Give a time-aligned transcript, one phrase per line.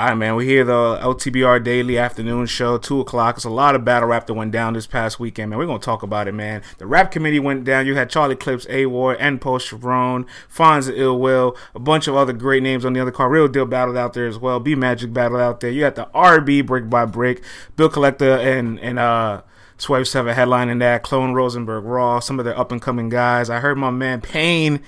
[0.00, 0.34] All right, man.
[0.34, 3.36] We hear the LTBR Daily Afternoon Show, two o'clock.
[3.36, 5.58] It's a lot of battle rap that went down this past weekend, man.
[5.58, 6.62] We're gonna talk about it, man.
[6.78, 7.86] The rap committee went down.
[7.86, 12.16] You had Charlie Clips, A Ward, and Post Sharon, Fonz Ill Will, a bunch of
[12.16, 13.30] other great names on the other card.
[13.30, 14.58] Real Deal battled out there as well.
[14.58, 15.70] B Magic battled out there.
[15.70, 17.42] You had the RB Brick by Brick,
[17.76, 19.42] Bill Collector, and and uh.
[19.76, 23.48] Swave Sevah headlining that, Clone Rosenberg Raw, some of their up and coming guys.
[23.48, 24.82] I heard my man Payne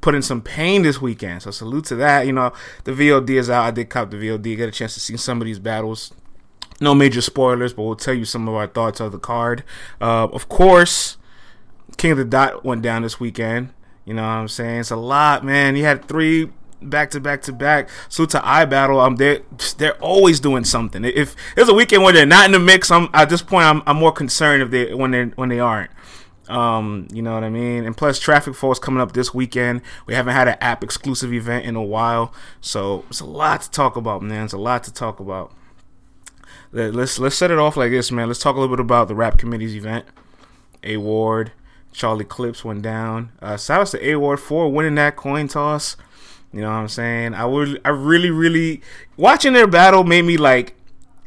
[0.00, 1.42] put in some pain this weekend.
[1.42, 2.26] So salute to that.
[2.26, 2.52] You know,
[2.84, 3.64] the VOD is out.
[3.64, 6.12] I did cop the VOD, get a chance to see some of these battles.
[6.80, 9.64] No major spoilers, but we'll tell you some of our thoughts of the card.
[10.00, 11.18] Uh, of course,
[11.98, 13.72] King of the Dot went down this weekend.
[14.06, 14.80] You know what I'm saying?
[14.80, 15.76] It's a lot, man.
[15.76, 16.50] He had three
[16.82, 17.90] back to back to back.
[18.08, 19.00] Salute to I Battle.
[19.00, 19.42] Um, they
[19.76, 21.04] they're always doing something.
[21.04, 23.82] If there's a weekend where they're not in the mix, I'm at this point I'm,
[23.86, 25.90] I'm more concerned if they when they when they aren't.
[26.50, 27.84] Um, you know what I mean?
[27.84, 29.82] And plus, Traffic 4 coming up this weekend.
[30.06, 33.70] We haven't had an app exclusive event in a while, so it's a lot to
[33.70, 34.44] talk about, man.
[34.44, 35.52] It's a lot to talk about.
[36.72, 38.28] Let's let's set it off like this, man.
[38.28, 40.06] Let's talk a little bit about the rap committee's event.
[40.82, 41.52] A Ward,
[41.92, 43.32] Charlie Clips went down.
[43.40, 45.96] Uh, shout out to A Ward for winning that coin toss.
[46.52, 47.34] You know what I'm saying?
[47.34, 48.82] I would, I really, really
[49.16, 50.74] watching their battle made me like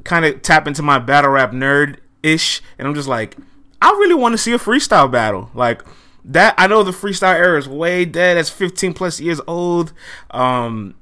[0.04, 3.38] kind of tap into my battle rap nerd ish, and I'm just like
[3.84, 5.52] I really want to see a freestyle battle.
[5.54, 5.84] Like
[6.24, 8.38] that I know the freestyle era is way dead.
[8.38, 9.92] That's 15 plus years old.
[10.32, 10.96] Um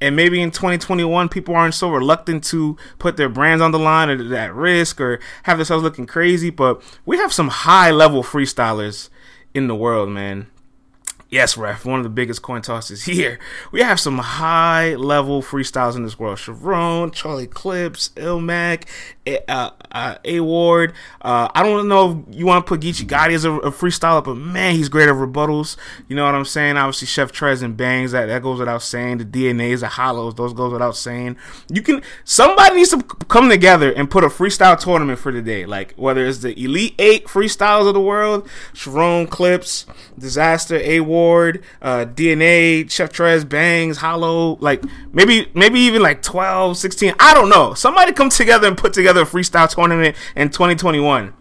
[0.00, 4.08] and maybe in 2021 people aren't so reluctant to put their brands on the line
[4.08, 9.08] or at risk or have themselves looking crazy, but we have some high level freestylers
[9.52, 10.46] in the world, man.
[11.30, 13.38] Yes, ref, one of the biggest coin tosses here.
[13.70, 16.38] We have some high level freestyles in this world.
[16.38, 18.84] Sharon, Charlie Clips, Ilmac,
[19.46, 20.94] uh, uh, A Ward.
[21.20, 24.24] Uh, I don't know if you want to put Geechee Gotti as a, a, freestyler,
[24.24, 25.76] but man, he's great at rebuttals.
[26.08, 26.78] You know what I'm saying?
[26.78, 29.18] Obviously, Chef Trez and Bangs, that, that goes without saying.
[29.18, 31.36] The DNAs, the hollows, those goes without saying.
[31.70, 35.66] You can, somebody needs to come together and put a freestyle tournament for the day.
[35.66, 39.84] Like, whether it's the Elite Eight freestyles of the world, Sharon Clips,
[40.18, 46.22] Disaster, A Ward, Ward, uh, DNA, Chef Trez, Bangs, Hollow, like maybe maybe even like
[46.22, 47.14] 12, 16.
[47.18, 47.74] I don't know.
[47.74, 51.34] Somebody come together and put together a freestyle tournament in 2021.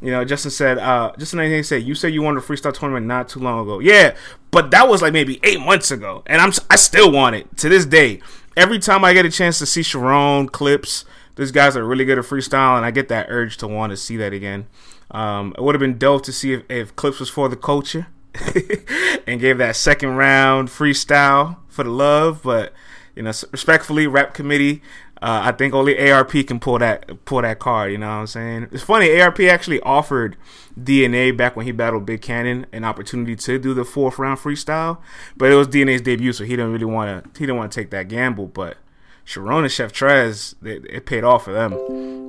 [0.00, 3.06] You know, Justin said, uh, Justin anything said, you said you won a freestyle tournament
[3.06, 3.78] not too long ago.
[3.78, 4.16] Yeah,
[4.50, 7.68] but that was like maybe eight months ago, and I'm I still want it to
[7.68, 8.20] this day.
[8.56, 11.04] Every time I get a chance to see Sharon clips,
[11.36, 13.96] these guys are really good at freestyle, and I get that urge to want to
[13.96, 14.66] see that again.
[15.10, 18.08] Um, it would have been dope to see if, if clips was for the culture.
[19.26, 22.42] and gave that second round freestyle for the love.
[22.42, 22.72] But
[23.14, 24.82] you know, respectfully, rap committee.
[25.20, 27.92] Uh, I think only ARP can pull that pull that card.
[27.92, 28.68] You know what I'm saying?
[28.72, 29.20] It's funny.
[29.20, 30.36] ARP actually offered
[30.78, 34.98] DNA back when he battled Big Cannon an opportunity to do the fourth round freestyle,
[35.36, 37.38] but it was DNA's debut, so he didn't really want to.
[37.38, 38.46] He didn't want to take that gamble.
[38.46, 38.78] But
[39.24, 41.74] Sharon and Chef Trez, it, it paid off for them,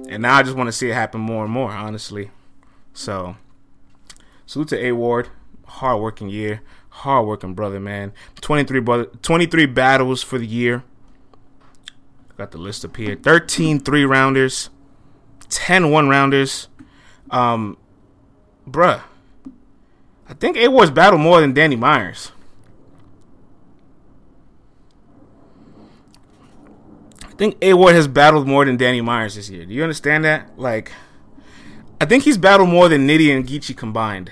[0.09, 1.71] and now I just want to see it happen more and more.
[1.71, 2.29] Honestly,
[2.93, 3.37] so
[4.45, 5.29] salute to A Ward
[5.73, 8.13] hardworking year, hardworking brother, man.
[8.41, 10.83] 23 brother, 23 battles for the year.
[12.37, 13.15] Got the list up here.
[13.15, 14.69] 13 three rounders,
[15.49, 16.67] 10 one rounders.
[17.29, 17.77] Um,
[18.67, 19.01] bruh,
[20.27, 22.31] I think A Ward's battled more than Danny Myers.
[27.23, 29.65] I think A Ward has battled more than Danny Myers this year.
[29.65, 30.57] Do you understand that?
[30.57, 30.91] Like,
[31.99, 34.31] I think he's battled more than Nitty and Geechee combined.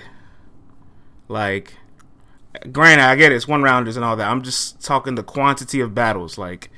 [1.28, 1.74] Like,
[2.70, 4.28] granted, I get it, it's one rounders and all that.
[4.28, 6.38] I'm just talking the quantity of battles.
[6.38, 6.70] Like,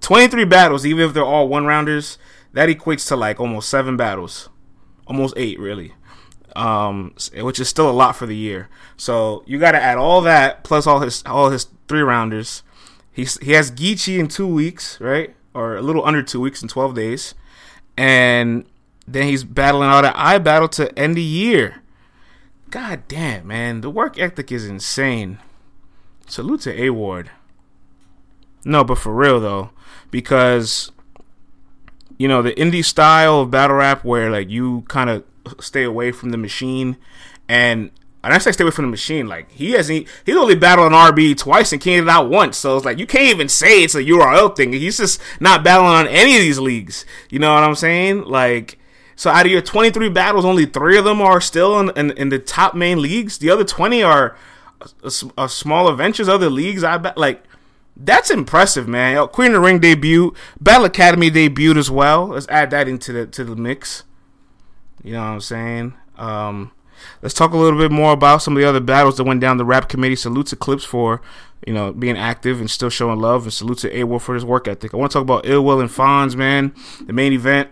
[0.00, 2.18] 23 battles, even if they're all one rounders,
[2.52, 4.48] that equates to like almost seven battles,
[5.06, 5.92] almost eight, really.
[6.54, 8.70] Um, which is still a lot for the year.
[8.96, 12.62] So you got to add all that plus all his all his three rounders.
[13.12, 16.68] He's he has Geechee in two weeks, right, or a little under two weeks in
[16.68, 17.34] 12 days,
[17.98, 18.64] and
[19.06, 21.82] then he's battling out an I battle to end the year.
[22.70, 25.38] God damn, man, the work ethic is insane.
[26.26, 27.30] Salute to A Ward.
[28.64, 29.70] No, but for real though,
[30.10, 30.90] because
[32.18, 35.24] you know the indie style of battle rap where like you kind of
[35.60, 36.96] stay away from the machine,
[37.48, 37.92] and
[38.24, 39.28] and I say stay away from the machine.
[39.28, 42.56] Like he hasn't, he's only battled an RB twice and came out once.
[42.56, 44.72] So it's like you can't even say it's a URL thing.
[44.72, 47.06] He's just not battling on any of these leagues.
[47.30, 48.24] You know what I'm saying?
[48.24, 48.80] Like
[49.16, 52.28] so out of your 23 battles, only three of them are still in, in, in
[52.28, 53.38] the top main leagues.
[53.38, 54.36] The other 20 are
[55.02, 56.84] a, a smaller ventures, other leagues.
[56.84, 57.42] I bet like
[57.96, 59.26] that's impressive, man.
[59.28, 62.26] Queen of the Ring debut, Battle Academy debuted as well.
[62.26, 64.04] Let's add that into the to the mix.
[65.02, 65.94] You know what I'm saying?
[66.18, 66.72] Um,
[67.22, 69.56] let's talk a little bit more about some of the other battles that went down
[69.56, 70.16] the rap committee.
[70.16, 71.22] salutes Eclipse for
[71.66, 74.68] you know being active and still showing love, and salutes to A for his work
[74.68, 74.92] ethic.
[74.92, 76.74] I want to talk about Ill Will and Fonz, man.
[77.06, 77.70] The main event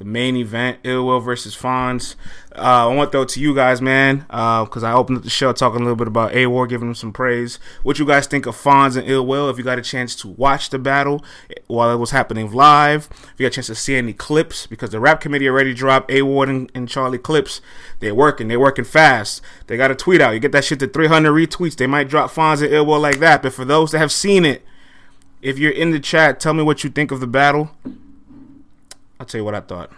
[0.00, 2.14] the main event, Ill Will versus Fonz.
[2.56, 5.30] Uh, I want to throw to you guys, man, because uh, I opened up the
[5.30, 7.58] show talking a little bit about A Ward, giving him some praise.
[7.82, 9.50] What you guys think of Fonz and Ill Will?
[9.50, 11.22] If you got a chance to watch the battle
[11.66, 14.88] while it was happening live, if you got a chance to see any clips, because
[14.88, 17.60] the rap committee already dropped A Ward and, and Charlie clips.
[17.98, 19.42] They're working, they're working fast.
[19.66, 20.30] They got a tweet out.
[20.30, 21.76] You get that shit to 300 retweets.
[21.76, 23.42] They might drop Fonz and Ill Will like that.
[23.42, 24.64] But for those that have seen it,
[25.42, 27.70] if you're in the chat, tell me what you think of the battle.
[29.20, 29.92] I'll tell you what I thought.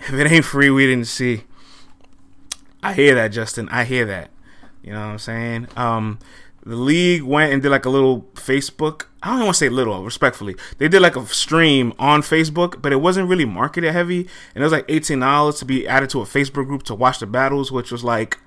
[0.00, 1.44] If it ain't free, we didn't see.
[2.82, 3.68] I hear that, Justin.
[3.68, 4.30] I hear that.
[4.82, 5.68] You know what I'm saying?
[5.76, 6.18] Um,
[6.64, 9.06] the league went and did like a little Facebook.
[9.22, 10.56] I don't want to say little, respectfully.
[10.78, 14.28] They did like a stream on Facebook, but it wasn't really marketed heavy.
[14.54, 17.20] And it was like eighteen dollars to be added to a Facebook group to watch
[17.20, 18.38] the battles, which was like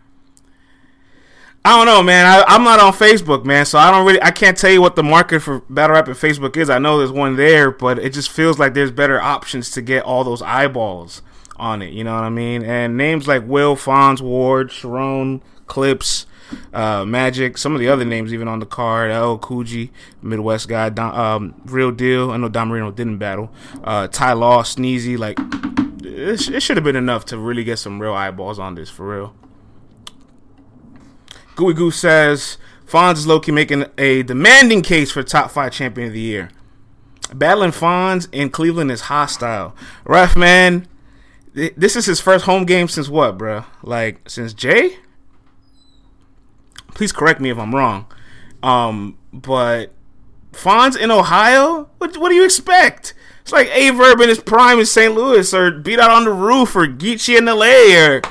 [1.65, 2.25] I don't know, man.
[2.25, 4.21] I, am not on Facebook, man, so I don't really.
[4.21, 6.69] I can't tell you what the market for battle rap and Facebook is.
[6.69, 10.03] I know there's one there, but it just feels like there's better options to get
[10.03, 11.21] all those eyeballs
[11.57, 11.91] on it.
[11.91, 12.63] You know what I mean?
[12.63, 16.25] And names like Will, Fonz, Ward, Sharon, Clips,
[16.73, 19.11] uh, Magic, some of the other names even on the card.
[19.11, 19.37] L.
[19.37, 19.89] Coogee,
[20.21, 22.31] Midwest guy, Don, um, Real Deal.
[22.31, 23.51] I know Don Marino didn't battle.
[23.83, 25.17] Uh, Ty Law, Sneezy.
[25.17, 25.37] Like
[26.05, 29.07] it, it should have been enough to really get some real eyeballs on this for
[29.07, 29.35] real.
[31.59, 32.57] Gooey Goo says
[32.87, 36.49] Fonz is Loki making a demanding case for top five champion of the year.
[37.33, 39.75] Battling Fonz in Cleveland is hostile.
[40.05, 40.87] Ref man,
[41.53, 43.65] this is his first home game since what, bro?
[43.83, 44.99] Like since Jay?
[46.93, 48.05] Please correct me if I'm wrong.
[48.63, 49.91] Um, but
[50.53, 51.89] Fonz in Ohio?
[51.97, 53.13] What, what do you expect?
[53.41, 55.13] It's like Averb in his prime in St.
[55.13, 58.21] Louis, or Beat Out on the Roof, or Geechee in LA, or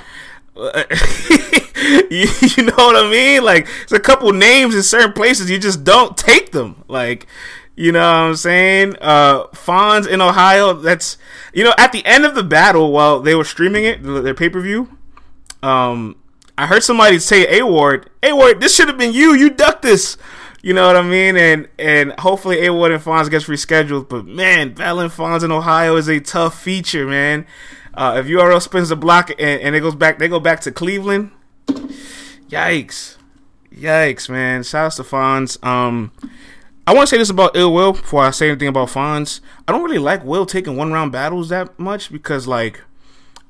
[2.11, 3.45] you, you, know what I mean?
[3.45, 6.85] Like, there's a couple names in certain places you just don't take them.
[6.89, 7.27] Like,
[7.77, 8.97] you know what I'm saying?
[9.01, 10.73] Uh, Fonz in Ohio.
[10.73, 11.17] That's
[11.53, 14.49] you know at the end of the battle while they were streaming it, their pay
[14.49, 14.89] per view.
[15.63, 16.17] Um,
[16.57, 19.33] I heard somebody say, "A Ward, A Ward, this should have been you.
[19.35, 20.17] You ducked this."
[20.61, 21.37] You know what I mean?
[21.37, 24.09] And and hopefully A Ward and Fonz gets rescheduled.
[24.09, 27.47] But man, battling Fonz in Ohio is a tough feature, man.
[27.95, 30.73] Uh, if URL spins the block and, and it goes back, they go back to
[30.73, 31.31] Cleveland.
[32.49, 33.17] Yikes,
[33.75, 34.62] yikes, man.
[34.62, 35.62] Shouts to Fonz.
[35.65, 36.12] Um,
[36.87, 39.41] I want to say this about Ill Will before I say anything about Fonz.
[39.67, 42.81] I don't really like Will taking one round battles that much because like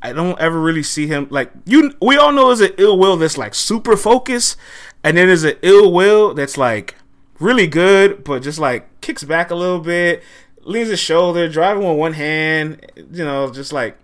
[0.02, 1.94] I don't ever really see him like you.
[2.02, 4.56] We all know there's an Ill Will that's like super focused,
[5.04, 6.96] and then there's an Ill Will that's like
[7.38, 10.24] really good, but just like kicks back a little bit,
[10.62, 13.96] leans his shoulder, driving with one hand, you know, just like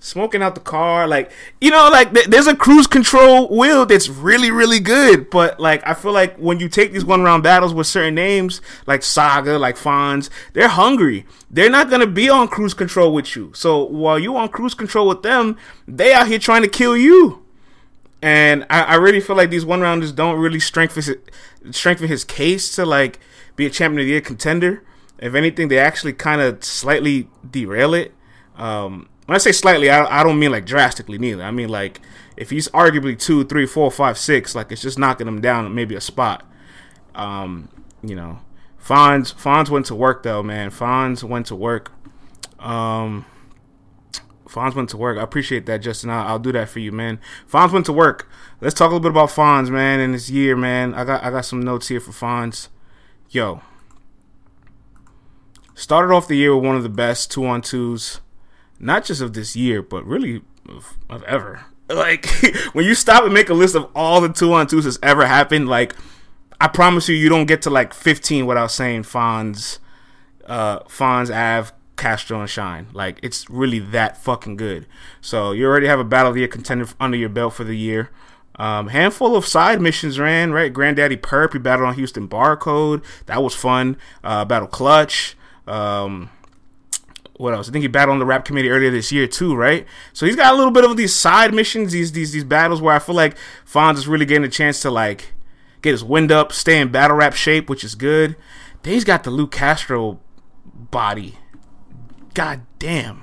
[0.00, 1.30] smoking out the car like
[1.60, 5.82] you know like th- there's a cruise control wheel that's really really good but like
[5.84, 9.58] i feel like when you take these one round battles with certain names like saga
[9.58, 11.26] like fonz they're hungry.
[11.50, 13.52] They're not gonna be on cruise control with you.
[13.54, 15.56] So while you on cruise control with them
[15.86, 17.44] they out here trying to kill you.
[18.20, 21.02] And i, I really feel like these one rounders don't really strengthen
[21.70, 23.20] strengthen his case to like
[23.56, 24.82] be a champion of the year contender.
[25.18, 28.14] If anything they actually kind of slightly derail it.
[28.56, 31.42] Um, when I say slightly, I, I don't mean like drastically neither.
[31.42, 32.00] I mean like
[32.38, 35.94] if he's arguably two, three, four, five, six, like it's just knocking him down maybe
[35.94, 36.50] a spot.
[37.14, 37.68] Um,
[38.02, 38.38] you know,
[38.82, 40.70] Fonz Fonz went to work though, man.
[40.70, 41.92] Fonz went to work.
[42.58, 43.26] Um,
[44.46, 45.18] Fonz went to work.
[45.18, 46.08] I appreciate that, Justin.
[46.08, 47.20] I'll, I'll, do that for you, man.
[47.46, 48.30] Fonz went to work.
[48.62, 50.94] Let's talk a little bit about Fonz, man, in this year, man.
[50.94, 52.68] I got I got some notes here for Fonz.
[53.28, 53.60] Yo,
[55.74, 58.22] started off the year with one of the best two on twos
[58.78, 61.64] not just of this year, but really of, of ever.
[61.90, 62.26] Like
[62.74, 65.26] when you stop and make a list of all the two on twos that's ever
[65.26, 65.96] happened, like
[66.60, 69.78] I promise you, you don't get to like 15 without saying Fonz,
[70.44, 72.88] uh, Fonz, Av, Castro, and Shine.
[72.92, 74.86] Like it's really that fucking good.
[75.22, 77.74] So you already have a battle of the year contender under your belt for the
[77.74, 78.10] year.
[78.56, 80.72] Um, handful of side missions ran right.
[80.72, 83.02] Granddaddy Perp, he battled on Houston Barcode.
[83.26, 83.96] That was fun.
[84.24, 85.36] Uh, battle Clutch.
[85.66, 86.30] Um,
[87.38, 87.68] what else?
[87.68, 89.86] I think he battled on the rap committee earlier this year too, right?
[90.12, 92.94] So he's got a little bit of these side missions, these these these battles where
[92.94, 95.32] I feel like Fonz is really getting a chance to like
[95.80, 98.36] get his wind up, stay in battle rap shape, which is good.
[98.82, 100.20] Then he's got the Lou Castro
[100.64, 101.38] body.
[102.34, 103.22] God damn.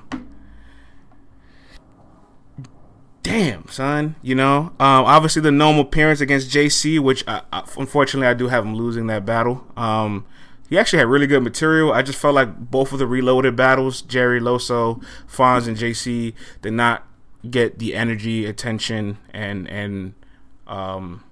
[3.22, 4.16] Damn, son.
[4.22, 8.48] You know, um, obviously the normal appearance against JC, which I, I, unfortunately I do
[8.48, 9.66] have him losing that battle.
[9.76, 10.26] Um,
[10.70, 11.92] he actually had really good material.
[11.92, 16.74] I just felt like both of the reloaded battles, Jerry Loso, Fonz, and JC, did
[16.74, 17.08] not
[17.50, 20.14] get the energy, attention, and and
[20.68, 21.24] um,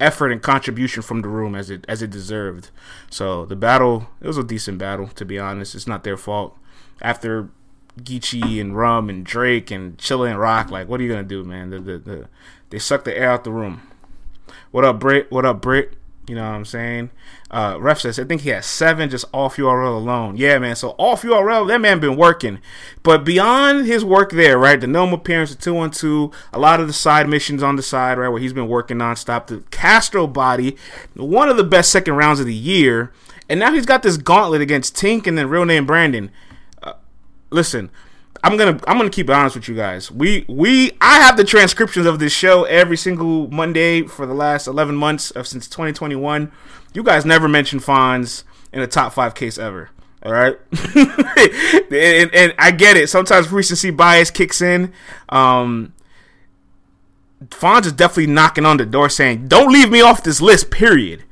[0.00, 2.70] effort and contribution from the room as it as it deserved.
[3.10, 5.74] So the battle, it was a decent battle to be honest.
[5.74, 6.56] It's not their fault.
[7.00, 7.48] After
[7.98, 11.44] Geechee and Rum and Drake and Chilla and Rock, like what are you gonna do,
[11.44, 11.70] man?
[11.70, 12.28] The, the, the,
[12.70, 13.82] they suck the air out the room.
[14.70, 15.30] What up, Brit?
[15.30, 15.94] What up, Brit?
[16.26, 17.10] You know what I'm saying?
[17.50, 20.36] Uh, ref says I think he has seven just off URL alone.
[20.36, 20.74] Yeah, man.
[20.74, 22.60] So off URL, that man been working.
[23.02, 24.80] But beyond his work there, right?
[24.80, 27.82] The gnome appearance, the two on two, a lot of the side missions on the
[27.82, 29.48] side, right, where he's been working nonstop.
[29.48, 30.76] The Castro body,
[31.14, 33.12] one of the best second rounds of the year,
[33.48, 36.30] and now he's got this gauntlet against Tink and then real name Brandon.
[36.82, 36.94] Uh,
[37.50, 37.90] listen,
[38.44, 40.10] I'm gonna I'm gonna keep it honest with you guys.
[40.10, 44.66] We we I have the transcriptions of this show every single Monday for the last
[44.66, 46.52] 11 months of since 2021.
[46.92, 49.88] You guys never mentioned Fonz in a top five case ever.
[50.22, 50.58] All right,
[50.94, 53.08] and, and, I get it.
[53.10, 54.92] Sometimes recency bias kicks in.
[55.28, 55.92] Um,
[57.48, 61.24] Fonz is definitely knocking on the door, saying, "Don't leave me off this list." Period.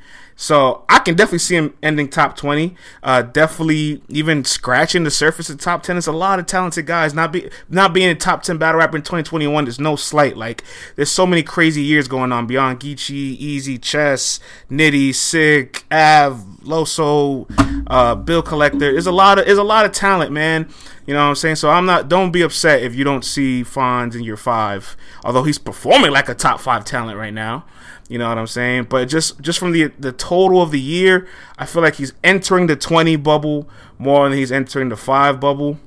[0.42, 2.74] So I can definitely see him ending top 20.
[3.00, 5.94] Uh, definitely even scratching the surface of top 10.
[5.94, 7.14] There's a lot of talented guys.
[7.14, 10.36] Not be not being a top 10 battle rapper in 2021 There's no slight.
[10.36, 10.64] Like
[10.96, 17.46] there's so many crazy years going on beyond Geechee, Easy, Chess, Nitty, Sick, Av, Loso,
[17.86, 18.80] uh, Bill Collector.
[18.80, 20.68] There's a lot of there's a lot of talent, man.
[21.06, 21.56] You know what I'm saying?
[21.56, 24.96] So I'm not don't be upset if you don't see Fonz in your five.
[25.24, 27.64] Although he's performing like a top five talent right now.
[28.08, 28.84] You know what I'm saying?
[28.84, 31.26] But just just from the the total of the year,
[31.58, 33.68] I feel like he's entering the 20 bubble
[33.98, 35.78] more than he's entering the five bubble.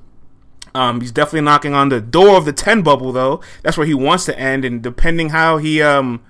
[0.73, 3.41] Um, he's definitely knocking on the door of the 10 bubble though.
[3.63, 6.21] That's where he wants to end, and depending how he um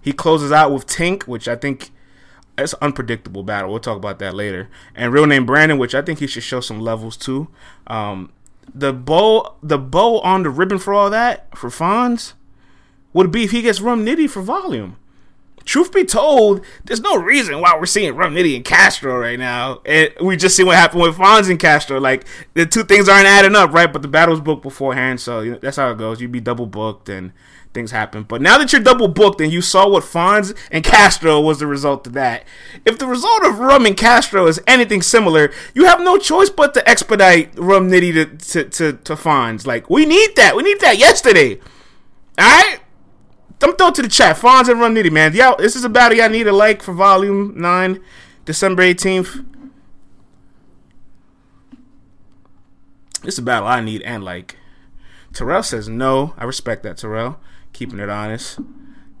[0.00, 1.90] he closes out with Tink, which I think
[2.58, 3.70] it's unpredictable battle.
[3.70, 4.68] We'll talk about that later.
[4.94, 7.48] And real name Brandon, which I think he should show some levels too.
[7.86, 8.32] Um,
[8.74, 12.32] the bow the bow on the ribbon for all that for Fonz
[13.12, 14.96] would be if he gets Rum Nitty for volume
[15.66, 19.82] truth be told, there's no reason why we're seeing Rum Nitty and Castro right now.
[19.84, 22.00] And we just see what happened with Fonz and Castro.
[22.00, 23.92] Like the two things aren't adding up, right?
[23.92, 26.20] But the battle's booked beforehand, so you know, that's how it goes.
[26.20, 27.32] You'd be double booked and
[27.76, 28.24] things happen.
[28.24, 31.66] But now that you're double booked and you saw what Fonz and Castro was the
[31.66, 32.44] result of that,
[32.86, 36.72] if the result of Rum and Castro is anything similar, you have no choice but
[36.74, 39.66] to expedite Rum Nitty to, to, to, to Fonz.
[39.66, 40.56] Like, we need that.
[40.56, 41.60] We need that yesterday.
[42.38, 42.80] All right?
[43.62, 44.36] I'm throw to the chat.
[44.36, 45.34] Fonz and Rum Nitty, man.
[45.34, 48.02] Y'all, this is a battle y'all need a like for volume 9,
[48.46, 49.44] December 18th.
[53.22, 54.56] This is a battle I need and like.
[55.34, 56.32] Terrell says no.
[56.38, 57.38] I respect that, Terrell.
[57.76, 58.58] Keeping it honest.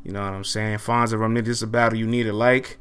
[0.02, 0.78] You know what I'm saying?
[0.78, 1.10] Fonz
[1.44, 2.78] this is a battle you need to like.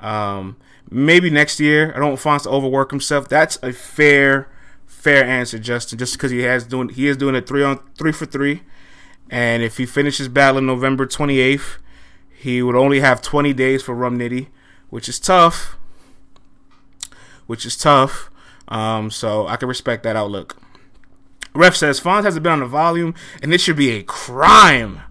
[0.00, 0.56] Um,
[0.90, 1.92] maybe next year.
[1.94, 3.28] I don't want Fonz to overwork himself.
[3.28, 4.48] That's a fair,
[4.86, 5.98] fair answer, Justin.
[5.98, 8.62] Just because he has doing he is doing a three on three for three.
[9.28, 11.76] And if he finishes battle November 28th,
[12.34, 14.46] he would only have 20 days for Rum Nitty,
[14.88, 15.76] which is tough.
[17.46, 18.30] Which is tough.
[18.66, 20.56] Um, so I can respect that outlook.
[21.54, 25.02] Ref says Fonz hasn't been on the volume, and this should be a crime.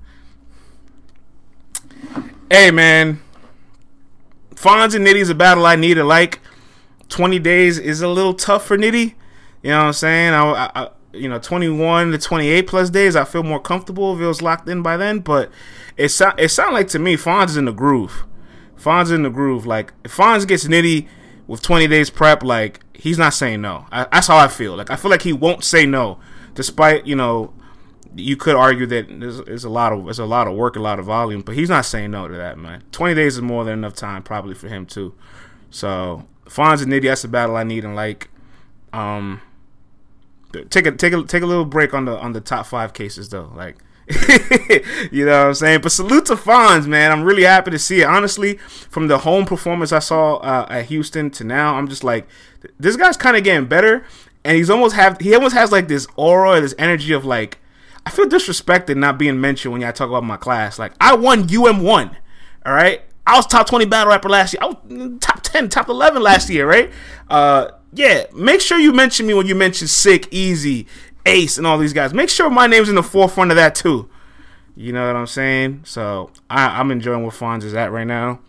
[2.50, 3.22] Hey man,
[4.56, 6.40] Fonz and Nitty is a battle I need to like.
[7.10, 9.14] 20 days is a little tough for Nitty.
[9.64, 10.34] You know what I'm saying?
[10.34, 14.26] I, I, you know 21 to 28 plus days i feel more comfortable if it
[14.26, 15.52] was locked in by then but
[15.96, 18.26] it sound it sound like to me Fonz is in the groove
[18.78, 21.08] Fonz is in the groove like if Fonz gets nitty
[21.48, 24.90] with 20 days prep like he's not saying no I, that's how i feel like
[24.90, 26.20] i feel like he won't say no
[26.54, 27.54] despite you know
[28.16, 30.80] you could argue that there's, there's a lot of there's a lot of work a
[30.80, 33.64] lot of volume but he's not saying no to that man 20 days is more
[33.64, 35.14] than enough time probably for him too
[35.70, 38.30] so Fonz and Nitty, that's the battle I need and like
[38.94, 39.42] um
[40.70, 43.30] take a take a take a little break on the on the top five cases
[43.30, 43.52] though.
[43.56, 43.78] Like
[45.12, 45.82] you know what I'm saying?
[45.82, 47.12] But salute to Fonz, man.
[47.12, 48.06] I'm really happy to see it.
[48.06, 52.26] Honestly, from the home performance I saw uh, at Houston to now, I'm just like,
[52.80, 54.06] this guy's kind of getting better,
[54.46, 57.60] and he's almost have he almost has like this aura, this energy of like,
[58.08, 60.80] I feel disrespected not being mentioned when y'all talk about my class.
[60.80, 62.16] Like, I won UM one,
[62.66, 63.02] all right.
[63.26, 64.62] I was top 20 battle rapper last year.
[64.64, 66.90] I was top 10, top 11 last year, right?
[67.30, 70.88] Uh, yeah, make sure you mention me when you mention Sick, Easy,
[71.26, 72.14] Ace, and all these guys.
[72.14, 74.10] Make sure my name's in the forefront of that too.
[74.78, 75.82] You know what I'm saying?
[75.84, 78.40] So I, am enjoying where Fonz is at right now.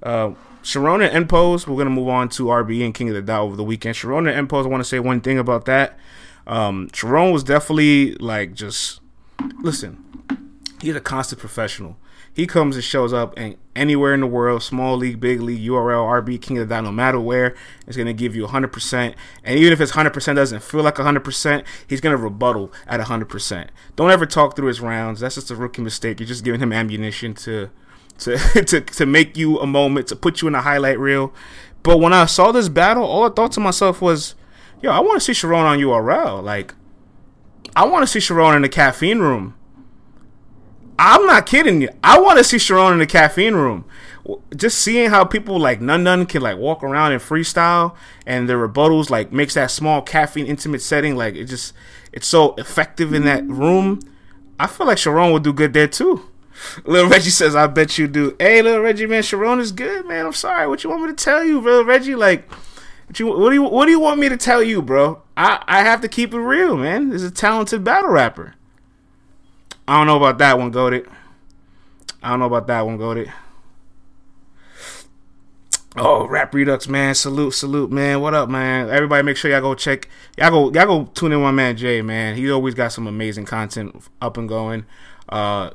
[0.00, 3.40] Uh, Sharon and N-Pose, we're gonna move on to RB and King of the Dot
[3.40, 3.96] over the weekend.
[3.96, 5.98] Sharon and N-Pose, I want to say one thing about that.
[6.46, 9.00] Um, Sharon was definitely like just
[9.60, 10.04] listen.
[10.80, 11.96] He's a constant professional
[12.32, 16.22] He comes and shows up and anywhere in the world, small league, big league, URL,
[16.22, 19.14] RB, King of the Dot, no matter where, is going to give you 100%.
[19.44, 23.68] And even if his 100% doesn't feel like 100%, he's going to rebuttal at 100%.
[23.96, 25.20] Don't ever talk through his rounds.
[25.20, 26.20] That's just a rookie mistake.
[26.20, 27.70] You're just giving him ammunition to
[28.18, 31.32] to to, to make you a moment, to put you in a highlight reel.
[31.82, 34.34] But when I saw this battle, all I thought to myself was,
[34.82, 36.42] yo, I want to see Sharon on URL.
[36.42, 36.74] Like,
[37.78, 39.54] I want to see Sharon in the caffeine room.
[40.98, 41.90] I'm not kidding you.
[42.02, 43.84] I want to see Sharon in the caffeine room.
[44.56, 47.94] Just seeing how people like Nun Nun can like walk around and freestyle
[48.26, 51.72] and their rebuttals like makes that small caffeine intimate setting like it just
[52.12, 54.00] it's so effective in that room.
[54.58, 56.28] I feel like Sharon would do good there too.
[56.84, 60.26] Little Reggie says, "I bet you do." Hey, little Reggie, man, Sharon is good, man.
[60.26, 60.66] I'm sorry.
[60.66, 62.16] What you want me to tell you, little Reggie?
[62.16, 62.50] Like,
[63.08, 65.22] what, you, what do you what do you want me to tell you, bro?
[65.36, 67.08] I I have to keep it real, man.
[67.10, 68.54] This is a talented battle rapper.
[69.86, 71.08] I don't know about that one, Goaded.
[72.22, 73.32] I don't know about that one, Goaded.
[75.96, 77.14] Oh, Rap Redux, man.
[77.14, 78.20] Salute, salute, man.
[78.20, 78.90] What up, man?
[78.90, 82.02] Everybody make sure y'all go check y'all go y'all go tune in my man Jay,
[82.02, 82.36] man.
[82.36, 84.84] He always got some amazing content up and going.
[85.28, 85.70] Uh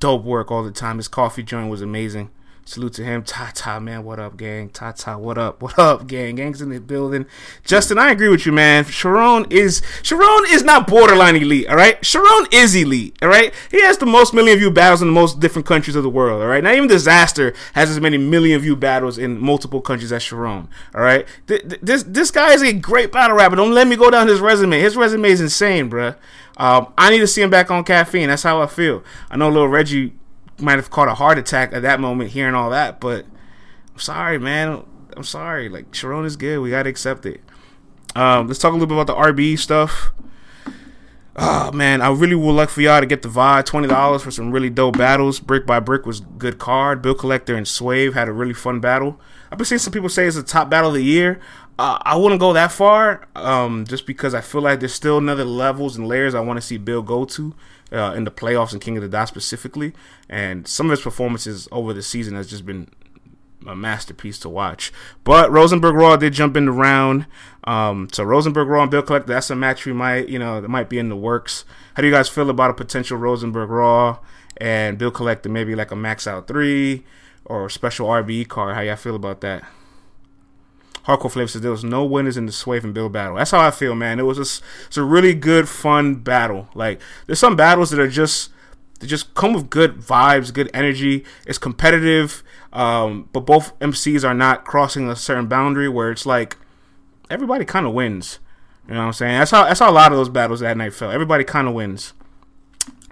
[0.00, 0.96] dope work all the time.
[0.96, 2.30] His coffee joint was amazing.
[2.64, 3.24] Salute to him.
[3.24, 4.04] Ta ta, man.
[4.04, 4.68] What up, gang?
[4.70, 5.18] Ta ta.
[5.18, 5.60] what up?
[5.62, 6.36] What up, gang?
[6.36, 7.26] Gang's in the building.
[7.64, 8.84] Justin, I agree with you, man.
[8.84, 12.04] Sharon is Sharon is not borderline elite, all right?
[12.06, 13.52] Sharon is elite, all right?
[13.70, 16.40] He has the most million view battles in the most different countries of the world,
[16.40, 16.62] all right?
[16.62, 21.02] Not even Disaster has as many million view battles in multiple countries as Sharon, all
[21.02, 21.26] right?
[21.46, 23.56] This this guy is a great battle rapper.
[23.56, 24.78] Don't let me go down his resume.
[24.78, 26.16] His resume is insane, bruh.
[26.56, 28.28] Um, I need to see him back on caffeine.
[28.28, 29.02] That's how I feel.
[29.30, 30.12] I know little Reggie
[30.62, 33.26] might have caught a heart attack at that moment hearing all that, but
[33.92, 34.84] I'm sorry, man.
[35.16, 35.68] I'm sorry.
[35.68, 36.60] Like Sharon is good.
[36.60, 37.40] We gotta accept it.
[38.14, 40.12] Um, let's talk a little bit about the RB stuff.
[41.34, 43.64] Oh man, I really would like for y'all to get the vibe.
[43.64, 45.40] Twenty dollars for some really dope battles.
[45.40, 47.00] Brick by Brick was good card.
[47.00, 49.18] Bill Collector and Swave had a really fun battle.
[49.50, 51.40] I've been seeing some people say it's the top battle of the year.
[51.78, 55.44] Uh, I wouldn't go that far, um, just because I feel like there's still another
[55.44, 57.54] levels and layers I want to see Bill go to
[57.92, 59.92] uh, in the playoffs and King of the Dot specifically.
[60.28, 62.88] And some of his performances over the season has just been
[63.66, 64.92] a masterpiece to watch.
[65.24, 67.26] But Rosenberg Raw did jump in the round.
[67.64, 70.68] Um, so Rosenberg Raw and Bill Collector, that's a match we might, you know, that
[70.68, 71.64] might be in the works.
[71.94, 74.18] How do you guys feel about a potential Rosenberg Raw
[74.56, 77.04] and Bill Collector, maybe like a max out three
[77.44, 78.74] or special RBE card?
[78.74, 79.64] How y'all feel about that?
[81.06, 83.36] Hardcore Flavor says there was no winners in the Swave and Bill battle.
[83.36, 84.20] That's how I feel, man.
[84.20, 86.68] It was just it's a really good, fun battle.
[86.74, 88.50] Like there's some battles that are just
[89.00, 91.24] they just come with good vibes, good energy.
[91.44, 96.56] It's competitive, um, but both MCs are not crossing a certain boundary where it's like
[97.28, 98.38] everybody kind of wins.
[98.86, 99.38] You know what I'm saying?
[99.38, 101.12] That's how that's how a lot of those battles that night felt.
[101.12, 102.12] Everybody kind of wins.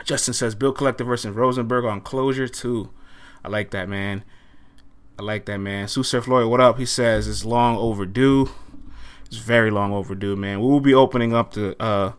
[0.04, 2.90] Justin says Bill Collector versus Rosenberg on closure too.
[3.44, 4.24] I like that, man.
[5.20, 5.86] I like that, man.
[5.86, 6.78] Sue Surf Lloyd, what up?
[6.78, 8.48] He says it's long overdue.
[9.26, 10.60] It's very long overdue, man.
[10.60, 12.12] We will be opening up the uh,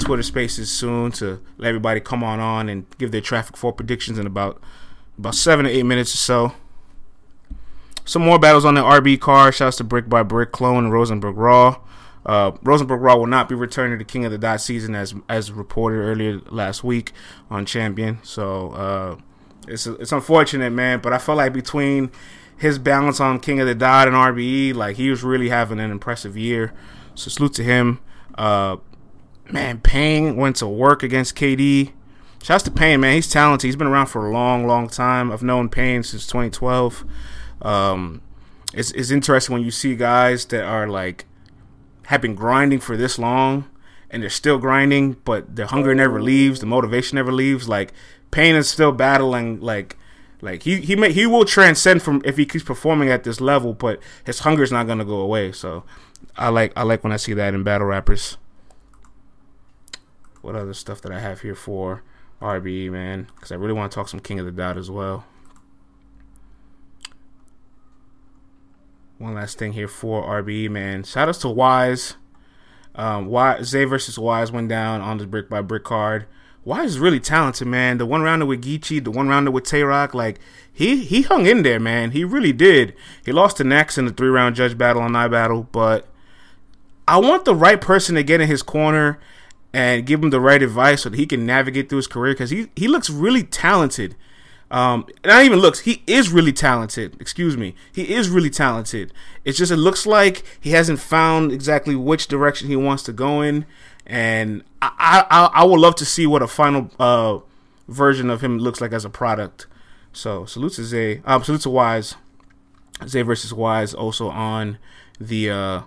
[0.00, 4.18] Twitter Spaces soon to let everybody come on on and give their traffic for predictions
[4.18, 4.60] in about
[5.16, 6.52] about seven to eight minutes or so.
[8.04, 9.54] Some more battles on the RB card.
[9.54, 11.80] Shouts to Brick by Brick, Clone, and Rosenberg Raw.
[12.26, 15.52] Uh, Rosenberg Raw will not be returning to King of the Dot season as as
[15.52, 17.12] reported earlier last week
[17.50, 18.18] on Champion.
[18.24, 19.16] So uh,
[19.68, 20.98] it's it's unfortunate, man.
[20.98, 22.10] But I felt like between
[22.58, 25.90] his balance on King of the Dot and RBE, like he was really having an
[25.90, 26.72] impressive year.
[27.14, 28.00] So salute to him.
[28.36, 28.78] Uh,
[29.50, 31.92] man, Payne went to work against KD.
[32.42, 33.14] Shouts to Payne, man.
[33.14, 33.66] He's talented.
[33.66, 35.32] He's been around for a long, long time.
[35.32, 37.04] I've known Payne since 2012.
[37.62, 38.22] Um,
[38.74, 41.26] it's it's interesting when you see guys that are like
[42.06, 43.68] have been grinding for this long
[44.10, 47.68] and they're still grinding, but the hunger never leaves, the motivation never leaves.
[47.68, 47.92] Like
[48.30, 49.96] Payne is still battling like
[50.40, 53.72] like he he may, he will transcend from if he keeps performing at this level,
[53.72, 55.52] but his hunger is not gonna go away.
[55.52, 55.84] So
[56.36, 58.36] I like I like when I see that in battle rappers.
[60.40, 62.04] What other stuff that I have here for
[62.40, 63.28] RBE man?
[63.34, 65.26] Because I really want to talk some King of the Dot as well.
[69.18, 71.02] One last thing here for RBE man.
[71.02, 72.14] Shout outs to Wise.
[72.94, 76.26] Um, Wise Zay versus Wise went down on the brick by brick card.
[76.64, 77.98] Wise is really talented, man.
[77.98, 80.38] The one rounder with Geechee, the one rounder with Tay Rock, like
[80.72, 82.10] he he hung in there, man.
[82.10, 82.94] He really did.
[83.24, 86.06] He lost to Nex in the three round judge battle on I battle, but
[87.06, 89.18] I want the right person to get in his corner
[89.72, 92.50] and give him the right advice so that he can navigate through his career because
[92.50, 94.14] he he looks really talented.
[94.70, 97.16] Um, not even looks, he is really talented.
[97.18, 99.14] Excuse me, he is really talented.
[99.44, 103.40] It's just it looks like he hasn't found exactly which direction he wants to go
[103.40, 103.64] in
[104.08, 107.38] and I, I I would love to see what a final uh,
[107.86, 109.66] version of him looks like as a product.
[110.12, 111.22] So salute to Zay.
[111.24, 112.14] Um, salute to Wise.
[113.06, 114.78] Zay versus Wise also on
[115.20, 115.82] the uh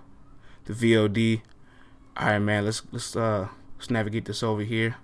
[0.65, 1.41] the VOD.
[2.15, 2.65] All right, man.
[2.65, 4.95] Let's let's uh let's navigate this over here.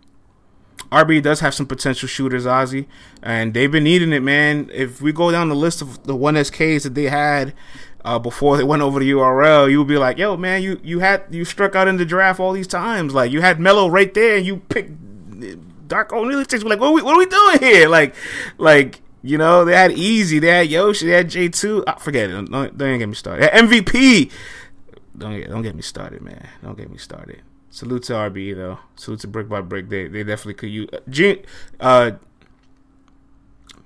[0.91, 2.85] RB does have some potential shooters, Ozzy,
[3.21, 4.69] and they've been needing it, man.
[4.71, 7.53] If we go down the list of the one SKs that they had
[8.07, 10.99] uh, before they went over to URL, you would be like, "Yo, man, you you
[10.99, 13.13] had you struck out in the draft all these times.
[13.13, 14.91] Like you had Melo right there, and you picked
[15.89, 16.63] Darko Milicic.
[16.63, 17.89] Like, what are we what are we doing here?
[17.97, 18.15] Like,
[18.57, 21.83] like you know, they had Easy, they had Yoshi, they had J two.
[21.85, 22.33] Oh, forget it.
[22.33, 23.51] Don't, don't, don't get me started.
[23.51, 24.31] MVP.
[25.17, 26.47] Don't get don't get me started, man.
[26.63, 27.41] Don't get me started.
[27.69, 28.79] Salute to RB though.
[28.95, 29.89] Salute to Brick by Brick.
[29.89, 30.89] They they definitely could use.
[30.93, 32.11] Uh, uh,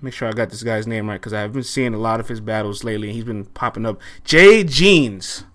[0.02, 2.28] make sure I got this guy's name right because I've been seeing a lot of
[2.28, 3.10] his battles lately.
[3.10, 4.02] and He's been popping up.
[4.24, 5.46] Jay Jeans.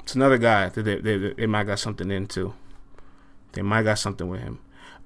[0.00, 2.54] It's another guy that they, they, they might got something into.
[3.52, 4.60] They might got something with him.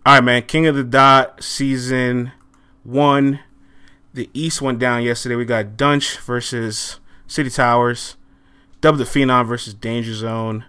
[0.05, 0.43] All right, man.
[0.43, 2.33] King of the Dot season
[2.83, 3.41] one.
[4.13, 5.35] The East went down yesterday.
[5.35, 8.17] We got Dunch versus City Towers.
[8.81, 10.65] Dub the Phenom versus Danger Zone.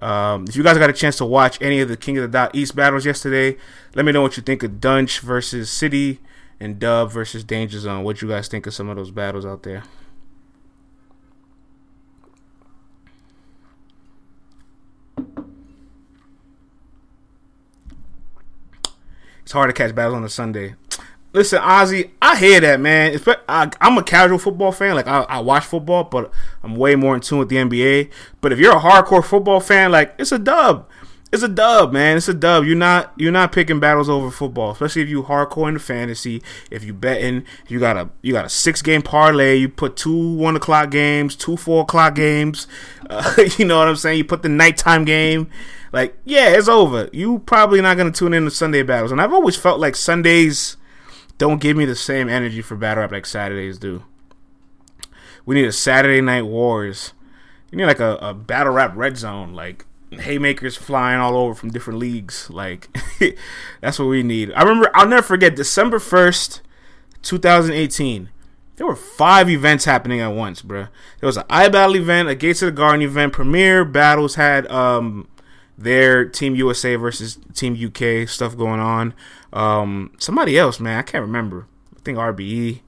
[0.00, 2.28] Um, if you guys got a chance to watch any of the King of the
[2.28, 3.56] Dot East battles yesterday,
[3.94, 6.20] let me know what you think of Dunch versus City
[6.60, 8.04] and Dub versus Danger Zone.
[8.04, 9.84] What you guys think of some of those battles out there?
[19.42, 20.74] It's hard to catch battles on a Sunday.
[21.32, 23.18] Listen, Ozzy, I hear that, man.
[23.48, 24.94] I, am a casual football fan.
[24.94, 26.30] Like I, I, watch football, but
[26.62, 28.10] I'm way more in tune with the NBA.
[28.40, 30.86] But if you're a hardcore football fan, like it's a dub.
[31.30, 32.16] It's a dub, man.
[32.16, 32.64] It's a dub.
[32.64, 36.42] You're not you're not picking battles over football, especially if you hardcore into fantasy.
[36.70, 39.56] If you betting, you got a you got a six game parlay.
[39.56, 42.66] You put two one o'clock games, two four o'clock games.
[43.10, 44.18] Uh, you know what I'm saying?
[44.18, 45.48] You put the nighttime game.
[45.92, 47.08] Like yeah, it's over.
[47.10, 49.12] You probably not gonna tune in to Sunday battles.
[49.12, 50.76] And I've always felt like Sundays
[51.38, 54.04] don't give me the same energy for battle rap like Saturdays do.
[55.46, 57.14] We need a Saturday night wars.
[57.70, 61.70] You need like a, a battle rap red zone, like haymakers flying all over from
[61.70, 62.48] different leagues.
[62.50, 62.88] Like
[63.80, 64.52] that's what we need.
[64.52, 66.62] I remember I'll never forget December first,
[67.22, 68.30] two thousand eighteen.
[68.76, 70.86] There were five events happening at once, bro.
[71.20, 75.28] There was an iBattle event, a Gates of the Garden event, Premier Battles had um
[75.76, 79.14] their Team USA versus Team UK stuff going on.
[79.52, 81.66] Um, somebody else, man, I can't remember.
[81.96, 82.80] I think RBE,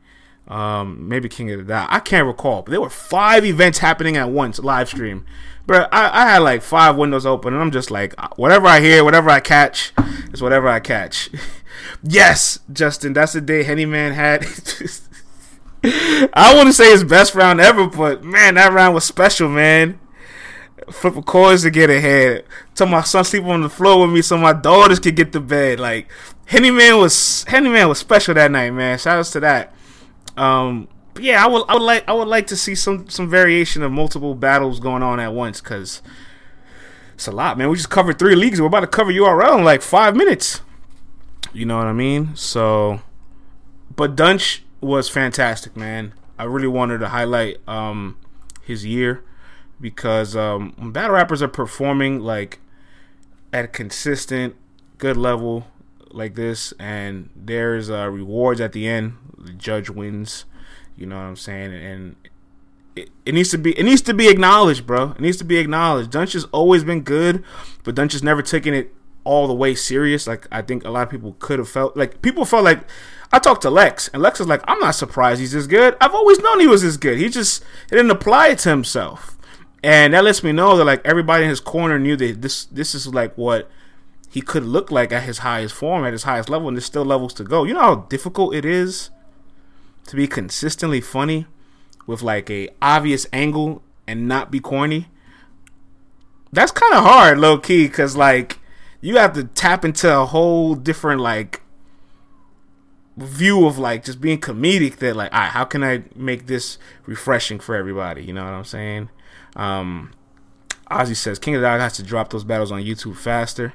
[0.50, 1.88] um, maybe King of the Dot.
[1.90, 5.24] I can't recall, but there were five events happening at once, live stream.
[5.66, 9.04] But I, I had like five windows open, and I'm just like, whatever I hear,
[9.04, 9.92] whatever I catch,
[10.32, 11.30] is whatever I catch.
[12.02, 14.44] yes, Justin, that's the day Henny Man had.
[15.82, 20.00] I want to say his best round ever, but man, that round was special, man
[20.90, 22.44] flipping coins to get ahead.
[22.74, 25.40] Tell my son sleep on the floor with me so my daughters could get to
[25.40, 25.78] bed.
[25.78, 26.08] Like
[26.46, 28.98] Henny Man was Henny Man was special that night, man.
[28.98, 29.72] Shout outs to that.
[30.36, 30.88] Um,
[31.18, 33.92] yeah, I would I would like I would like to see some some variation of
[33.92, 36.02] multiple battles going on at once because
[37.14, 37.68] it's a lot, man.
[37.68, 38.60] We just covered three leagues.
[38.60, 40.62] We're about to cover URL in like five minutes.
[41.52, 42.34] You know what I mean?
[42.36, 43.00] So,
[43.94, 46.14] but Dunch was fantastic, man.
[46.38, 48.16] I really wanted to highlight um,
[48.62, 49.22] his year
[49.80, 52.60] because um, when battle rappers are performing like
[53.52, 54.56] at a consistent,
[54.98, 55.66] good level
[56.12, 60.44] like this, and there's uh, rewards at the end, the judge wins.
[60.96, 61.72] You know what I'm saying?
[61.72, 62.16] And
[62.96, 65.10] it, it needs to be it needs to be acknowledged, bro.
[65.12, 66.10] It needs to be acknowledged.
[66.10, 67.44] Dunch has always been good,
[67.84, 70.26] but Dunch has never taken it all the way serious.
[70.26, 72.80] Like I think a lot of people could have felt like people felt like
[73.32, 75.96] I talked to Lex, and Lex is like, I'm not surprised he's this good.
[76.00, 77.18] I've always known he was this good.
[77.18, 79.38] He just he didn't apply it to himself
[79.82, 82.94] and that lets me know that like everybody in his corner knew that this this
[82.94, 83.70] is like what
[84.28, 87.04] he could look like at his highest form, at his highest level, and there's still
[87.04, 87.64] levels to go.
[87.64, 89.10] You know how difficult it is
[90.10, 91.46] to be consistently funny
[92.04, 95.06] with like a obvious angle and not be corny.
[96.52, 98.58] That's kind of hard, low key, because like
[99.00, 101.62] you have to tap into a whole different like
[103.16, 104.96] view of like just being comedic.
[104.96, 108.24] That like, all right, how can I make this refreshing for everybody?
[108.24, 109.10] You know what I'm saying?
[109.54, 110.12] Um,
[110.90, 113.74] Ozzy says King of the Dot has to drop those battles on YouTube faster.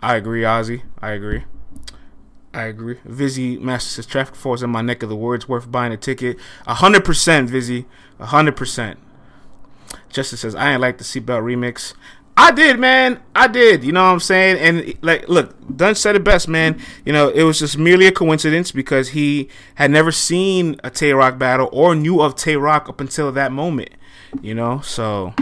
[0.00, 0.84] I agree, Ozzy.
[1.02, 1.44] I agree.
[2.54, 2.96] I agree.
[3.04, 6.38] Vizzy Master says Traffic 4 in my neck of the woods worth buying a ticket.
[6.66, 7.86] Hundred percent, Vizzy.
[8.18, 8.98] Hundred percent.
[10.10, 11.94] Justice says I ain't like the seatbelt remix.
[12.36, 13.20] I did, man.
[13.34, 13.82] I did.
[13.82, 14.58] You know what I'm saying?
[14.58, 16.80] And like, look, Dunch said it best, man.
[17.04, 21.12] You know, it was just merely a coincidence because he had never seen a Tay
[21.12, 23.90] Rock battle or knew of Tay Rock up until that moment.
[24.40, 25.34] You know, so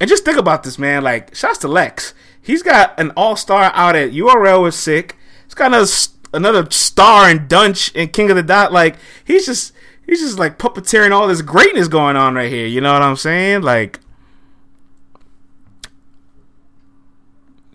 [0.00, 1.04] and just think about this, man.
[1.04, 2.14] Like, shouts to Lex.
[2.50, 5.16] He's got an all star out at URL is sick.
[5.44, 5.88] He's got a
[6.36, 8.72] another star and Dunch and King of the Dot.
[8.72, 9.72] Like he's just
[10.04, 12.66] he's just like puppeteering all this greatness going on right here.
[12.66, 13.62] You know what I'm saying?
[13.62, 14.00] Like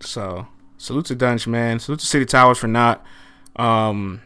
[0.00, 1.78] so salute to Dunch, man.
[1.78, 3.02] Salute to City Towers for not
[3.56, 4.20] um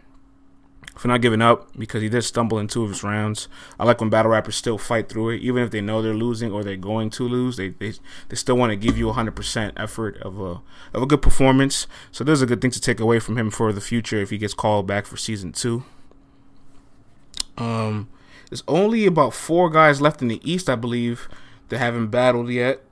[1.01, 3.49] for not giving up because he did stumble in two of his rounds.
[3.79, 6.53] I like when battle rappers still fight through it, even if they know they're losing
[6.53, 7.57] or they're going to lose.
[7.57, 7.95] They they,
[8.29, 10.61] they still want to give you 100% effort of a
[10.93, 11.87] of a good performance.
[12.13, 14.37] So there's a good thing to take away from him for the future if he
[14.37, 15.85] gets called back for season two.
[17.57, 18.11] Um,
[18.51, 21.31] there's only about four guys left in the East, I believe,
[21.71, 22.83] that haven't battled yet.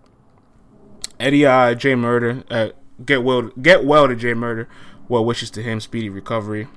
[1.21, 2.71] Eddie I, Jay Murder, uh,
[3.05, 4.67] get well, get well to Jay Murder.
[5.09, 6.69] Well wishes to him, speedy recovery.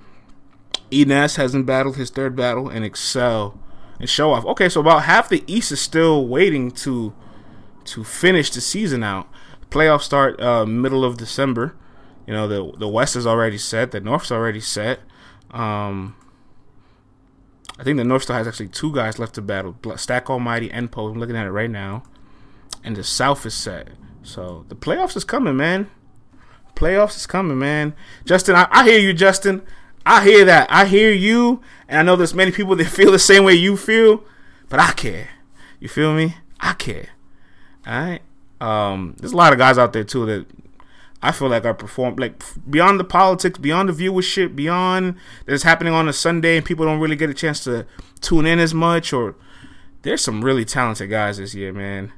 [0.92, 3.60] Enes hasn't battled his third battle and excel
[4.00, 4.46] and show off.
[4.46, 7.14] Okay, so about half the East is still waiting to
[7.86, 9.28] to finish the season out.
[9.70, 11.76] Playoffs start uh, middle of December.
[12.28, 13.92] You know the the West is already set.
[13.92, 15.00] The North's already set.
[15.52, 16.16] Um,
[17.80, 20.92] I think the North still has actually two guys left to battle: Stack Almighty and
[20.92, 21.08] Poe.
[21.08, 22.04] I'm looking at it right now,
[22.84, 23.90] and the South is set.
[24.24, 25.90] So the playoffs is coming, man.
[26.76, 27.94] Playoffs is coming, man.
[28.26, 29.62] Justin, I, I hear you, Justin.
[30.06, 30.72] I hear that.
[30.72, 33.78] I hear you, and I know there's many people that feel the same way you
[33.78, 34.24] feel,
[34.70, 35.30] but I care.
[35.80, 36.36] You feel me?
[36.60, 37.10] I care.
[37.86, 38.22] All right.
[38.60, 40.46] Um, there's a lot of guys out there too that
[41.24, 45.94] I feel like are perform like beyond the politics, beyond the viewership, beyond that's happening
[45.94, 47.86] on a Sunday, and people don't really get a chance to
[48.22, 49.14] tune in as much.
[49.14, 49.36] Or
[50.04, 52.12] there's some really talented guys this year, man.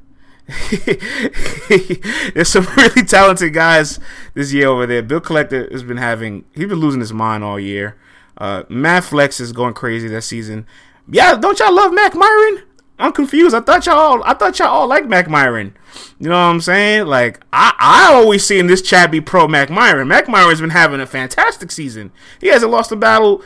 [2.33, 3.99] There's some really talented guys
[4.33, 5.01] this year over there.
[5.01, 7.95] Bill Collector has been having he's been losing his mind all year.
[8.37, 10.65] Uh, Matt Flex is going crazy this season.
[11.07, 12.63] Yeah, don't y'all love Mac Myron?
[12.99, 13.55] I'm confused.
[13.55, 15.75] I thought y'all all, I thought y'all all like Mac Myron.
[16.19, 17.07] You know what I'm saying?
[17.07, 20.07] Like I I always see in this chat be pro Mac Myron.
[20.07, 22.11] Mac Myron's been having a fantastic season.
[22.41, 23.41] He hasn't lost a battle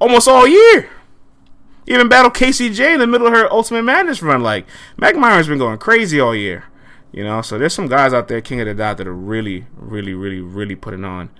[0.00, 0.88] almost all year
[1.88, 4.42] even battled KCJ in the middle of her Ultimate Madness run.
[4.42, 6.64] Like Mac Myron's been going crazy all year,
[7.12, 7.42] you know.
[7.42, 10.40] So there's some guys out there, King of the Dot, that are really, really, really,
[10.40, 11.30] really putting on.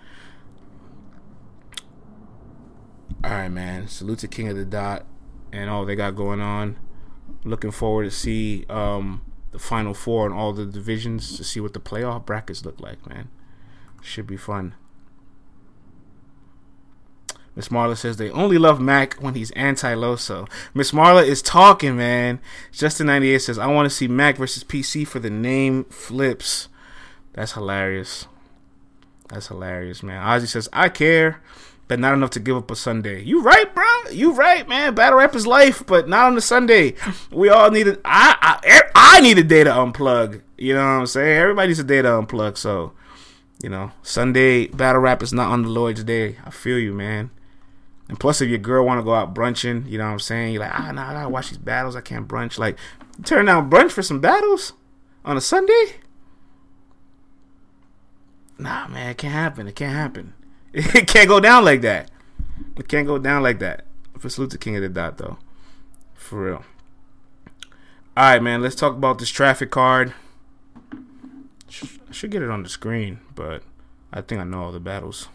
[3.22, 3.88] All right, man.
[3.88, 5.04] Salute to King of the Dot
[5.52, 6.76] and all they got going on.
[7.44, 11.74] Looking forward to see um, the Final Four and all the divisions to see what
[11.74, 13.28] the playoff brackets look like, man.
[14.02, 14.74] Should be fun.
[17.58, 20.48] Miss Marla says they only love Mac when he's anti Loso.
[20.74, 22.38] Miss Marla is talking, man.
[22.72, 26.68] Justin98 says, I want to see Mac versus PC for the name flips.
[27.32, 28.28] That's hilarious.
[29.28, 30.22] That's hilarious, man.
[30.22, 31.42] Ozzy says, I care,
[31.88, 33.24] but not enough to give up a Sunday.
[33.24, 33.84] You right, bro.
[34.12, 34.94] You right, man.
[34.94, 36.94] Battle rap is life, but not on the Sunday.
[37.32, 38.00] We all need it.
[38.04, 40.42] I, I, er, I need a day to unplug.
[40.56, 41.36] You know what I'm saying?
[41.36, 42.56] Everybody needs a day to unplug.
[42.56, 42.92] So,
[43.60, 46.36] you know, Sunday battle rap is not on the Lord's day.
[46.46, 47.32] I feel you, man.
[48.08, 50.54] And plus, if your girl want to go out brunching, you know what I'm saying?
[50.54, 51.94] You're like, ah, nah, I gotta watch these battles.
[51.94, 52.58] I can't brunch.
[52.58, 52.78] Like,
[53.24, 54.72] turn down brunch for some battles
[55.24, 55.96] on a Sunday?
[58.58, 59.68] Nah, man, it can't happen.
[59.68, 60.34] It can't happen.
[60.72, 62.10] It can't go down like that.
[62.76, 63.86] It can't go down like that.
[64.18, 65.38] For salute to King of the Dot, though.
[66.14, 66.64] For real.
[68.16, 68.60] All right, man.
[68.60, 70.12] Let's talk about this traffic card.
[70.90, 73.62] I should get it on the screen, but
[74.12, 75.28] I think I know all the battles.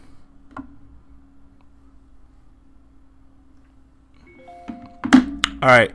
[5.64, 5.90] All right.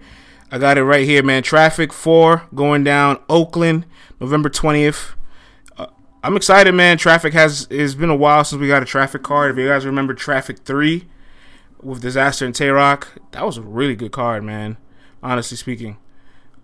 [0.52, 1.44] I got it right here, man.
[1.44, 3.86] Traffic 4 going down Oakland,
[4.20, 5.14] November 20th.
[5.78, 5.86] Uh,
[6.24, 6.98] I'm excited, man.
[6.98, 9.52] Traffic has it's been a while since we got a traffic card.
[9.52, 11.08] If you guys remember Traffic 3
[11.84, 14.78] with Disaster and Tay Rock, that was a really good card, man.
[15.22, 15.98] Honestly speaking.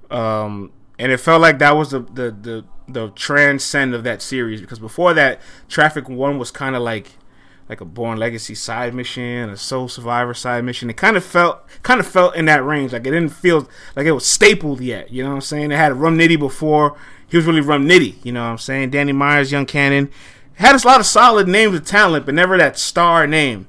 [0.10, 4.62] Um, and it felt like that was the the the, the transcend of that series
[4.62, 5.40] because before that,
[5.70, 7.20] Traffic 1 was kind of like
[7.68, 10.90] like a Born Legacy side mission, a Soul Survivor side mission.
[10.90, 12.94] It kind of felt kind of felt in that range.
[12.94, 15.12] Like it didn't feel like it was stapled yet.
[15.12, 15.72] You know what I'm saying?
[15.72, 16.96] It had a Rum Nitty before.
[17.28, 18.24] He was really Rum Nitty.
[18.24, 18.92] You know what I'm saying?
[18.92, 20.12] Danny Myers, Young Cannon.
[20.56, 23.68] Had a lot of solid names of talent, but never that star name.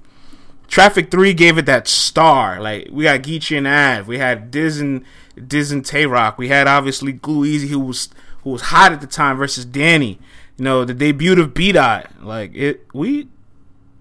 [0.69, 2.61] Traffic 3 gave it that star.
[2.61, 4.07] Like, we got Geechee and Av.
[4.07, 5.05] We had Diz and,
[5.47, 6.39] Diz and Tay Rock.
[6.39, 8.09] We had, obviously, Glue Easy, who was
[8.43, 10.19] who was hot at the time, versus Danny.
[10.57, 12.11] You know, the debut of B Dot.
[12.23, 13.29] Like, it, we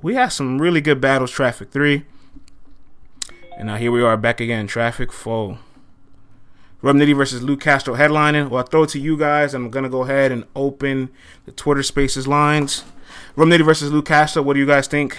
[0.05, 1.31] we had some really good battles.
[1.31, 2.05] Traffic three,
[3.57, 4.67] and now here we are back again.
[4.67, 5.57] Traffic four.
[6.83, 8.49] Rum Nitty versus Lou Castro headlining.
[8.49, 9.55] Well, I'll throw it to you guys.
[9.55, 11.09] I'm gonna go ahead and open
[11.45, 12.83] the Twitter Spaces lines.
[13.35, 14.43] Rum Nitty versus Lou Castro.
[14.43, 15.17] What do you guys think?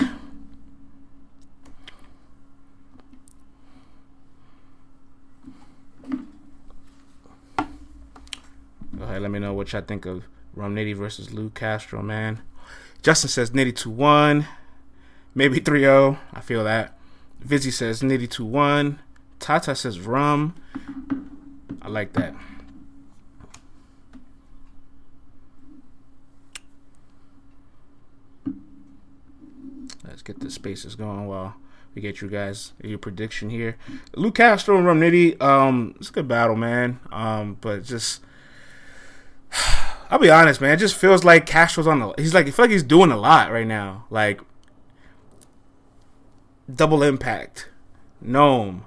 [8.96, 10.22] Go ahead, let me know what y'all think of
[10.55, 12.40] Rum Nitty versus Lou Castro, man.
[13.03, 14.46] Justin says Nitty 2 1.
[15.37, 16.18] Maybe 3 0.
[16.33, 16.99] I feel that.
[17.40, 18.99] Vizzy says Nitty 2 1.
[19.38, 20.55] Tata says rum.
[21.83, 22.35] I like that.
[30.03, 31.57] Let's get the spaces going while
[31.94, 33.77] we get you guys your prediction here.
[34.14, 36.99] Lou Castro and Rum Nitty, um, it's a good battle, man.
[37.12, 38.22] Um, but just
[40.11, 40.70] I'll be honest, man.
[40.72, 42.14] It just feels like Castro's on the.
[42.16, 44.07] He's like, I feel like he's doing a lot right now.
[44.09, 44.40] Like
[46.72, 47.68] double impact,
[48.20, 48.85] Gnome,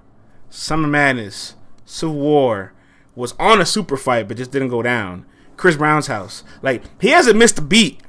[0.50, 2.74] Summer Madness, Civil War
[3.16, 5.26] was on a super fight, but just didn't go down.
[5.58, 8.00] Chris Brown's house, like he hasn't missed a beat.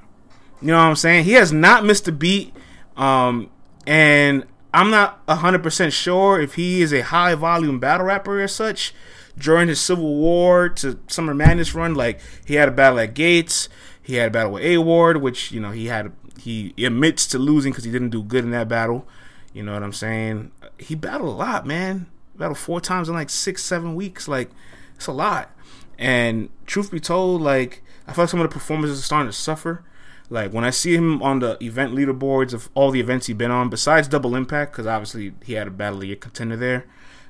[0.61, 1.25] You know what I'm saying?
[1.25, 2.55] He has not missed a beat.
[2.97, 3.51] Um,
[3.87, 8.95] and I'm not 100% sure if he is a high volume battle rapper as such
[9.37, 11.95] during his Civil War to Summer Madness run.
[11.95, 13.69] Like he had a battle at Gates,
[14.03, 17.39] he had a battle with A Ward, which you know he had he admits to
[17.39, 19.07] losing because he didn't do good in that battle.
[19.53, 20.53] You know what I'm saying?
[20.79, 22.07] He battled a lot, man.
[22.37, 24.29] Battled four times in like six, seven weeks.
[24.29, 24.51] Like
[24.95, 25.51] it's a lot.
[25.99, 29.37] And truth be told, like I feel like some of the performances are starting to
[29.37, 29.85] suffer.
[30.31, 33.51] Like when I see him on the event leaderboards of all the events he's been
[33.51, 36.87] on, besides Double Impact, because obviously he had a battle of year contender there.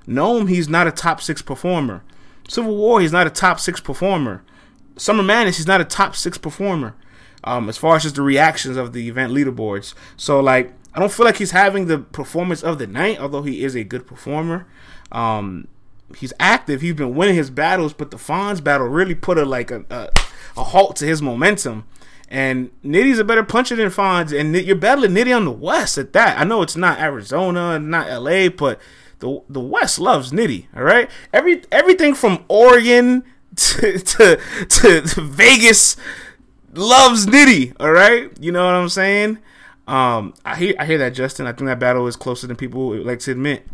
[0.07, 2.03] Gnome, he's not a top six performer.
[2.49, 4.43] Civil War, he's not a top six performer.
[4.97, 6.95] Summer Madness, he's not a top six performer.
[7.43, 9.95] Um, as far as just the reactions of the event leaderboards.
[10.17, 13.63] So like, I don't feel like he's having the performance of the night, although he
[13.65, 14.67] is a good performer.
[15.13, 15.69] Um,
[16.17, 16.81] he's active.
[16.81, 20.09] He's been winning his battles, but the Fonz battle really put a like a, a,
[20.57, 21.85] a halt to his momentum.
[22.29, 26.13] And Nitty's a better puncher than Fonz, and you're battling Nitty on the West at
[26.13, 26.39] that.
[26.39, 28.81] I know it's not Arizona, not LA, but
[29.19, 30.67] the the West loves Nitty.
[30.77, 33.25] All right, every everything from Oregon
[33.57, 35.97] to to, to, to Vegas
[36.73, 37.75] loves Nitty.
[37.81, 39.39] All right, you know what I'm saying?
[39.91, 41.47] Um, I hear I hear that Justin.
[41.47, 43.67] I think that battle is closer than people like to admit.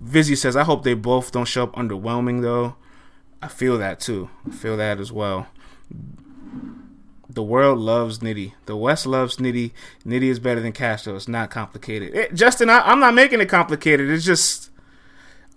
[0.00, 2.76] Vizzy says, "I hope they both don't show up underwhelming though."
[3.42, 4.30] I feel that too.
[4.46, 5.46] I feel that as well.
[7.28, 8.54] The world loves Nitty.
[8.64, 9.72] The West loves Nitty.
[10.06, 11.14] Nitty is better than Castro.
[11.14, 12.14] It's not complicated.
[12.14, 14.08] It, Justin, I, am not making it complicated.
[14.08, 14.70] It's just,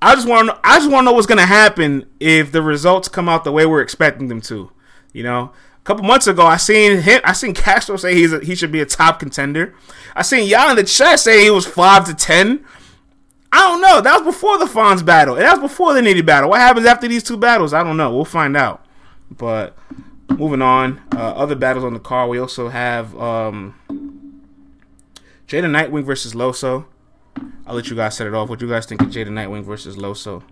[0.01, 0.51] I just want.
[0.61, 3.65] I just want to know what's to happen if the results come out the way
[3.65, 4.71] we're expecting them to.
[5.13, 7.21] You know, a couple months ago, I seen him.
[7.23, 9.73] I seen Castro say he's a, he should be a top contender.
[10.15, 12.63] I seen y'all in the chat say he was five to ten.
[13.51, 13.99] I don't know.
[13.99, 15.35] That was before the Fonz battle.
[15.35, 16.51] And that was before the Nitty battle.
[16.51, 17.73] What happens after these two battles?
[17.73, 18.13] I don't know.
[18.13, 18.85] We'll find out.
[19.29, 19.77] But
[20.29, 21.01] moving on.
[21.11, 22.29] Uh, other battles on the card.
[22.29, 23.75] We also have um,
[25.47, 26.85] Jay the Nightwing versus Loso.
[27.65, 28.49] I'll let you guys set it off.
[28.49, 30.43] What do you guys think of Jay the Nightwing versus Loso?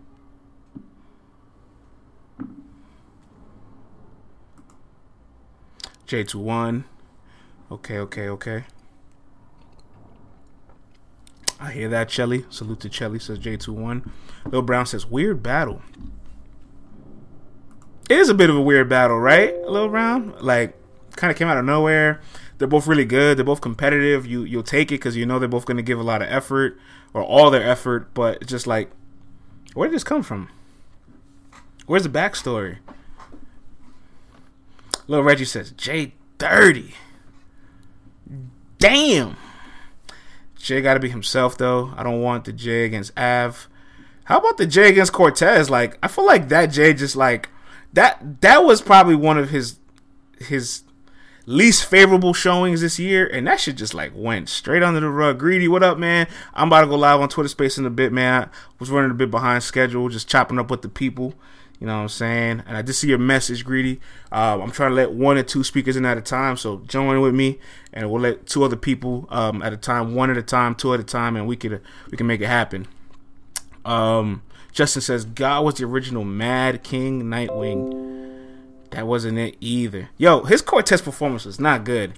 [6.09, 6.85] J21.
[7.71, 8.63] Okay, okay, okay.
[11.59, 12.45] I hear that, Chelly.
[12.49, 14.09] Salute to Chelly, says J21.
[14.47, 15.83] Lil Brown says, weird battle.
[18.09, 19.55] It is a bit of a weird battle, right?
[19.67, 20.33] Lil Brown?
[20.39, 20.75] Like,
[21.15, 22.21] kind of came out of nowhere.
[22.57, 23.37] They're both really good.
[23.37, 24.25] They're both competitive.
[24.25, 26.27] You, you'll take it because you know they're both going to give a lot of
[26.29, 26.79] effort
[27.13, 28.89] or all their effort, but just like,
[29.75, 30.49] where did this come from?
[31.85, 32.79] Where's the backstory?
[35.09, 36.93] Little Reggie says, Jay 30.
[38.77, 39.37] Damn.
[40.55, 41.91] Jay got to be himself, though.
[41.97, 43.67] I don't want the Jay against Av.
[44.25, 45.67] How about the Jay against Cortez?
[45.67, 47.49] Like, I feel like that Jay just like
[47.91, 48.41] that.
[48.41, 49.79] That was probably one of his
[50.37, 50.83] his
[51.47, 55.39] least favorable showings this year, and that shit just like went straight under the rug.
[55.39, 56.27] Greedy, what up, man?
[56.53, 58.43] I'm about to go live on Twitter Space in a bit, man.
[58.43, 61.33] I was running a bit behind schedule, just chopping up with the people.
[61.79, 62.63] You know what I'm saying?
[62.67, 64.01] And I just see your message, Greedy.
[64.31, 67.21] Uh, I'm trying to let one or two speakers in at a time, so join
[67.21, 67.57] with me,
[67.93, 70.93] and we'll let two other people um, at a time, one at a time, two
[70.93, 72.85] at a time, and we could we can make it happen.
[73.85, 74.41] Um,
[74.73, 78.07] Justin says God was the original Mad King Nightwing.
[78.91, 80.09] That wasn't it either.
[80.17, 82.13] Yo, his Cortez performance was not good.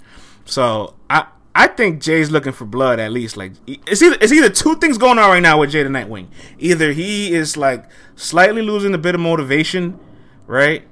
[0.45, 3.36] So I I think Jay's looking for blood at least.
[3.36, 6.28] Like it's either it's either two things going on right now with Jay the Nightwing.
[6.60, 7.86] Either he is like
[8.16, 10.00] slightly losing a bit of motivation,
[10.48, 10.84] right?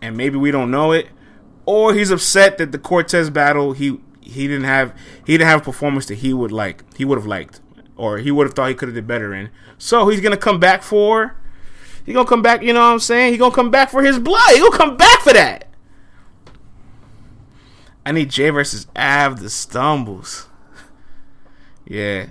[0.00, 1.08] And maybe we don't know it,
[1.66, 5.64] or he's upset that the Cortez battle he he didn't have he didn't have a
[5.64, 7.60] performance that he would like he would have liked
[7.96, 9.50] or he would have thought he could have did better in.
[9.78, 11.36] So he's gonna come back for
[12.04, 12.62] he gonna come back.
[12.62, 13.32] You know what I'm saying?
[13.32, 14.50] He gonna come back for his blood.
[14.52, 15.68] He gonna come back for that.
[18.06, 20.48] I need Jay versus Av the stumbles.
[21.86, 22.26] yeah.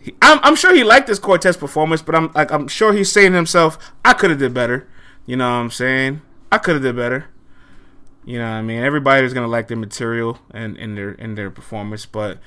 [0.00, 3.10] He, I'm, I'm sure he liked this Cortez performance, but I'm like I'm sure he's
[3.10, 4.88] saying to himself, I could have did better.
[5.26, 6.22] You know what I'm saying?
[6.52, 7.26] I could have did better.
[8.24, 8.82] You know what I mean?
[8.82, 12.38] Everybody's gonna like their material and in their in their performance, but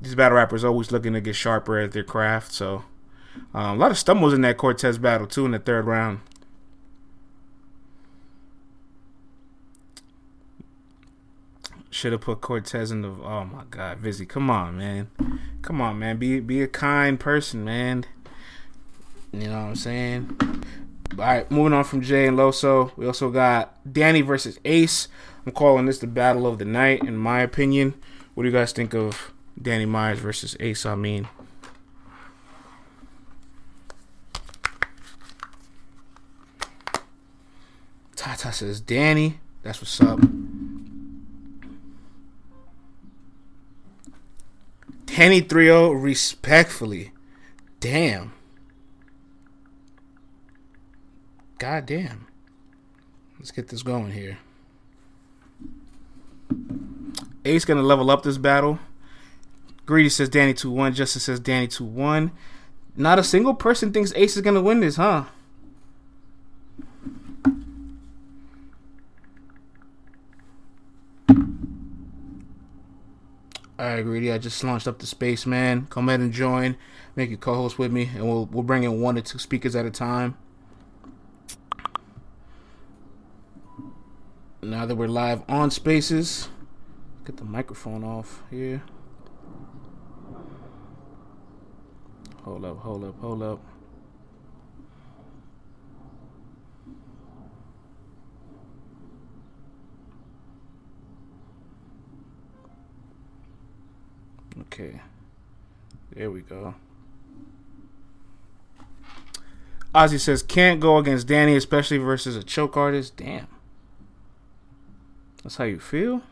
[0.00, 2.52] these battle rappers always looking to get sharper at their craft.
[2.52, 2.84] So
[3.52, 6.20] um, a lot of stumbles in that Cortez battle too in the third round.
[11.94, 13.08] Should have put Cortez in the.
[13.08, 15.08] Oh my God, Vizzy, come on, man,
[15.62, 18.04] come on, man, be be a kind person, man.
[19.32, 20.36] You know what I'm saying?
[21.12, 25.06] All right, moving on from Jay and Loso, we also got Danny versus Ace.
[25.46, 27.94] I'm calling this the battle of the night, in my opinion.
[28.34, 29.32] What do you guys think of
[29.62, 31.28] Danny Myers versus Ace Amin.
[38.16, 40.18] Tata says, Danny, that's what's up.
[45.16, 47.12] Danny 3 respectfully.
[47.78, 48.32] Damn.
[51.58, 52.26] God damn.
[53.38, 54.38] Let's get this going here.
[57.44, 58.80] Ace gonna level up this battle.
[59.86, 60.94] Greedy says Danny 2 1.
[60.94, 62.32] Justin says Danny 2 1.
[62.96, 65.26] Not a single person thinks Ace is gonna win this, huh?
[73.76, 75.88] Alright, Greedy, I just launched up the space, man.
[75.90, 76.76] Come ahead and join.
[77.16, 79.84] Make you co-host with me, and we'll we'll bring in one or two speakers at
[79.84, 80.36] a time.
[84.62, 86.48] Now that we're live on Spaces,
[87.24, 88.82] get the microphone off here.
[92.44, 93.73] Hold up, hold up, hold up.
[104.60, 105.00] Okay.
[106.14, 106.74] There we go.
[109.94, 113.16] Ozzy says can't go against Danny, especially versus a choke artist.
[113.16, 113.46] Damn.
[115.42, 116.22] That's how you feel?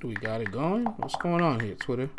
[0.00, 0.84] Do we got it going?
[0.84, 2.10] What's going on here, Twitter?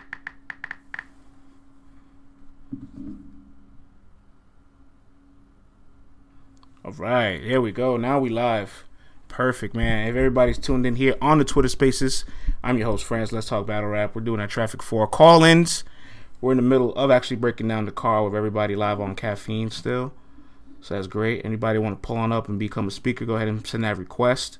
[6.83, 7.97] All right, here we go.
[7.97, 8.84] Now we live.
[9.35, 10.07] Perfect, man.
[10.07, 12.23] If everybody's tuned in here on the Twitter Spaces,
[12.63, 13.33] I'm your host, Franz.
[13.33, 14.15] Let's talk battle rap.
[14.15, 15.83] We're doing our traffic for call-ins.
[16.39, 19.71] We're in the middle of actually breaking down the car with everybody live on caffeine
[19.71, 20.13] still.
[20.79, 21.43] So that's great.
[21.43, 23.97] Anybody want to pull on up and become a speaker, go ahead and send that
[23.97, 24.57] request.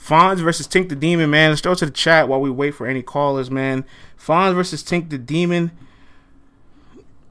[0.00, 1.50] Fonz versus Tink the Demon, man.
[1.50, 3.84] Let's go to the chat while we wait for any callers, man.
[4.16, 5.72] Fonz versus Tink the Demon.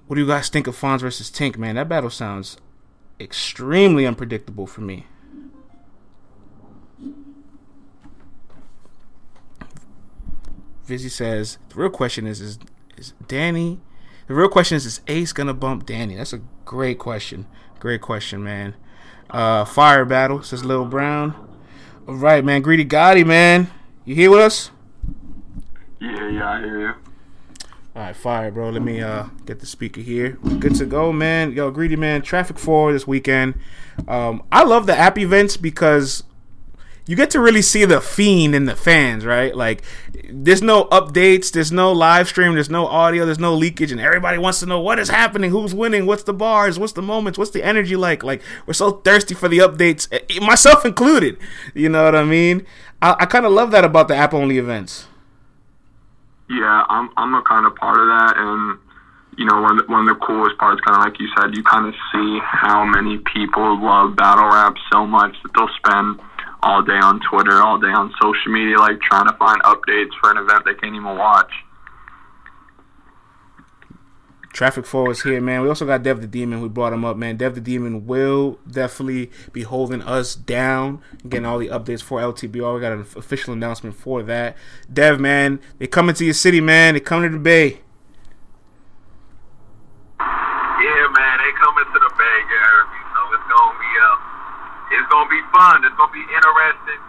[0.07, 1.75] What do you guys think of Fonz versus Tink, man?
[1.75, 2.57] That battle sounds
[3.17, 5.05] extremely unpredictable for me.
[10.85, 12.59] Vizzy says the real question is is
[12.97, 13.79] is Danny.
[14.27, 16.15] The real question is is Ace gonna bump Danny?
[16.15, 17.47] That's a great question.
[17.79, 18.75] Great question, man.
[19.29, 21.35] Uh, fire battle says Lil Brown.
[22.07, 22.61] All right, man.
[22.61, 23.69] Greedy Gotti, man.
[24.05, 24.71] You here with us?
[25.99, 26.93] Yeah, yeah, I hear you.
[27.93, 28.69] All right, fire, bro.
[28.69, 30.31] Let me uh get the speaker here.
[30.59, 31.51] Good to go, man.
[31.51, 32.21] Yo, greedy man.
[32.21, 33.55] Traffic four this weekend.
[34.07, 36.23] Um, I love the app events because
[37.11, 39.53] you get to really see the fiend in the fans, right?
[39.53, 39.81] Like,
[40.29, 44.37] there's no updates, there's no live stream, there's no audio, there's no leakage, and everybody
[44.37, 47.51] wants to know what is happening, who's winning, what's the bars, what's the moments, what's
[47.51, 48.23] the energy like.
[48.23, 51.37] Like, we're so thirsty for the updates, eh, myself included.
[51.73, 52.65] You know what I mean?
[53.01, 55.07] I, I kind of love that about the app only events.
[56.49, 58.79] Yeah, I'm I'm a kind of part of that, and
[59.37, 61.87] you know, one one of the coolest parts, kind of like you said, you kind
[61.87, 66.21] of see how many people love battle rap so much that they'll spend
[66.63, 70.31] all day on Twitter, all day on social media, like trying to find updates for
[70.31, 71.51] an event they can't even watch.
[74.53, 75.61] Traffic Four is here, man.
[75.61, 76.61] We also got Dev the Demon.
[76.61, 77.37] We brought him up, man.
[77.37, 82.75] Dev the Demon will definitely be holding us down, getting all the updates for LTBR.
[82.75, 84.57] We got an official announcement for that.
[84.91, 86.95] Dev, man, they coming to your city, man.
[86.95, 87.79] They coming to the Bay.
[90.19, 92.59] Yeah, man, they coming to the Bay, you
[93.15, 94.31] So it's gonna be uh,
[95.11, 95.83] it's gonna be fun.
[95.83, 97.01] It's gonna be interesting,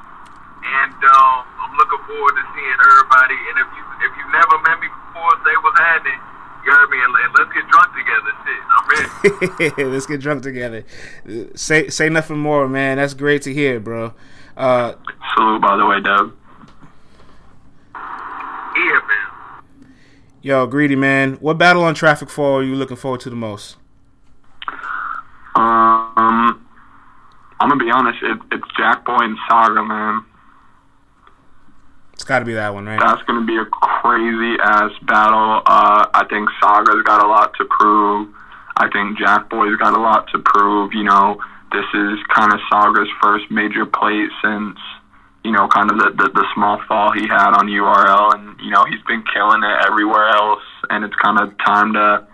[0.66, 3.38] and um, I'm looking forward to seeing everybody.
[3.38, 6.18] And if you if you've never met me before, say what's happening.
[6.66, 8.32] You heard me, and, and let's get drunk together.
[8.42, 9.90] Shit, I'm ready.
[9.94, 10.84] let's get drunk together.
[11.54, 12.96] Say say nothing more, man.
[12.96, 14.14] That's great to hear, bro.
[14.56, 14.94] Uh,
[15.36, 16.34] Salute, by the way, Doug.
[17.94, 19.92] Yeah, man.
[20.42, 21.34] Yo, greedy man.
[21.34, 23.76] What battle on Traffic Four are you looking forward to the most?
[25.54, 26.61] Um,
[27.62, 28.18] I'm gonna be honest.
[28.22, 30.24] It, it's Jack Boy and Saga, man.
[32.12, 32.98] It's got to be that one, right?
[32.98, 35.62] That's gonna be a crazy ass battle.
[35.64, 38.28] Uh, I think Saga's got a lot to prove.
[38.76, 40.92] I think Jack Boy's got a lot to prove.
[40.92, 41.40] You know,
[41.70, 44.78] this is kind of Saga's first major plate since
[45.44, 48.70] you know, kind of the, the, the small fall he had on URL, and you
[48.70, 52.26] know he's been killing it everywhere else, and it's kind of time to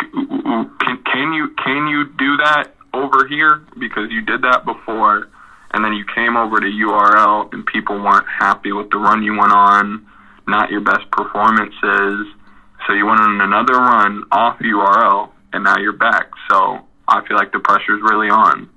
[0.00, 5.28] can, can you can you do that over here because you did that before,
[5.72, 9.32] and then you came over to URL and people weren't happy with the run you
[9.32, 10.06] went on,
[10.46, 12.26] not your best performances,
[12.86, 16.30] so you went on another run off URL, and now you're back.
[16.50, 18.68] So I feel like the pressure's really on.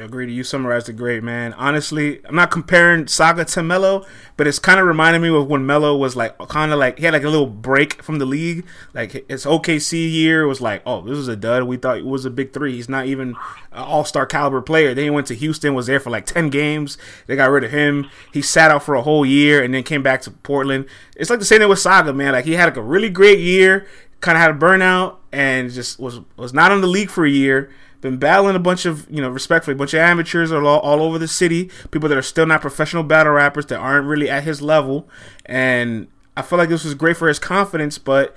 [0.00, 0.32] Yeah, agree.
[0.32, 1.52] You summarized it great, man.
[1.52, 4.06] Honestly, I'm not comparing Saga to Melo,
[4.38, 7.04] but it's kind of reminding me of when Melo was like, kind of like he
[7.04, 8.64] had like a little break from the league.
[8.94, 11.64] Like his OKC year was like, oh, this is a dud.
[11.64, 12.76] We thought it was a big three.
[12.76, 13.36] He's not even
[13.72, 14.94] an All Star caliber player.
[14.94, 16.96] Then he went to Houston, was there for like ten games.
[17.26, 18.08] They got rid of him.
[18.32, 20.86] He sat out for a whole year and then came back to Portland.
[21.14, 22.32] It's like the same thing with Saga, man.
[22.32, 23.86] Like he had like a really great year,
[24.22, 27.30] kind of had a burnout, and just was was not in the league for a
[27.30, 27.70] year
[28.00, 31.18] been battling a bunch of, you know, respectfully, a bunch of amateurs all, all over
[31.18, 34.62] the city, people that are still not professional battle rappers that aren't really at his
[34.62, 35.08] level.
[35.46, 38.36] And I feel like this was great for his confidence, but,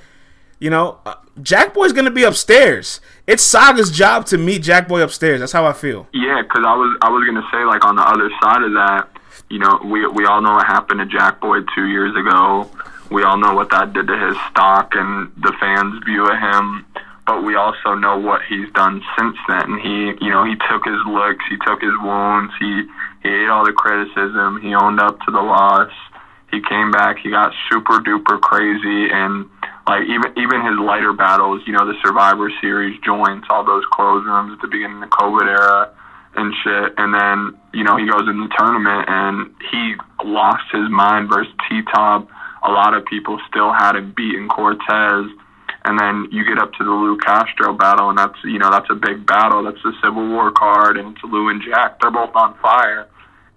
[0.60, 3.00] you know, uh, Jack Boy's going to be upstairs.
[3.26, 5.40] It's Saga's job to meet Jack Boy upstairs.
[5.40, 6.08] That's how I feel.
[6.14, 8.74] Yeah, because I was, I was going to say, like, on the other side of
[8.74, 9.10] that,
[9.50, 12.70] you know, we, we all know what happened to Jack Boy two years ago.
[13.10, 16.86] We all know what that did to his stock and the fans' view of him
[17.26, 19.80] but we also know what he's done since then.
[19.80, 22.84] He, you know, he took his looks, he took his wounds, he
[23.24, 25.92] he ate all the criticism, he owned up to the loss.
[26.52, 29.50] He came back, he got super duper crazy, and
[29.88, 34.26] like even even his lighter battles, you know, the Survivor Series joints, all those closed
[34.26, 35.92] rooms at the beginning of the COVID era
[36.36, 36.94] and shit.
[36.98, 41.54] And then you know he goes in the tournament and he lost his mind versus
[41.70, 42.28] T Top.
[42.64, 45.32] A lot of people still had him beaten Cortez
[45.86, 48.90] and then you get up to the Lou Castro battle, and that's you know that's
[48.90, 49.64] a big battle.
[49.64, 52.00] That's the Civil War card, and it's Lou and Jack.
[52.00, 53.08] They're both on fire,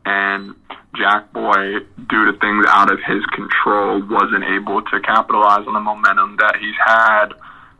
[0.05, 0.55] and
[0.97, 5.81] Jack Boy, due to things out of his control, wasn't able to capitalize on the
[5.81, 7.29] momentum that he's had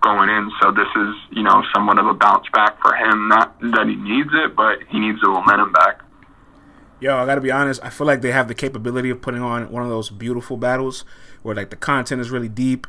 [0.03, 0.51] going in.
[0.63, 3.29] So this is you know somewhat of a bounce back for him.
[3.29, 6.03] Not that he needs it, but he needs the momentum back.
[7.01, 7.81] Yo, I gotta be honest.
[7.83, 11.05] I feel like they have the capability of putting on one of those beautiful battles
[11.43, 12.87] where like the content is really deep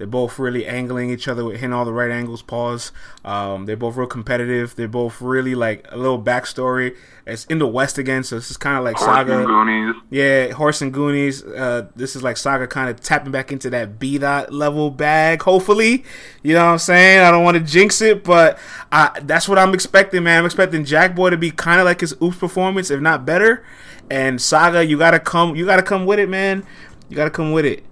[0.00, 2.40] they're both really angling each other, with hitting all the right angles.
[2.40, 2.90] Pause.
[3.22, 4.74] Um, they're both real competitive.
[4.74, 6.96] They're both really like a little backstory.
[7.26, 9.44] It's in the West again, so this is kind of like Horse Saga.
[9.44, 9.94] Goonies.
[10.08, 11.44] Yeah, Horse and Goonies.
[11.44, 15.42] Uh, this is like Saga kind of tapping back into that B dot level bag.
[15.42, 16.02] Hopefully,
[16.42, 17.20] you know what I'm saying.
[17.20, 18.58] I don't want to jinx it, but
[18.90, 20.38] I, that's what I'm expecting, man.
[20.38, 23.66] I'm expecting Jack Boy to be kind of like his Oops performance, if not better.
[24.10, 25.56] And Saga, you gotta come.
[25.56, 26.64] You gotta come with it, man.
[27.10, 27.84] You gotta come with it.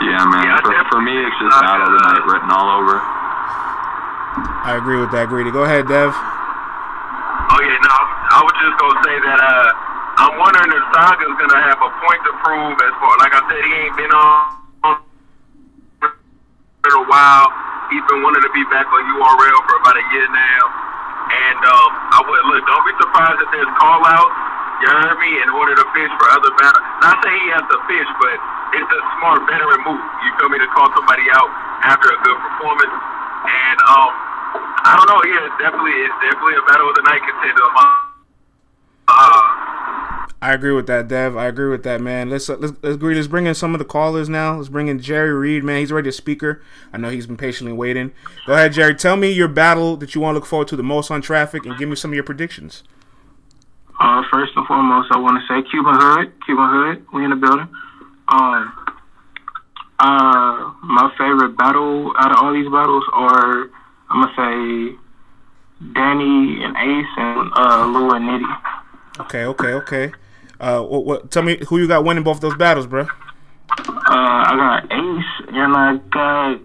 [0.00, 0.48] Yeah, man.
[0.48, 2.96] Yeah, for, for me, it's just out of the night written all over.
[4.64, 5.52] I agree with that, Greedy.
[5.52, 6.12] Go ahead, Dev.
[6.12, 7.96] Oh yeah, no,
[8.32, 9.68] I was just gonna say that uh,
[10.24, 13.12] I'm wondering if Saga's gonna have a point to prove as far.
[13.20, 14.60] Like I said, he ain't been on
[16.80, 17.48] for a while.
[17.90, 20.62] He's been wanting to be back on URL for about a year now.
[21.28, 22.62] And um, I would look.
[22.64, 24.50] Don't be surprised if there's call outs.
[24.80, 25.30] You heard me?
[25.44, 26.84] In order to fish for other battles.
[27.04, 28.36] Not saying he has to fish, but
[28.80, 30.00] it's a smart veteran move.
[30.24, 31.50] You feel me to call somebody out
[31.84, 32.94] after a good performance,
[33.44, 34.10] and um,
[34.88, 35.20] I don't know.
[35.28, 37.66] Yeah, it's definitely it's definitely a battle of the night contender.
[39.08, 39.60] Uh,
[40.42, 41.36] I agree with that, Dev.
[41.36, 42.30] I agree with that, man.
[42.30, 43.14] Let's uh, let's let's agree.
[43.14, 44.56] Let's bring in some of the callers now.
[44.56, 45.80] Let's bring in Jerry Reed, man.
[45.80, 46.62] He's already a speaker.
[46.92, 48.12] I know he's been patiently waiting.
[48.46, 48.94] Go ahead, Jerry.
[48.94, 51.66] Tell me your battle that you want to look forward to the most on traffic,
[51.66, 52.82] and give me some of your predictions.
[54.00, 57.36] Uh, first and foremost, I want to say Cuban Hood, Cuban Hood, we in the
[57.36, 57.68] building.
[58.28, 58.72] Um,
[59.98, 63.68] uh, my favorite battle out of all these battles are
[64.08, 64.96] I'm gonna say
[65.92, 69.20] Danny and Ace and uh, Lou and Nitty.
[69.20, 70.12] Okay, okay, okay.
[70.58, 71.30] Uh, what, what?
[71.30, 73.02] Tell me who you got winning both those battles, bro.
[73.02, 73.06] Uh,
[74.08, 76.60] I got Ace and I got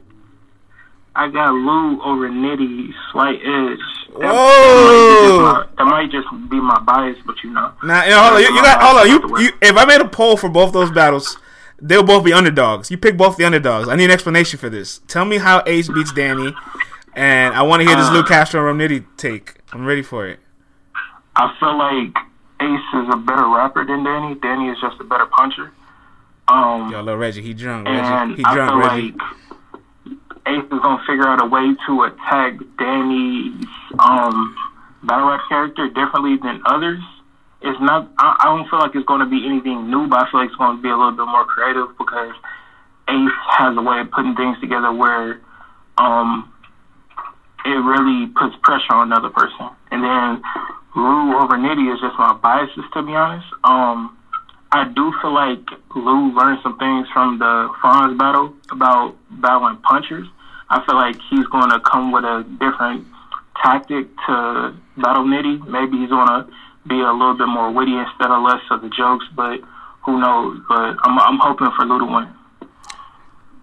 [1.16, 3.80] I got Lou over Nitty, slight edge.
[4.20, 5.38] That, Whoa!
[5.38, 7.72] That might, my, that might, just be my bias, but you know.
[7.84, 9.08] Now, hold on, you, you got hold on.
[9.08, 11.38] You, you, if I made a poll for both those battles,
[11.82, 12.92] they'll both be underdogs.
[12.92, 13.88] You pick both the underdogs.
[13.88, 15.00] I need an explanation for this.
[15.08, 16.54] Tell me how Ace beats Danny,
[17.14, 19.56] and I want to hear this uh, Lou Castro and Nitty take.
[19.72, 20.40] I'm ready for it.
[21.38, 22.16] I feel like
[22.62, 24.36] Ace is a better rapper than Danny.
[24.36, 25.72] Danny is just a better puncher.
[26.48, 27.88] Um, Yo, little Reggie, he drunk.
[27.88, 28.84] Reggie, he drunk.
[28.84, 29.12] Reggie.
[29.12, 29.22] Like
[30.48, 33.66] Ace is gonna figure out a way to attack Danny's
[34.00, 34.56] um,
[35.04, 37.02] battle rap character differently than others.
[37.62, 38.12] It's not.
[38.20, 40.58] I, I don't feel like it's to be anything new, but I feel like it's
[40.58, 42.34] to be a little bit more creative because
[43.10, 45.42] Ace has a way of putting things together where
[45.98, 46.52] um,
[47.66, 49.70] it really puts pressure on another person.
[49.90, 50.44] And then
[50.96, 53.48] Lou over Nitty is just my biases, to be honest.
[53.64, 54.16] Um,
[54.72, 55.60] I do feel like
[55.96, 60.28] Lou learned some things from the Fonz battle about battling punchers.
[60.70, 63.08] I feel like he's going to come with a different
[63.62, 65.68] tactic to battle Nitty.
[65.68, 66.48] Maybe he's going to
[66.88, 69.60] be a little bit more witty instead of less of the jokes, but
[70.06, 70.60] who knows?
[70.68, 72.28] But I'm, I'm hoping for Lou to win.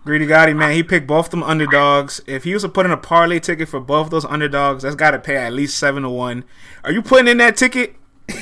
[0.04, 2.20] Greedy Gotti, man, he picked both them underdogs.
[2.26, 5.12] If he was to put in a parlay ticket for both those underdogs, that's got
[5.12, 6.44] to pay at least seven to one.
[6.82, 7.94] Are you putting in that ticket?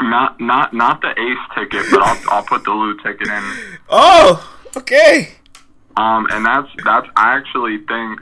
[0.00, 3.42] not not not the ace ticket, but I'll I'll put the Lou ticket in.
[3.94, 5.34] Oh, okay.
[5.96, 8.20] Um, and that's that's I actually think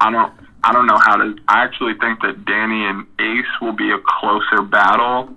[0.00, 0.32] I don't
[0.64, 3.98] I don't know how to I actually think that Danny and Ace will be a
[3.98, 5.30] closer battle.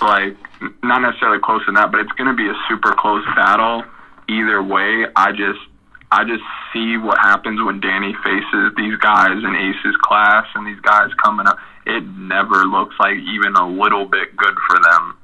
[0.00, 0.36] Like
[0.82, 3.84] not necessarily close than that, but it's gonna be a super close battle
[4.28, 5.06] either way.
[5.16, 5.60] I just
[6.12, 10.80] I just see what happens when Danny faces these guys in Ace's class and these
[10.80, 11.58] guys coming up.
[11.86, 15.16] It never looks like even a little bit good for them.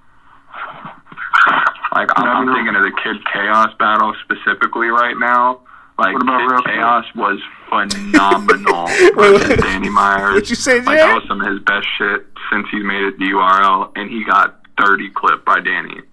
[1.96, 5.64] Like I'm, I'm thinking of the Kid Chaos battle specifically right now.
[5.96, 7.40] Like What about Kid Real Chaos was
[7.72, 8.84] phenomenal
[9.16, 9.64] Wait, versus.
[9.64, 10.36] Danny Myers.
[10.36, 13.16] What you say, Like that was some of his best shit since he's made it
[13.16, 16.04] to URL, and he got 30 clipped by Danny.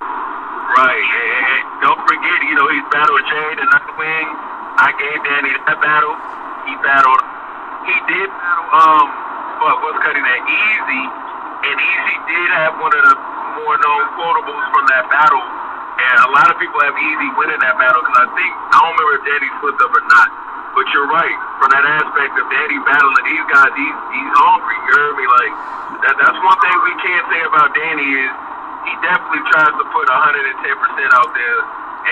[0.00, 0.96] Right.
[0.96, 4.26] And, and, and don't forget, you know, he's battled Jade and Nightwing.
[4.80, 6.16] I gave Danny that battle.
[6.64, 7.20] He battled.
[7.84, 8.64] He did battle.
[8.72, 9.06] Um,
[9.60, 11.04] what what's cutting that Easy,
[11.68, 15.44] and Easy did have one of the more known quotables from that battle.
[15.96, 18.92] And a lot of people have Easy winning that battle because I think I don't
[18.92, 20.28] remember if Danny slipped up or not.
[20.76, 23.72] But you're right from that aspect of Danny battling these guys.
[23.72, 24.76] He's he's hungry.
[24.76, 25.24] You heard me?
[25.24, 25.52] Like
[26.04, 26.14] that.
[26.20, 28.32] That's one thing we can't say about Danny is
[28.84, 31.60] he definitely tries to put 110% out there.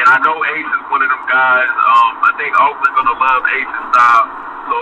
[0.01, 1.69] And I know Ace is one of them guys.
[1.69, 4.27] Um, I think Oakland's gonna love Ace's style.
[4.65, 4.77] So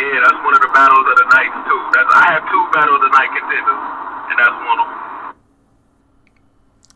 [0.00, 1.80] yeah, that's one of the battles of the night too.
[1.92, 3.84] That's I have two battle of the night contenders,
[4.32, 5.15] and that's one of them.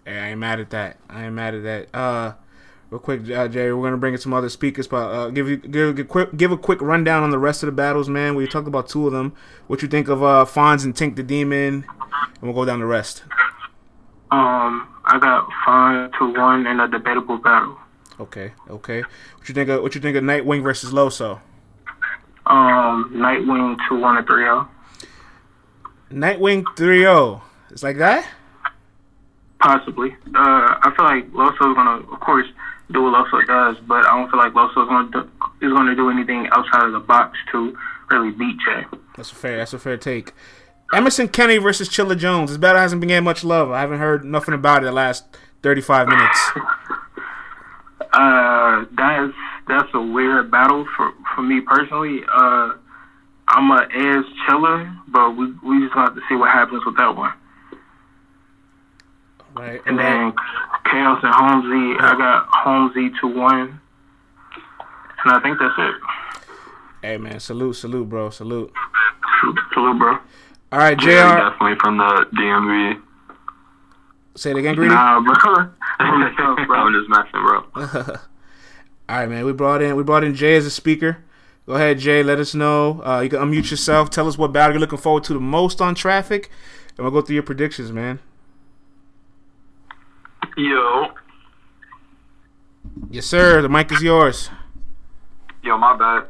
[0.05, 0.97] Hey, I ain't mad at that.
[1.09, 1.95] I ain't mad at that.
[1.95, 2.35] Uh,
[2.91, 5.57] real quick, uh, Jerry, we're gonna bring in some other speakers, but uh, give you
[5.57, 8.35] give a quick give a quick rundown on the rest of the battles, man.
[8.35, 9.35] We talked about two of them.
[9.67, 12.87] What you think of uh, Fonz and Tink the Demon, and we'll go down the
[12.87, 13.23] rest.
[14.31, 17.77] Um, I got five to one in a debatable battle.
[18.19, 19.03] Okay, okay.
[19.03, 21.41] What you think of what you think of Nightwing versus Loso?
[22.47, 24.69] Um, Nightwing to one to three oh.
[26.13, 27.41] Nightwing 3-0.
[27.71, 28.27] It's like that.
[29.61, 30.11] Possibly.
[30.35, 32.47] Uh, I feel like Loso's gonna, of course,
[32.91, 35.21] do what Loso does, but I don't feel like Loso's gonna do,
[35.67, 37.77] is gonna do anything outside of the box to
[38.11, 38.85] really beat Jay.
[39.17, 39.59] That's a fair.
[39.59, 40.33] That's a fair take.
[40.93, 42.51] Emerson Kenny versus Chilla Jones.
[42.51, 43.71] This battle hasn't been getting much love.
[43.71, 45.25] I haven't heard nothing about it the last
[45.63, 46.51] 35 minutes.
[48.13, 49.33] Uh, that's
[49.69, 52.21] that's a weird battle for for me personally.
[52.33, 52.73] Uh,
[53.47, 56.97] I'm a edge chiller, but we we just gonna have to see what happens with
[56.97, 57.33] that one.
[59.55, 59.81] Right.
[59.87, 60.33] And then
[60.91, 63.81] Chaos and Holmesy, I got Holmesy to one,
[65.25, 65.95] and I think that's it.
[67.03, 68.73] Hey man, salute, salute, bro, salute.
[69.73, 70.19] Salute, bro.
[70.73, 71.11] All right, Jr.
[71.11, 73.03] Yeah, definitely from the DMV.
[74.37, 74.95] Say it again, greedy.
[74.95, 75.35] Nah, bro.
[75.35, 76.77] From the South, bro.
[76.77, 78.17] I'm just messing, bro.
[79.09, 79.45] All right, man.
[79.45, 81.19] We brought in we brought in Jay as a speaker.
[81.67, 82.23] Go ahead, Jay.
[82.23, 83.03] Let us know.
[83.05, 84.11] Uh, you can unmute yourself.
[84.11, 86.51] Tell us what battle you're looking forward to the most on traffic,
[86.97, 88.21] and we'll go through your predictions, man.
[90.57, 91.09] Yo,
[93.11, 93.61] Yes, sir.
[93.63, 94.51] The mic is yours.
[95.63, 96.27] Yo, my bad.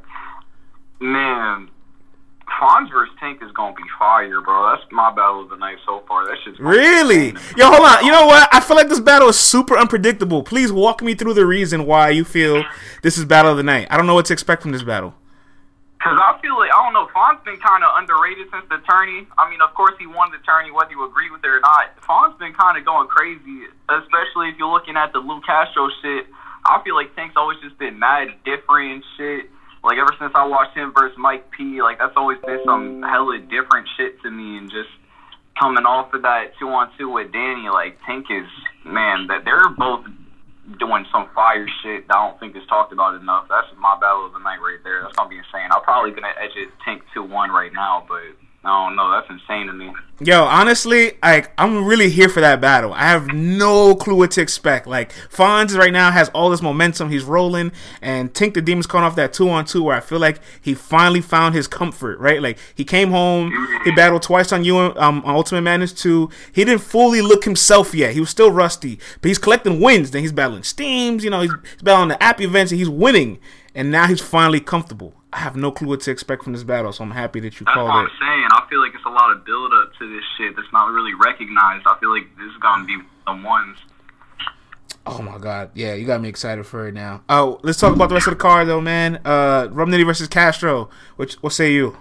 [1.00, 1.68] Man,
[2.60, 4.70] Fonz versus Tank is gonna be fire, bro.
[4.70, 6.26] That's my battle of the night so far.
[6.26, 7.28] That shit's Really?
[7.56, 8.04] Yo, hold on.
[8.04, 8.48] You know what?
[8.52, 10.42] I feel like this battle is super unpredictable.
[10.42, 12.64] Please walk me through the reason why you feel
[13.02, 13.88] this is battle of the night.
[13.90, 15.14] I don't know what to expect from this battle.
[16.00, 17.12] Cause I feel like I don't know.
[17.12, 19.28] Fonz's been kind of underrated since the tourney.
[19.36, 21.92] I mean, of course he won the tourney, whether you agree with it or not.
[22.08, 26.24] Fonz's been kind of going crazy, especially if you're looking at the Lou Castro shit.
[26.64, 29.52] I feel like Tank's always just been mad different and shit.
[29.84, 33.36] Like ever since I watched him versus Mike P, like that's always been some hella
[33.38, 34.88] different shit to me, and just
[35.60, 38.48] coming off of that two on two with Danny, like Tank is
[38.84, 40.04] man that they're both
[40.78, 43.46] doing some fire shit that I don't think is talked about enough.
[43.48, 45.02] That's my battle of the night right there.
[45.02, 45.66] That's gonna be insane.
[45.72, 49.10] I'm probably gonna edge it Tank two one right now, but I don't know.
[49.10, 49.90] That's insane to me.
[50.20, 52.92] Yo, honestly, like I'm really here for that battle.
[52.92, 54.86] I have no clue what to expect.
[54.86, 57.08] Like Fonz right now has all this momentum.
[57.10, 60.18] He's rolling, and Tink the Demon's coming off that two on two where I feel
[60.18, 62.18] like he finally found his comfort.
[62.18, 63.50] Right, like he came home,
[63.84, 66.28] he battled twice on you um, on Ultimate Madness two.
[66.52, 68.12] He didn't fully look himself yet.
[68.12, 70.10] He was still rusty, but he's collecting wins.
[70.10, 71.24] Then he's battling Steams.
[71.24, 73.38] You know, he's, he's battling the app events, and he's winning.
[73.74, 75.14] And now he's finally comfortable.
[75.32, 77.64] I have no clue what to expect from this battle, so I'm happy that you
[77.66, 78.12] That's what called I'm it.
[78.18, 78.48] saying.
[78.50, 81.14] I feel like it's a lot of build up to this shit that's not really
[81.14, 81.86] recognized.
[81.86, 82.96] I feel like this is gonna be
[83.26, 83.78] the ones.
[85.06, 87.22] Oh my god, yeah, you got me excited for it now.
[87.28, 89.20] Oh, let's talk about the rest of the card though, man.
[89.24, 90.90] Uh, Rum Nitty versus Castro.
[91.16, 91.96] Which, what say you?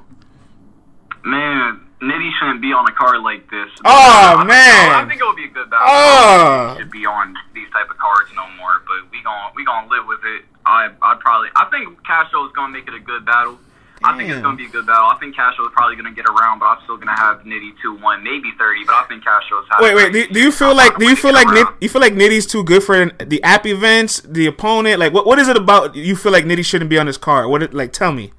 [1.24, 3.70] Man, Nitty shouldn't be on a card like this.
[3.86, 4.92] Oh, I- man.
[5.06, 5.86] I think it would be a good battle.
[5.88, 6.76] Oh.
[6.80, 10.08] Should be on these type of cards no more, but we gon' we gonna live
[10.08, 10.46] with it.
[10.70, 13.58] I I'd probably I think Castro is gonna make it a good battle.
[14.02, 15.08] I think it's gonna be a good battle.
[15.12, 17.96] I think Castro is probably gonna get around, but I'm still gonna have Nitty two
[17.96, 18.86] one, maybe thirty.
[18.86, 19.66] But I think Castro's.
[19.82, 20.14] Wait, wait.
[20.14, 22.64] Do, do you feel like do you feel like Nit, you feel like Nitty's too
[22.64, 25.00] good for the app events, the opponent?
[25.00, 27.50] Like, what what is it about you feel like Nitty shouldn't be on this card?
[27.50, 27.92] What it, like?
[27.92, 28.32] Tell me.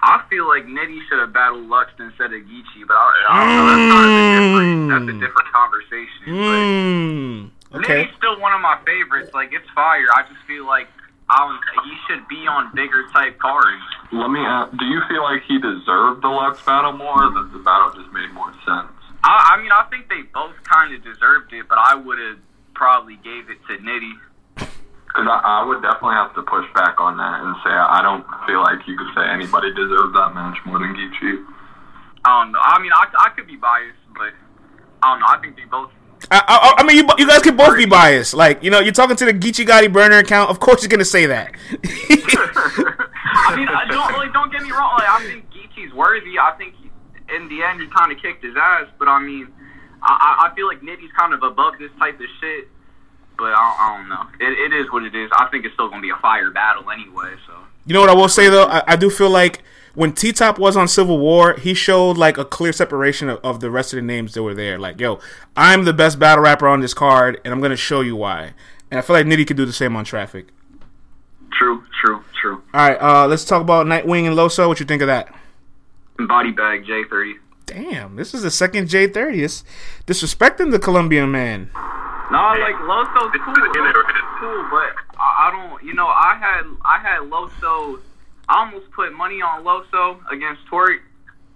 [0.00, 3.56] I feel like Nitty should have battled Lux instead of Geechee, but I, I don't
[3.56, 3.66] know.
[3.68, 6.24] That's, not a different, that's a different conversation.
[6.28, 7.50] Mm.
[7.74, 8.04] Okay.
[8.04, 9.30] Nitty's still one of my favorites.
[9.34, 10.06] Like it's fire.
[10.14, 10.88] I just feel like
[11.28, 13.82] He should be on bigger type cards.
[14.12, 17.50] Let me ask, do you feel like he deserved the Lux battle more, or that
[17.52, 18.92] the battle just made more sense?
[19.24, 22.38] I, I mean, I think they both kind of deserved it, but I would have
[22.74, 24.12] probably gave it to Nitty.
[24.56, 28.26] Because I, I would definitely have to push back on that and say I don't
[28.46, 31.40] feel like you could say anybody deserved that match more than Geechee.
[32.24, 32.60] I don't know.
[32.60, 34.36] I mean, I, I could be biased, but
[35.02, 35.26] I don't know.
[35.28, 35.90] I think they both.
[36.30, 38.34] I, I, I mean, you, you guys can both be biased.
[38.34, 40.50] Like, you know, you're talking to the Geechee Gotti burner account.
[40.50, 41.52] Of course, you're gonna say that.
[42.26, 44.94] I mean, I don't like, don't get me wrong.
[44.98, 46.38] Like, I think Geechee's worthy.
[46.38, 46.74] I think
[47.34, 49.48] in the end he kind of kicked his ass, but I mean,
[50.02, 50.12] I,
[50.42, 52.68] I I feel like Nitty's kind of above this type of shit.
[53.36, 54.46] But I, don't- I don't know.
[54.46, 55.28] It, it is what it is.
[55.36, 57.34] I think it's still gonna be a fire battle anyway.
[57.46, 57.52] So.
[57.86, 58.64] You know what I will say though?
[58.66, 59.62] I, I do feel like
[59.94, 63.60] when T Top was on Civil War, he showed like a clear separation of, of
[63.60, 64.78] the rest of the names that were there.
[64.78, 65.20] Like, yo,
[65.56, 68.54] I'm the best battle rapper on this card, and I'm gonna show you why.
[68.90, 70.48] And I feel like Nitty could do the same on Traffic.
[71.52, 72.62] True, true, true.
[72.74, 74.68] All right, uh, let's talk about Nightwing and Loso.
[74.68, 75.32] What you think of that?
[76.18, 77.36] Body bag J thirty.
[77.66, 79.42] Damn, this is the second J30.
[79.42, 79.64] It's
[80.06, 81.70] disrespecting the Colombian man.
[82.30, 83.54] No, like Loso's cool.
[83.54, 84.04] Loso's
[84.38, 85.82] cool, but I, I don't.
[85.82, 88.00] You know, I had I had Loso.
[88.54, 91.02] I almost put money on Loso against Torque,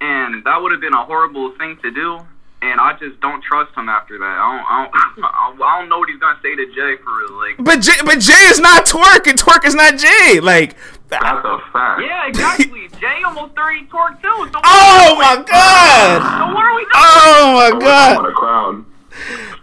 [0.01, 2.19] and that would have been a horrible thing to do.
[2.61, 4.25] And I just don't trust him after that.
[4.25, 4.67] I don't.
[4.67, 7.39] I don't, I don't know what he's gonna say to Jay for real.
[7.39, 10.41] Like, But Jay, but Jay is not Twerk, and Twerk is not Jay.
[10.41, 10.75] Like,
[11.09, 12.03] That's a fact.
[12.03, 12.89] yeah, exactly.
[13.01, 14.49] Jay almost thirty Torque too.
[14.53, 15.47] So oh my doing?
[15.47, 16.19] god!
[16.49, 16.91] So what are we doing?
[16.97, 18.27] Oh my What god!
[18.27, 18.85] a crowd.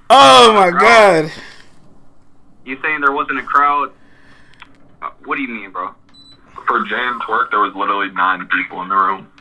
[0.09, 1.31] Oh my god!
[2.63, 3.91] You saying there wasn't a crowd?
[5.01, 5.93] Uh, What do you mean, bro?
[6.68, 9.32] For Jay and Twerk, there was literally nine people in the room.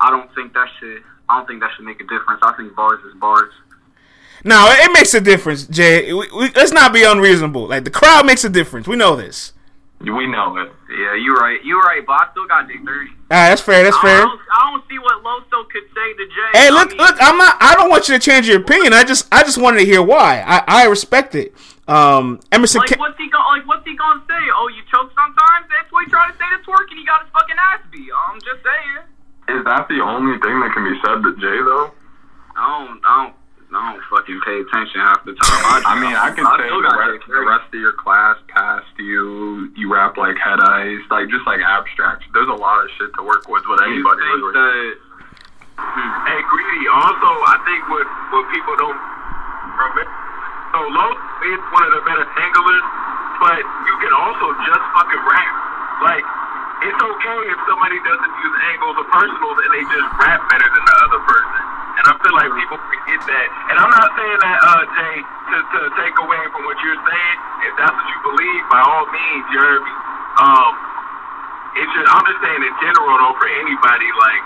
[0.00, 1.02] I don't think that should.
[1.28, 2.40] I don't think that should make a difference.
[2.42, 3.52] I think bars is bars.
[4.44, 6.12] No, it makes a difference, Jay.
[6.12, 7.68] We, we, let's not be unreasonable.
[7.68, 8.88] Like the crowd makes a difference.
[8.88, 9.52] We know this.
[10.00, 10.72] We know it.
[10.90, 11.62] Yeah, you're right.
[11.62, 13.10] You're right, but I still got J thirty.
[13.10, 13.84] All right, that's fair.
[13.84, 14.18] That's I fair.
[14.22, 16.58] don't, I don't see what Loso could say to Jay.
[16.58, 17.16] Hey, I look, mean, look.
[17.20, 17.56] I'm not.
[17.60, 18.94] I don't want you to change your opinion.
[18.94, 20.42] I just, I just wanted to hear why.
[20.46, 21.54] I, I respect it.
[21.90, 22.80] Um, Emerson.
[22.80, 23.44] Like, Ca- what's he going?
[23.58, 24.42] Like, what's he gonna say?
[24.54, 25.66] Oh, you choke sometimes.
[25.66, 28.08] That's what he tried to say to Twerk, and he got his fucking ass beat.
[28.30, 29.58] I'm just saying.
[29.58, 31.90] Is that the only thing that can be said to Jay, though?
[32.54, 33.02] I don't.
[33.02, 33.34] I don't.
[33.70, 35.82] I don't fucking pay attention half the time.
[35.90, 39.70] I mean, I could say still the rest, the rest of your class passed you.
[39.78, 42.26] You rap like head ice, like just like abstract.
[42.34, 44.22] There's a lot of shit to work with with You anybody.
[44.26, 44.54] think really.
[44.58, 44.94] that?
[45.80, 50.04] Hey, Greedy, also, I think what, what people don't remember,
[50.70, 51.10] so Low
[51.50, 52.86] is one of the better anglers,
[53.42, 55.52] but you can also just fucking rap.
[56.04, 56.24] Like,
[56.86, 60.84] it's okay if somebody doesn't use angles or personals and they just rap better than
[60.86, 61.60] the other person.
[62.00, 63.48] And I feel like people forget that.
[63.68, 67.36] And I'm not saying that, uh, Jay, to, to take away from what you're saying.
[67.68, 69.92] If that's what you believe, by all means, me.
[70.40, 70.72] Um,
[71.76, 74.42] it should, I'm just saying in general, though, for anybody, like,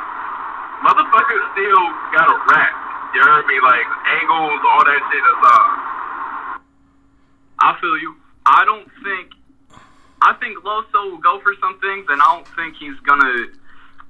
[0.89, 1.85] motherfuckers still
[2.17, 2.73] gotta rap.
[3.15, 3.57] You heard me?
[3.63, 3.87] Like
[4.19, 5.95] angles, all that shit is uh
[7.65, 8.15] I feel you.
[8.45, 9.31] I don't think.
[10.23, 13.49] I think Loso will go for some things, and I don't think he's gonna.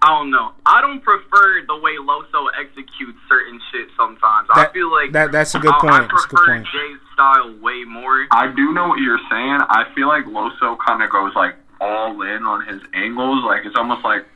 [0.03, 0.53] I don't know.
[0.67, 4.49] I don't prefer the way Loso executes certain shit sometimes.
[4.53, 5.95] I feel like that- that's a good I- point.
[5.95, 6.67] I That's a good prefer point.
[6.67, 8.27] Jay's style way more.
[8.31, 9.61] I do know what you're saying.
[9.71, 13.45] I feel like Loso kind of goes like all in on his angles.
[13.45, 14.27] Like it's almost like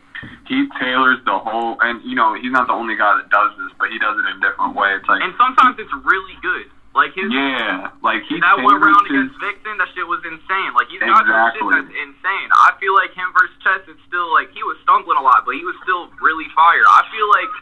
[0.46, 1.76] he tailors the whole.
[1.82, 4.24] And you know, he's not the only guy that does this, but he does it
[4.30, 4.94] in a different way.
[4.94, 6.70] It's like And sometimes it's really good.
[6.98, 10.74] Like his yeah, like he that one round his- against Vixen, that shit was insane.
[10.74, 11.70] Like he's got some shit Exactly.
[11.78, 12.48] that's insane.
[12.50, 15.54] I feel like him versus Chess is still like he was stumbling a lot, but
[15.54, 16.82] he was still really fire.
[16.90, 17.52] I feel like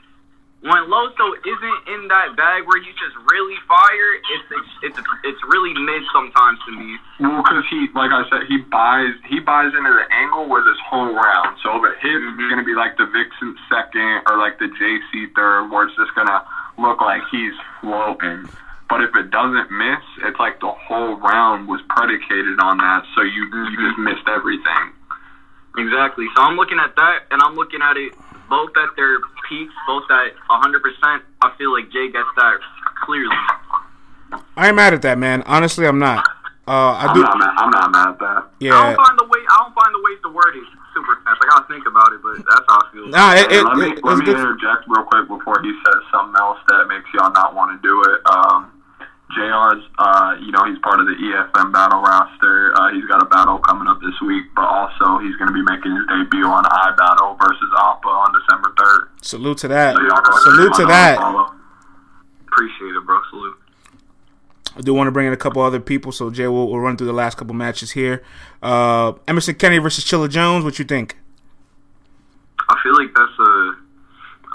[0.73, 4.49] when Loso isn't in that bag where he's just really fire, it's
[4.89, 6.97] it's it's really mid sometimes to me.
[7.21, 10.81] Well, because he, like I said, he buys he buys into the angle with his
[10.81, 11.61] whole round.
[11.61, 12.41] So if it hits, Mhm.
[12.41, 16.17] it's gonna be like the Vixen second or like the JC third, where it's just
[16.17, 16.41] gonna
[16.81, 17.53] look like he's
[17.85, 18.49] floating.
[18.89, 23.03] But if it doesn't miss, it's like the whole round was predicated on that.
[23.15, 24.95] So you you just missed everything.
[25.77, 26.27] Exactly.
[26.37, 28.15] So I'm looking at that, and I'm looking at it
[28.49, 29.19] both at their
[29.49, 31.21] peaks, both at 100%.
[31.43, 32.59] I feel like Jay gets that
[33.05, 33.37] clearly.
[34.57, 35.43] I ain't mad at that, man.
[35.47, 36.27] Honestly, I'm not.
[36.67, 37.23] Uh, I I'm do.
[37.23, 37.55] not mad.
[37.59, 38.41] I'm not mad at that.
[38.59, 38.75] Yeah.
[38.75, 39.39] I don't find the way.
[39.39, 41.39] I don't find the ways to word it super fast.
[41.39, 43.07] I gotta think about it, but that's how I feel.
[43.07, 46.01] Nah, it, Hey, it, let me it, let me interject real quick before he says
[46.11, 48.19] something else that makes y'all not want to do it.
[48.27, 48.73] Um,
[49.35, 52.73] JR's, uh, you know, he's part of the EFM battle roster.
[52.79, 55.63] Uh, he's got a battle coming up this week, but also he's going to be
[55.63, 59.09] making his debut on iBattle versus Appa on December third.
[59.23, 59.97] Salute to that.
[59.97, 61.19] So Salute to that.
[61.19, 61.53] follow.
[62.47, 63.19] Appreciate it, bro.
[63.31, 63.57] Salute.
[64.77, 66.97] I do want to bring in a couple other people, so Jay will we'll run
[66.97, 68.23] through the last couple matches here.
[68.63, 70.65] Uh, Emerson Kennedy versus Chilla Jones.
[70.65, 71.17] What you think?
[72.69, 73.76] I feel like that's a.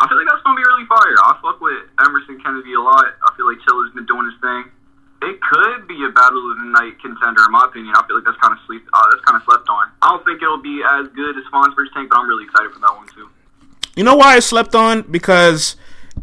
[0.02, 1.14] I feel like that's gonna be really fire.
[1.22, 3.06] I fuck with Emerson Kennedy a lot.
[3.06, 4.66] I feel like Chilla's been doing his thing.
[5.22, 7.94] It could be a battle of the night contender, in my opinion.
[7.94, 8.82] I feel like that's kind of sleep.
[8.90, 9.94] Uh, that's kind of slept on.
[10.02, 12.74] I don't think it'll be as good as Fonz versus Tank, but I'm really excited
[12.74, 13.30] for that one too.
[13.96, 15.04] You know why I slept on?
[15.04, 15.76] Because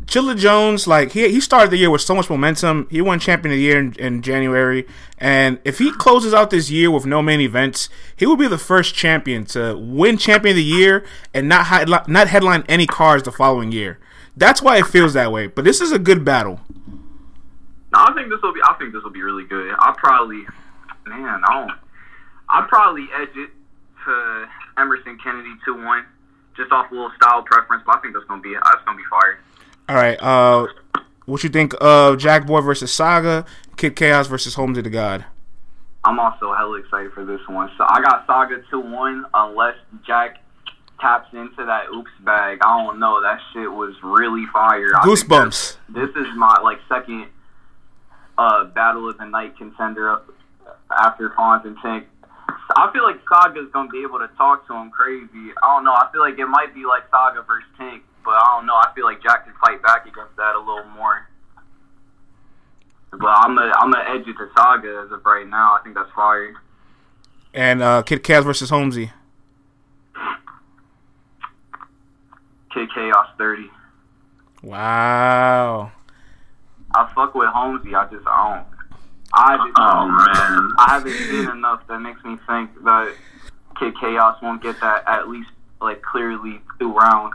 [0.09, 2.89] Chilla Jones, like he he started the year with so much momentum.
[2.91, 4.87] He won champion of the year in, in January,
[5.19, 8.57] and if he closes out this year with no main events, he will be the
[8.57, 11.05] first champion to win champion of the year
[11.35, 13.99] and not headli- not headline any cards the following year.
[14.35, 15.47] That's why it feels that way.
[15.47, 16.61] But this is a good battle.
[17.93, 18.61] No, I think this will be.
[18.67, 19.75] I think this will be really good.
[19.79, 20.47] I'll probably,
[21.07, 21.79] man, I don't.
[22.49, 23.51] I'll probably edge it
[24.07, 24.49] to
[24.79, 26.07] Emerson Kennedy two one,
[26.57, 27.83] just off a little style preference.
[27.85, 29.39] But I think that's gonna be that's gonna be fire.
[29.89, 30.19] All right.
[30.21, 30.67] Uh,
[31.25, 33.45] what you think of Jack Boy versus Saga,
[33.77, 35.25] Kid Chaos versus Holmes of the God?
[36.05, 37.71] I'm also hella excited for this one.
[37.77, 39.77] So I got Saga two one, unless
[40.07, 40.39] Jack
[41.01, 42.59] taps into that oops bag.
[42.63, 43.21] I don't know.
[43.23, 44.93] That shit was really fire.
[45.05, 45.77] Goosebumps.
[45.89, 47.27] This is my like second
[48.37, 50.31] uh battle of the night contender up
[50.99, 52.07] after Fonz and Tank.
[52.77, 55.53] I feel like Saga's gonna be able to talk to him crazy.
[55.63, 55.93] I don't know.
[55.93, 58.75] I feel like it might be like Saga versus Tank, but I don't know.
[58.75, 61.29] I feel like Jack can fight back against that a little more.
[63.11, 65.77] But I'm gonna I'm gonna edge it to Saga as of right now.
[65.79, 66.55] I think that's fire.
[67.55, 69.11] And uh, Kid Chaos versus Holmesy.
[72.73, 73.71] Kid Chaos thirty.
[74.63, 75.93] Wow.
[76.95, 77.95] I fuck with Holmesy.
[77.95, 78.67] I just I don't.
[79.33, 80.73] I just, Oh man.
[80.79, 83.15] I haven't seen enough that makes me think that
[83.79, 85.51] Kid Chaos won't get that at least
[85.81, 87.35] like clearly two rounds.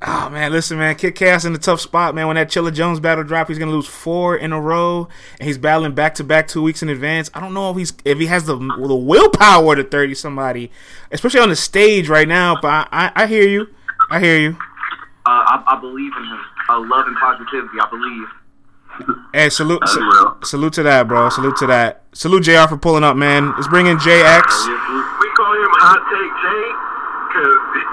[0.00, 2.28] Oh man, listen, man, Kid Chaos in a tough spot, man.
[2.28, 5.08] When that Chilla Jones battle drop, he's gonna lose four in a row,
[5.40, 7.30] and he's battling back to back two weeks in advance.
[7.34, 10.70] I don't know if he's if he has the the willpower to thirty somebody,
[11.10, 12.56] especially on the stage right now.
[12.60, 13.66] But I, I, I hear you,
[14.08, 14.50] I hear you.
[15.26, 16.40] Uh, I, I believe in him.
[16.68, 17.80] Uh, love and positivity.
[17.80, 18.28] I believe.
[19.32, 21.28] Hey, salute, sa- salute to that, bro.
[21.28, 22.02] Salute to that.
[22.12, 22.66] Salute Jr.
[22.68, 23.52] for pulling up, man.
[23.52, 24.42] Let's bring in JX.
[24.46, 26.66] We call him Hot Take Jay
[27.30, 27.87] because it, it, it,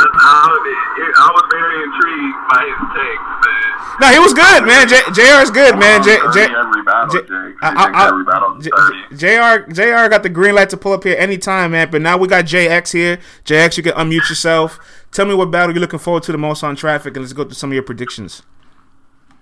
[0.00, 3.68] I, I, I was very intrigued by his takes, man.
[4.00, 4.88] No, he was good, man.
[4.88, 5.42] J, Jr.
[5.42, 6.02] is good, man.
[6.02, 7.56] J, J, every battle, J- Jake.
[7.62, 8.70] I- I- every battle's J-
[9.12, 9.70] Jr.
[9.72, 10.08] Jr.
[10.08, 11.90] got the green light to pull up here anytime, man.
[11.90, 13.18] But now we got JX here.
[13.44, 14.78] JX, you can unmute yourself.
[15.12, 17.44] Tell me what battle you're looking forward to the most on traffic, and let's go
[17.44, 18.42] through some of your predictions.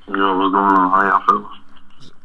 [0.08, 0.90] Yo, what's going on?
[0.90, 1.50] How y'all feel?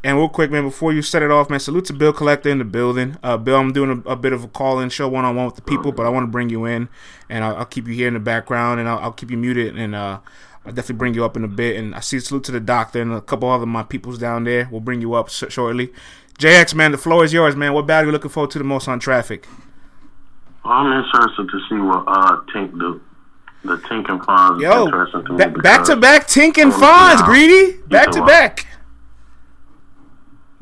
[0.04, 2.58] And real quick, man, before you set it off, man, salute to Bill Collector in
[2.58, 3.16] the building.
[3.22, 5.92] Uh, Bill, I'm doing a, a bit of a call-in show one-on-one with the people,
[5.92, 6.90] but I want to bring you in,
[7.30, 9.74] and I'll, I'll keep you here in the background, and I'll, I'll keep you muted,
[9.78, 10.18] and uh,
[10.66, 11.76] I'll definitely bring you up in a bit.
[11.76, 14.68] And I see salute to the doctor and a couple other my peoples down there.
[14.70, 15.90] We'll bring you up sh- shortly.
[16.38, 17.72] JX, man, the floor is yours, man.
[17.72, 19.46] What battle are you looking forward to the most on traffic?
[20.66, 23.00] I'm interested to see what uh Tink do.
[23.64, 25.44] The Tink and Fonz Yo, interesting to me.
[25.46, 27.78] ba- back to back Tink and Fonz, greedy.
[27.86, 28.66] Back to back.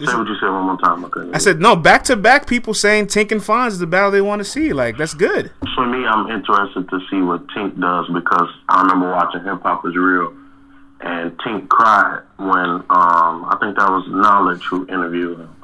[0.03, 1.05] This Say what you said one more time.
[1.05, 2.48] I, I said no, back to back.
[2.48, 4.72] People saying Tink and Fonz is the battle they want to see.
[4.72, 5.53] Like that's good.
[5.76, 9.86] For me, I'm interested to see what Tink does because I remember watching Hip Hop
[9.86, 10.34] is Real,
[11.03, 15.55] and Tink cried when um I think that was Knowledge who interviewed him.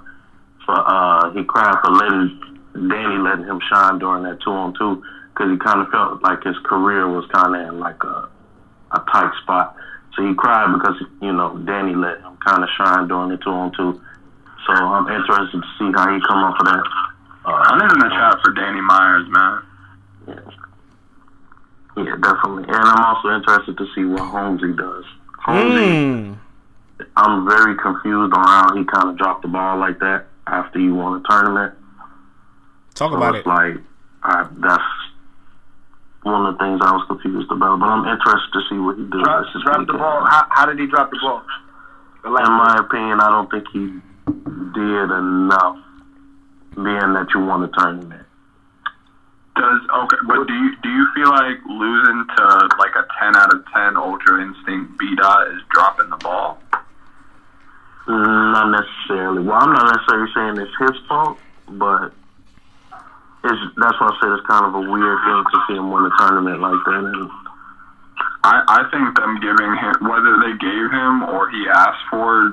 [0.65, 2.39] For uh, he cried for letting
[2.75, 5.03] Danny letting him shine during that two on two
[5.35, 8.29] because he kind of felt like his career was kind of in like a
[8.93, 9.75] a tight spot.
[10.15, 13.51] So he cried because you know Danny let him kind of shine during the two
[13.51, 14.01] on two.
[14.67, 16.85] So I'm interested to see how he come up with that.
[17.45, 19.63] Uh, I'm in the chat for Danny Myers, man.
[21.97, 22.65] Yeah, definitely.
[22.69, 25.05] And I'm also interested to see what Holmesy does.
[25.39, 26.39] Holmesy, Mm.
[27.17, 30.95] I'm very confused on how he kind of dropped the ball like that after you
[30.95, 31.75] won a tournament.
[32.95, 33.49] Talk So about it's it.
[33.49, 33.75] like
[34.25, 34.83] I, that's
[36.25, 37.79] one of the things I was confused about.
[37.79, 39.23] But I'm interested to see what he does.
[39.23, 40.25] Drop, drop the ball.
[40.27, 41.43] How, how did he drop the ball?
[42.25, 43.95] The In my opinion, I don't think he
[44.29, 45.77] did enough,
[46.75, 48.25] being that you won a tournament.
[49.57, 53.53] Does okay, but do you do you feel like losing to like a ten out
[53.53, 56.63] of ten Ultra Instinct B dot is dropping the ball?
[58.07, 59.43] Mm, Not necessarily.
[59.43, 61.39] Well, I'm not necessarily saying it's his fault,
[61.71, 62.13] but
[63.45, 66.07] it's that's why I said it's kind of a weird thing to see him win
[66.07, 67.03] a tournament like that.
[67.05, 67.31] And
[68.45, 72.53] I, I think them giving him whether they gave him or he asked for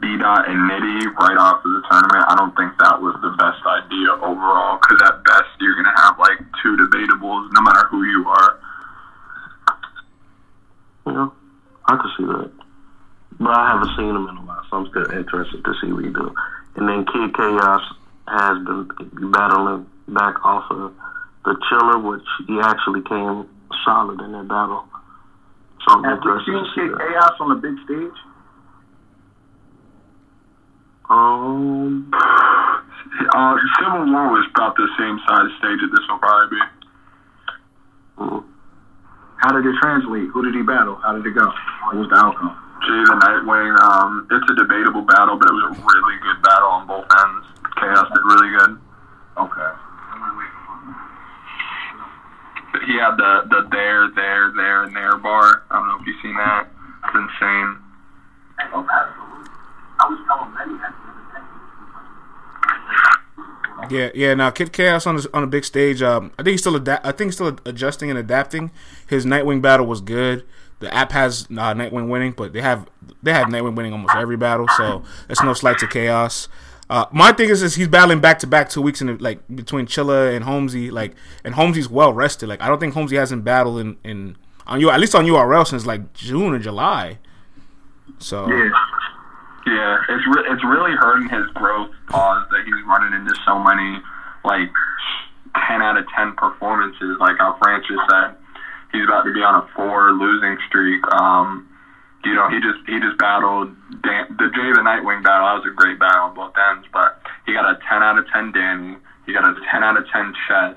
[0.00, 3.30] B dot and Nitty right off of the tournament, I don't think that was the
[3.38, 4.78] best idea overall.
[4.80, 8.58] Because at best you're gonna have like two debatables, no matter who you are.
[11.06, 11.32] you know,
[11.86, 12.50] I could see that.
[13.40, 16.04] But I haven't seen him in a while, so I'm still interested to see what
[16.04, 16.34] he do.
[16.76, 17.82] And then Kid Chaos
[18.28, 18.88] has been
[19.32, 20.94] battling back off of
[21.44, 23.48] the Chilla, which he actually came
[23.84, 24.84] solid in that battle.
[25.86, 26.98] So I'm Have we interested seen to see Kid that.
[27.10, 28.18] Chaos on the big stage?
[31.10, 32.10] Um,
[33.34, 36.62] Uh, Civil War was about the same size stage that this will probably be.
[38.18, 38.44] mm,
[39.38, 40.28] How did it translate?
[40.34, 40.96] Who did he battle?
[41.04, 41.46] How did it go?
[41.84, 42.56] What was the outcome?
[42.82, 46.68] Jay the Nightwing, um, it's a debatable battle, but it was a really good battle
[46.68, 47.46] on both ends.
[47.80, 48.72] Chaos did really good.
[49.38, 49.72] Okay.
[52.86, 55.62] He had the, the there, there, there, and there bar.
[55.70, 56.66] I don't know if you've seen that.
[57.06, 57.78] It's insane.
[63.90, 64.34] Yeah, yeah.
[64.34, 66.00] Now, Kid Chaos on the, on a big stage.
[66.02, 68.70] Um, I think he's still ada- I think he's still adjusting and adapting.
[69.06, 70.44] His Nightwing battle was good.
[70.80, 72.88] The app has uh, Nightwing winning, but they have
[73.22, 76.48] they have Nightwing winning almost every battle, so it's no slight to Chaos.
[76.90, 79.86] Uh, my thing is, is he's battling back to back two weeks in like between
[79.86, 81.14] Chilla and Holmesy, like
[81.44, 82.48] and Holmesy's well rested.
[82.48, 84.36] Like I don't think Holmesy hasn't battled in, in
[84.66, 87.18] on you at least on URL since like June or July.
[88.18, 88.70] So Yeah.
[89.66, 94.00] Yeah, it's re- it's really hurting his growth cause that he's running into so many
[94.44, 94.68] like
[95.68, 97.16] ten out of ten performances.
[97.18, 98.36] Like how Francis said,
[98.92, 101.00] he's about to be on a four losing streak.
[101.12, 101.68] Um,
[102.24, 105.48] you know, he just he just battled Dan- the Jay the Nightwing battle.
[105.48, 108.28] That was a great battle on both ends, but he got a ten out of
[108.28, 108.96] ten Danny.
[109.24, 110.76] He got a ten out of ten Chess,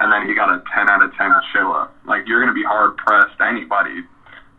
[0.00, 1.88] and then he got a ten out of ten Chilla.
[2.04, 4.04] Like you're gonna be hard pressed anybody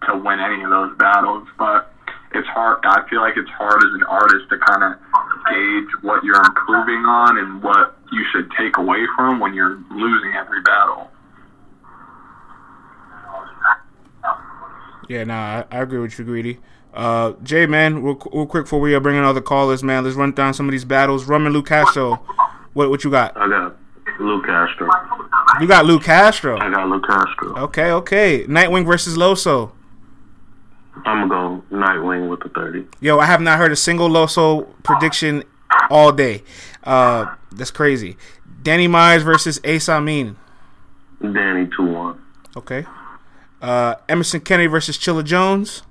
[0.09, 1.93] to win any of those battles, but
[2.33, 2.79] it's hard.
[2.83, 4.99] I feel like it's hard as an artist to kind of
[5.49, 10.33] gauge what you're improving on and what you should take away from when you're losing
[10.35, 11.09] every battle.
[15.09, 16.59] Yeah, nah, I, I agree with you, Greedy.
[16.93, 20.15] Uh, Jay, man, real, real quick before we uh, bring in other callers, man, let's
[20.15, 21.25] run down some of these battles.
[21.25, 22.15] Roman Lou Castro,
[22.73, 23.37] what what you got?
[23.37, 23.75] I got
[24.19, 24.89] Lou Castro.
[25.61, 26.57] You got Lou Castro.
[26.57, 27.55] I got Lou Castro.
[27.57, 28.45] Okay, okay.
[28.45, 29.71] Nightwing versus Loso.
[31.05, 32.85] I'm gonna go Nightwing with the 30.
[32.99, 35.43] Yo, I have not heard a single Loso prediction
[35.89, 36.43] all day.
[36.83, 38.17] Uh, that's crazy.
[38.63, 40.35] Danny Myers versus Ace Amin.
[41.21, 42.19] Danny 2 1.
[42.57, 42.85] Okay.
[43.61, 45.83] Uh, Emerson Kennedy versus Chilla Jones.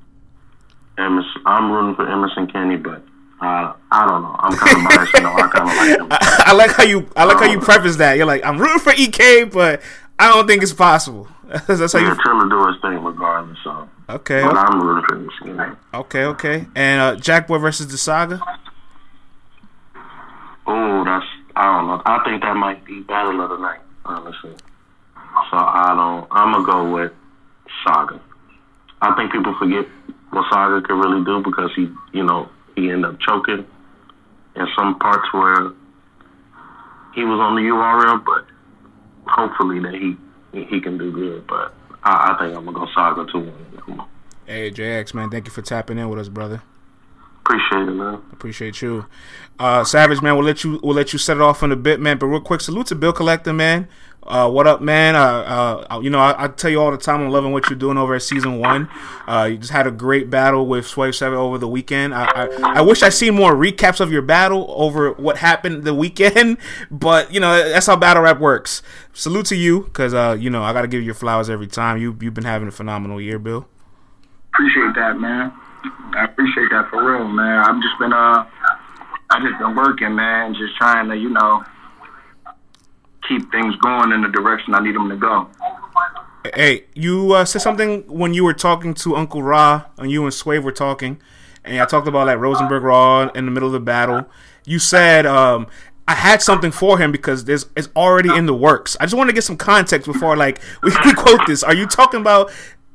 [0.98, 3.02] Emerson, I'm rooting for Emerson Kenny, but
[3.42, 4.36] uh, I don't know.
[4.38, 5.14] I'm kind of biased.
[5.14, 6.08] You know, I kind of like him.
[6.10, 8.16] I, I like how you I like how you preface that.
[8.16, 9.82] You're like, I'm rooting for EK, but
[10.18, 11.28] I don't think it's possible.
[11.66, 12.22] that's how Yeah, you.
[12.22, 13.58] Triller do his thing regardless.
[13.62, 14.42] So, Okay.
[14.42, 15.78] but I'm rooting for.
[15.94, 16.66] Okay, okay.
[16.74, 18.40] And uh, Jack Boy versus the Saga.
[20.66, 21.26] Oh, that's
[21.56, 22.02] I don't know.
[22.04, 24.54] I think that might be battle of the night, honestly.
[25.50, 26.28] So I don't.
[26.30, 27.12] I'm gonna go with
[27.84, 28.20] Saga.
[29.00, 29.86] I think people forget
[30.30, 33.66] what Saga could really do because he, you know, he ended up choking
[34.54, 35.72] in some parts where
[37.14, 38.44] he was on the URL, but
[39.26, 40.16] hopefully that he
[40.52, 41.46] he can do good.
[41.46, 43.52] But I, I think I'm gonna go Saga too.
[44.46, 46.62] Hey, JX, man, thank you for tapping in with us, brother.
[47.44, 48.22] Appreciate it, man.
[48.32, 49.06] Appreciate you.
[49.58, 52.00] Uh, Savage, man, we'll let you we'll let you set it off in a bit,
[52.00, 52.18] man.
[52.18, 53.88] But real quick, salute to Bill Collector, man.
[54.22, 55.14] Uh, what up, man?
[55.14, 57.78] Uh, uh, you know, I, I tell you all the time, I'm loving what you're
[57.78, 58.88] doing over at season one.
[59.26, 62.12] Uh, you just had a great battle with Swave Sevah over the weekend.
[62.12, 65.94] I, I, I wish I seen more recaps of your battle over what happened the
[65.94, 66.58] weekend,
[66.90, 68.82] but you know that's how battle rap works.
[69.12, 71.68] Salute to you, cause uh, you know I got to give you your flowers every
[71.68, 71.98] time.
[71.98, 73.68] You you've been having a phenomenal year, Bill.
[74.56, 75.52] Appreciate that, man.
[76.16, 77.58] I appreciate that for real, man.
[77.58, 78.46] I've just been uh,
[79.28, 80.54] I just been working, man.
[80.54, 81.62] Just trying to, you know,
[83.28, 85.48] keep things going in the direction I need them to go.
[86.54, 90.32] Hey, you uh, said something when you were talking to Uncle Ra, and you and
[90.32, 91.20] Swave were talking,
[91.62, 94.24] and I talked about like Rosenberg Raw in the middle of the battle.
[94.64, 95.66] You said um,
[96.08, 98.96] I had something for him because there's it's already in the works.
[99.00, 101.62] I just want to get some context before like we, we quote this.
[101.62, 102.50] Are you talking about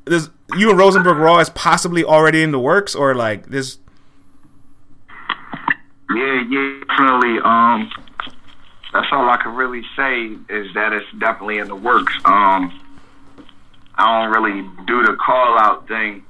[0.05, 0.30] this?
[0.57, 3.77] You and Rosenberg Raw is possibly already in the works, or like this?
[6.13, 7.39] Yeah, yeah, definitely.
[7.43, 7.89] Um,
[8.91, 12.13] that's all I can really say is that it's definitely in the works.
[12.25, 12.79] Um,
[13.95, 16.23] I don't really do the call out thing.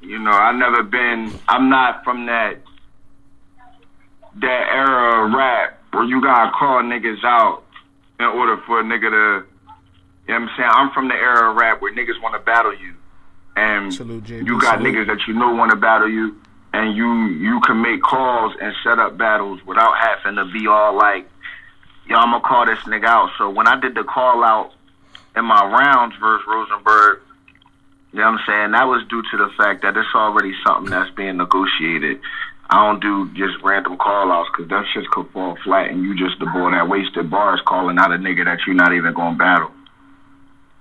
[0.00, 1.32] You know, I've never been.
[1.48, 2.58] I'm not from that
[4.40, 7.62] that era of rap where you gotta call niggas out
[8.18, 9.46] in order for a nigga to.
[10.26, 10.70] You know what I'm saying?
[10.72, 12.94] I'm from the era of rap where niggas want to battle you,
[13.56, 14.94] and you got salute.
[14.94, 16.36] niggas that you know want to battle you,
[16.72, 20.96] and you you can make calls and set up battles without having to be all
[20.96, 21.28] like,
[22.08, 23.30] yo, I'm gonna call this nigga out.
[23.38, 24.72] So when I did the call out
[25.36, 27.20] in my rounds versus Rosenberg,
[28.12, 28.70] you know what I'm saying?
[28.72, 32.20] That was due to the fact that it's already something that's being negotiated.
[32.70, 36.16] I don't do just random call outs because that shit could fall flat and you
[36.16, 39.36] just the boy that wasted bars calling out a nigga that you're not even gonna
[39.36, 39.70] battle.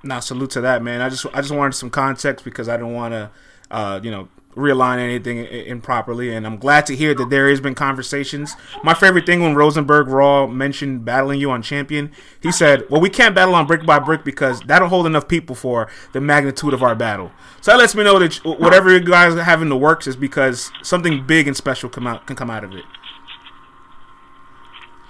[0.03, 1.01] Now, salute to that, man.
[1.01, 3.29] I just I just wanted some context because I don't want to,
[3.69, 6.33] uh, you know, realign anything improperly.
[6.33, 8.55] And I'm glad to hear that there has been conversations.
[8.83, 13.09] My favorite thing when Rosenberg Raw mentioned battling you on Champion, he said, "Well, we
[13.09, 16.83] can't battle on brick by brick because that'll hold enough people for the magnitude of
[16.83, 17.31] our battle."
[17.61, 20.71] So that lets me know that whatever you guys have in the works is because
[20.81, 22.85] something big and special come out can come out of it.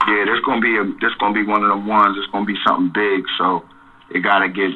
[0.08, 2.18] Yeah, there's gonna be a there's gonna be one of the ones.
[2.18, 3.64] It's gonna be something big, so
[4.14, 4.72] it gotta get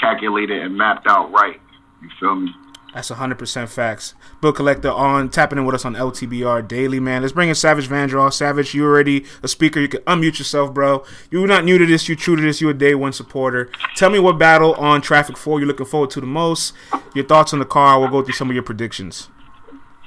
[0.00, 1.60] calculated and mapped out right.
[2.02, 2.52] You feel me?
[2.94, 4.14] That's 100% facts.
[4.40, 7.22] Bill Collector on tapping in with us on LTBR Daily, man.
[7.22, 8.34] Let's bring in Savage Vandross.
[8.34, 9.80] Savage, you already a speaker.
[9.80, 11.04] You can unmute yourself, bro.
[11.28, 12.08] You're not new to this.
[12.08, 12.60] You true to this.
[12.60, 13.68] You a day one supporter.
[13.96, 16.72] Tell me what battle on Traffic 4 you're looking forward to the most.
[17.16, 17.98] Your thoughts on the car.
[17.98, 19.28] We'll go through some of your predictions.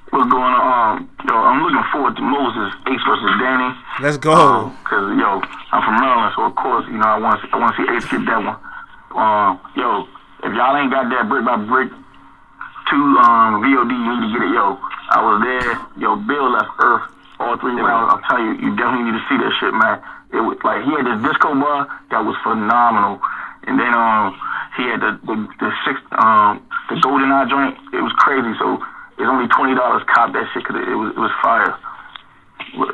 [0.10, 1.04] What's going on?
[1.04, 3.76] Um, yo, I'm looking forward to Moses Ace versus Danny.
[4.00, 4.72] Let's go.
[4.88, 5.44] Cause yo,
[5.76, 7.88] I'm from Maryland, so of course, you know, I want to I want to see
[7.92, 8.56] Ace get that one.
[9.20, 10.08] Um, yo,
[10.48, 11.92] if y'all ain't got that brick by brick
[12.88, 14.54] two um VOD, you need to get it.
[14.56, 14.80] Yo,
[15.12, 15.76] I was there.
[16.00, 17.04] Yo, Bill left Earth
[17.44, 18.16] all three rounds.
[18.16, 20.00] I'm telling you, you definitely need to see that shit, man.
[20.32, 23.20] It was like he had this disco bar that was phenomenal,
[23.68, 24.32] and then um
[24.80, 27.76] he had the the, the six um the golden eye joint.
[27.92, 28.56] It was crazy.
[28.56, 28.80] So
[29.18, 30.04] it's only twenty dollars.
[30.14, 31.78] Cop that shit because it, it was it was fire.
[32.78, 32.94] But,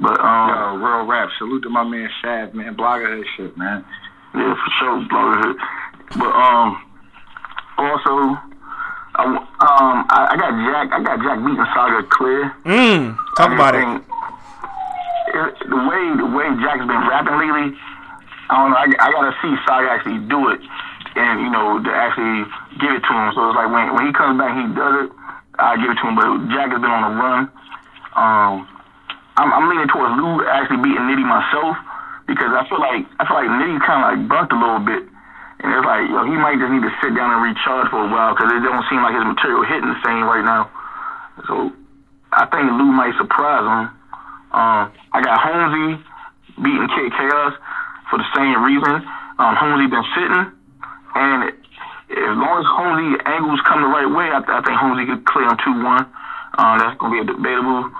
[0.00, 0.48] but um.
[0.48, 1.28] Yo, real rap.
[1.38, 2.76] Salute to my man Shad, man.
[2.76, 3.84] Blogger his shit, man.
[4.34, 5.56] Yeah, for sure, brotherhood.
[6.18, 6.82] But um,
[7.78, 8.38] also,
[9.14, 10.92] I, w- um, I, I got Jack.
[10.92, 12.54] I got Jack beating Saga clear.
[12.64, 13.16] Mmm.
[13.36, 14.06] Talk about just it.
[15.34, 15.68] it.
[15.70, 17.74] The way the way Jack's been rapping lately,
[18.50, 18.78] I don't know.
[18.78, 20.60] I, I gotta see Saga actually do it,
[21.16, 22.46] and you know, to actually
[22.78, 23.26] give it to him.
[23.34, 25.08] So it's like when when he comes back, he does it.
[25.58, 26.14] I give it to him.
[26.16, 27.42] But Jack has been on a run.
[28.16, 28.52] Um,
[29.38, 31.78] I'm, I'm leaning towards Lou actually beating Nitty myself
[32.26, 35.02] because I feel like I feel like Nitty kind of like burnt a little bit,
[35.62, 38.08] and it's like yo, he might just need to sit down and recharge for a
[38.10, 40.70] while because it don't seem like his material hitting the same right now.
[41.48, 41.72] So
[42.32, 43.90] I think Lou might surprise him.
[44.50, 46.02] Um, I got Holmesy
[46.58, 47.54] beating Kid Chaos
[48.10, 49.02] for the same reason.
[49.38, 50.44] Um, Holmesy been sitting,
[51.14, 51.50] and
[52.10, 55.46] as long as Holmesy angles come the right way, I, I think Holmesy could clear
[55.46, 56.06] him two one.
[56.58, 57.90] Um, that's gonna be a debatable.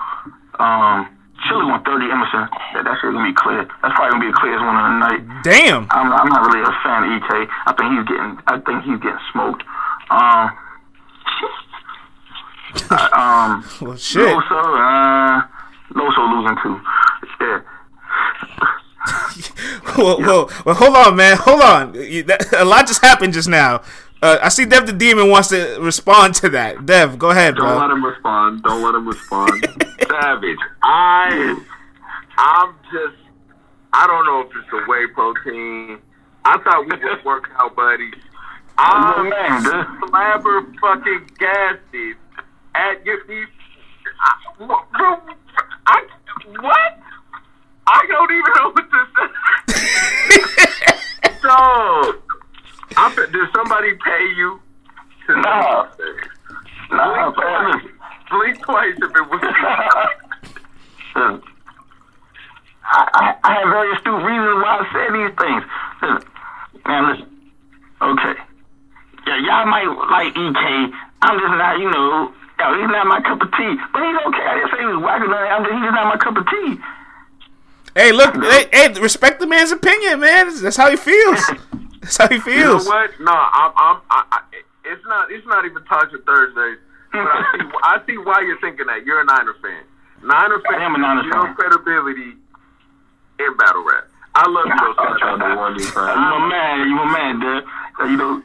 [0.59, 1.07] Um,
[1.47, 2.45] Chili 130 Emerson.
[2.75, 3.65] That, that shit's gonna be clear.
[3.81, 5.21] That's probably gonna be the clearest one of the night.
[5.41, 5.87] Damn.
[5.89, 7.29] I'm, I'm not really a fan of EK.
[7.65, 9.63] I think he's getting I think he's getting smoked.
[10.11, 10.45] Um,
[12.91, 13.49] uh, um,
[13.81, 14.27] Well, shit.
[14.27, 15.41] Loso, uh,
[15.97, 16.77] Loso losing too.
[17.41, 17.61] Yeah.
[19.97, 21.37] Well, well, well, hold on, man.
[21.37, 21.93] Hold on.
[21.95, 23.81] You- that- A lot just happened just now.
[24.21, 26.85] Uh, I see Dev the Demon wants to respond to that.
[26.85, 28.61] Dev, go ahead, Don't let him respond.
[28.63, 29.65] Don't let him respond.
[30.09, 30.57] Savage.
[30.83, 31.59] I,
[32.37, 33.17] I'm just.
[33.93, 35.99] I don't know if it's the whey protein.
[36.45, 38.13] I thought we were workout buddies.
[38.77, 39.73] I'm man, dude.
[40.11, 42.15] flabber fucking gasted
[42.75, 43.47] at your feet.
[44.23, 45.17] I, wh- bro,
[45.87, 46.05] I,
[46.61, 46.99] what?
[47.87, 49.27] I don't even know what to say.
[51.41, 51.55] so,
[52.97, 54.59] I, did somebody pay you
[55.27, 55.87] to No.
[56.91, 57.83] Nah, Blink twice.
[58.29, 59.41] Blink twice if it was.
[61.15, 61.41] Listen,
[62.83, 65.63] I, I, I have very astute reasons why I said these things.
[66.01, 66.19] Listen,
[66.85, 67.29] man, listen.
[68.01, 68.35] Okay.
[69.27, 70.61] Yeah, y'all might like EK.
[71.21, 73.73] I'm just not, you know, he's not my cup of tea.
[73.93, 74.45] But he's okay.
[74.45, 75.51] I didn't say he was whack or nothing.
[75.51, 76.81] I'm just, he's just not my cup of tea.
[77.95, 80.61] Hey, look, hey, hey, respect the man's opinion, man.
[80.61, 81.39] That's how he feels.
[82.01, 82.47] That's how he feels.
[82.55, 82.85] You know feels.
[82.87, 83.11] what?
[83.19, 83.71] No, I'm.
[83.75, 84.01] I'm.
[84.09, 84.41] I, I,
[84.85, 85.31] it's not.
[85.31, 86.79] It's not even Tasha Thursday.
[87.11, 89.05] But I see, I see why you're thinking that.
[89.05, 89.83] You're a Niner fan.
[90.23, 90.81] Niner fan.
[90.81, 92.33] I am a Niner you know credibility
[93.39, 94.07] in battle rap.
[94.33, 95.03] I love you, though.
[95.03, 96.15] I tried to warn you, You Fred.
[96.15, 98.11] my man, you my man, dude.
[98.11, 98.43] You know.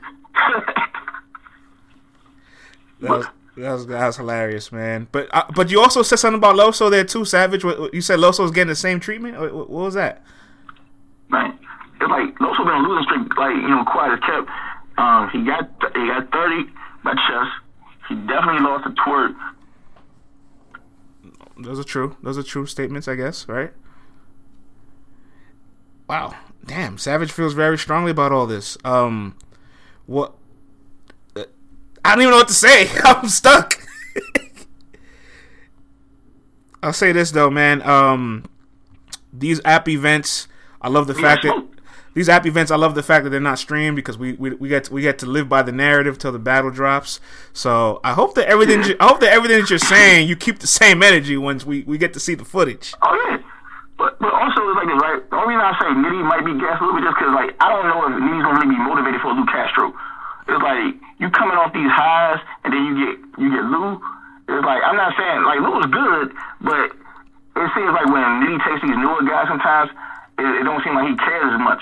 [3.01, 5.08] That was, that was that was hilarious, man.
[5.12, 7.64] But uh, but you also said something about Loso there too, Savage.
[7.64, 9.38] You said Loso was getting the same treatment.
[9.38, 10.22] What, was that?
[11.28, 11.58] man,
[12.00, 14.50] it's like Loso been on a losing streak, like you know, quiet as kept.
[14.98, 16.70] Um, he got he got thirty
[17.04, 17.48] by Chess.
[18.08, 19.34] He definitely lost to twerk.
[21.58, 22.16] Those are true.
[22.22, 23.48] Those are true statements, I guess.
[23.48, 23.72] Right?
[26.08, 26.34] Wow.
[26.64, 26.98] Damn.
[26.98, 28.76] Savage feels very strongly about all this.
[28.84, 29.36] Um,
[30.06, 30.34] what?
[32.06, 32.88] I don't even know what to say.
[33.04, 33.82] I'm stuck.
[36.82, 37.82] I'll say this though, man.
[37.82, 38.44] Um,
[39.32, 40.46] these app events,
[40.80, 41.66] I love the fact that
[42.14, 44.68] these app events, I love the fact that they're not streamed because we, we, we
[44.68, 47.20] get to, we get to live by the narrative till the battle drops.
[47.52, 50.68] So I hope that everything I hope that everything that you're saying you keep the
[50.68, 52.94] same energy once we, we get to see the footage.
[53.02, 53.42] Oh yeah.
[53.98, 55.28] But but also it's like right?
[55.28, 57.56] The only reason I say Nitty might be gassed a little bit just because like
[57.58, 59.92] I don't know if Nitty's gonna really be motivated for Lou Castro.
[60.46, 64.01] It's like you coming off these highs and then you get you get Lou.
[64.48, 66.93] It's like I'm not saying like Lou was good, but
[67.56, 69.90] it seems like when Nitty takes these newer guys sometimes,
[70.38, 71.80] it, it don't seem like he cares as much.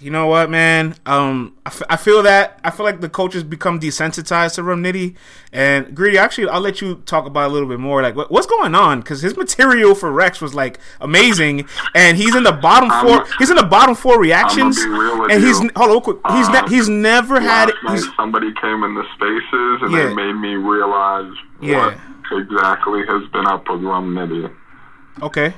[0.00, 0.94] You know what, man?
[1.06, 4.80] Um, I, f- I feel that I feel like the coaches become desensitized to Rum
[4.84, 5.16] Nitty
[5.52, 6.16] and Greedy.
[6.16, 8.00] Actually, I'll let you talk about it a little bit more.
[8.00, 9.00] Like, what, what's going on?
[9.00, 11.66] Because his material for Rex was like amazing,
[11.96, 13.26] and he's in the bottom I'm- four.
[13.40, 15.70] He's in the bottom four reactions, be real with and he's you.
[15.74, 16.18] hold on, quick.
[16.30, 17.72] He's ne- Uh, he's never had.
[17.88, 20.06] He's, somebody came in the spaces and Yeah.
[20.06, 21.96] they made me realize Yeah.
[22.28, 24.48] what exactly has been up with Rum Nitty.
[25.22, 25.54] okay,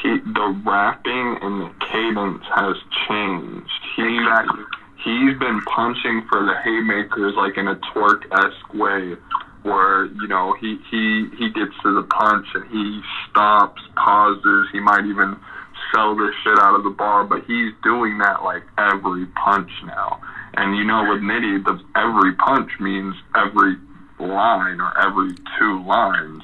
[0.00, 2.76] he the rapping and the cadence has
[3.08, 3.70] changed.
[3.96, 4.64] He Exactly.
[5.04, 9.16] he's been punching for the haymakers like in a twerk esque way,
[9.62, 14.68] where you know he he he gets to the punch and he stops, pauses.
[14.72, 15.36] He might even
[15.94, 20.20] sell this shit out of the bar, but he's doing that like every punch now.
[20.54, 23.76] And you know, with Nitty, the every punch means every
[24.18, 26.42] line or every two lines.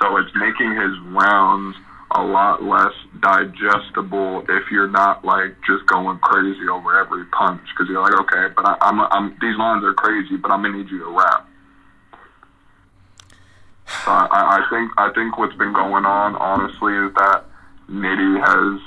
[0.00, 1.76] So it's making his rounds
[2.12, 7.88] a lot less digestible if you're not like just going crazy over every punch because
[7.88, 10.90] you're like, okay, but I, I'm, I'm these lines are crazy, but I'm gonna need
[10.90, 11.46] you to rap.
[14.04, 17.44] So I, I think I think what's been going on, honestly, is that
[17.90, 18.80] Nitty has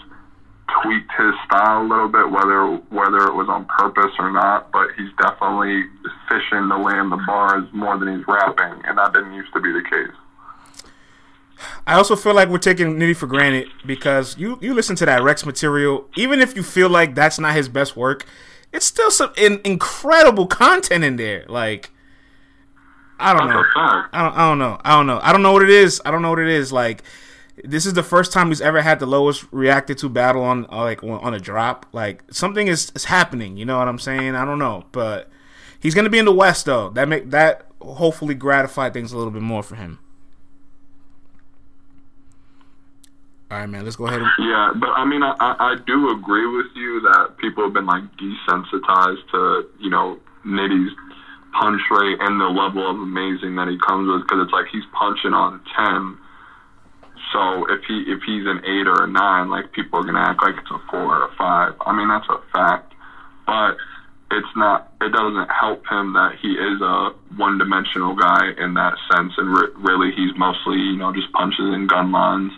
[0.81, 4.71] tweaked his style a little bit, whether whether it was on purpose or not.
[4.71, 5.83] But he's definitely
[6.27, 9.71] fishing to land the bars more than he's rapping, and that didn't used to be
[9.71, 10.15] the case.
[11.85, 15.23] I also feel like we're taking Nitty for granted because you you listen to that
[15.23, 18.25] Rex material, even if you feel like that's not his best work,
[18.71, 21.45] it's still some in, incredible content in there.
[21.47, 21.91] Like,
[23.19, 23.63] I don't know.
[23.75, 24.81] I don't, I don't know.
[24.83, 25.19] I don't know.
[25.21, 26.01] I don't know what it is.
[26.05, 26.73] I don't know what it is.
[26.73, 27.03] Like,
[27.63, 30.81] this is the first time he's ever had the lowest reacted to battle on uh,
[30.81, 31.85] like on on a drop.
[31.91, 33.57] Like something is, is happening.
[33.57, 34.35] You know what I'm saying?
[34.35, 35.29] I don't know, but
[35.79, 36.89] he's gonna be in the West though.
[36.89, 39.99] That make that hopefully gratify things a little bit more for him.
[43.53, 43.85] All right, man.
[43.85, 44.19] Let's go ahead.
[44.19, 47.85] And, Yeah, but I mean, I, I do agree with you that people have been
[47.85, 50.91] like desensitized to you know Nitty's
[51.53, 54.85] punch rate and the level of amazing that he comes with because it's like he's
[54.97, 56.17] punching on ten.
[57.31, 60.41] So if he if he's an eight or a nine, like people are gonna act
[60.41, 61.77] like it's a four or a five.
[61.85, 62.91] I mean that's a fact,
[63.45, 63.77] but
[64.31, 64.91] it's not.
[64.99, 69.53] It doesn't help him that he is a one dimensional guy in that sense, and
[69.53, 72.51] re- really he's mostly you know just punches and gun lines.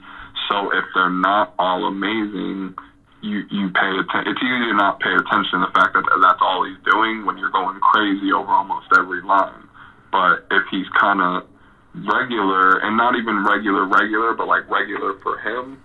[0.49, 2.75] So if they're not all amazing,
[3.21, 4.29] you you pay attention.
[4.29, 7.37] It's easy to not pay attention to the fact that that's all he's doing when
[7.37, 9.65] you're going crazy over almost every line.
[10.11, 11.49] But if he's kind of
[11.95, 15.81] regular and not even regular regular, but like regular for him,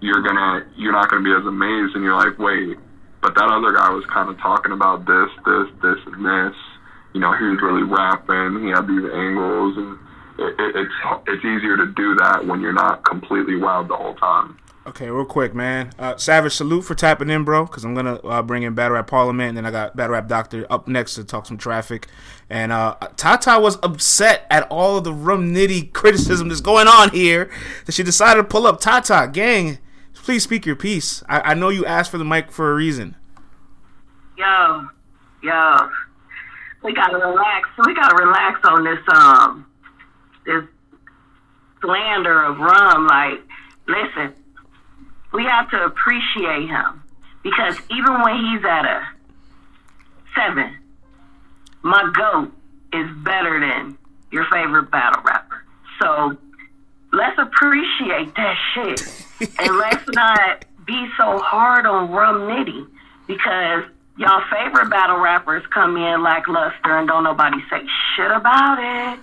[0.00, 2.76] you're gonna you're not gonna be as amazed, and you're like, wait,
[3.22, 6.56] but that other guy was kind of talking about this, this, this, and this.
[7.12, 8.64] You know, he was really rapping.
[8.64, 9.98] He had these angles, and
[10.40, 10.94] it, it, it's
[11.26, 14.58] it's easier to do that when you're not completely wowed the whole time.
[14.86, 15.92] okay, real quick, man.
[15.98, 17.66] Uh, Savage, salute for tapping in, bro.
[17.66, 20.26] Because I'm gonna uh, bring in Battle Rap Parliament, and then I got Battle Rap
[20.28, 22.08] Doctor up next to talk some traffic.
[22.48, 27.10] And uh, Tata was upset at all of the rum nitty criticism that's going on
[27.10, 27.50] here.
[27.86, 29.78] That she decided to pull up Tata gang.
[30.14, 31.22] Please speak your piece.
[31.28, 33.16] I, I know you asked for the mic for a reason.
[34.36, 34.88] Yo,
[35.42, 35.88] yo,
[36.82, 37.68] we gotta relax.
[37.86, 39.66] We gotta relax on this um
[40.44, 40.64] this
[41.80, 43.06] slander of rum.
[43.06, 43.40] Like,
[43.86, 44.34] listen,
[45.32, 47.02] we have to appreciate him
[47.42, 49.06] because even when he's at a
[50.34, 50.76] seven,
[51.82, 52.52] my goat
[52.92, 53.96] is better than
[54.30, 55.64] your favorite battle rapper.
[56.00, 56.36] So
[57.12, 59.24] let's appreciate that shit.
[59.58, 62.86] and let's not be so hard on Rum Nitty
[63.26, 63.84] because
[64.16, 67.80] y'all favorite battle rappers come in lackluster and don't nobody say
[68.16, 69.20] shit about it.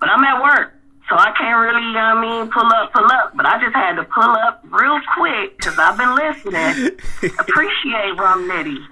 [0.00, 0.72] But I'm at work.
[1.08, 3.36] So I can't really, you know what I mean, pull up, pull up.
[3.36, 6.98] But I just had to pull up real quick because I've been listening.
[7.38, 8.84] Appreciate Rum Nitty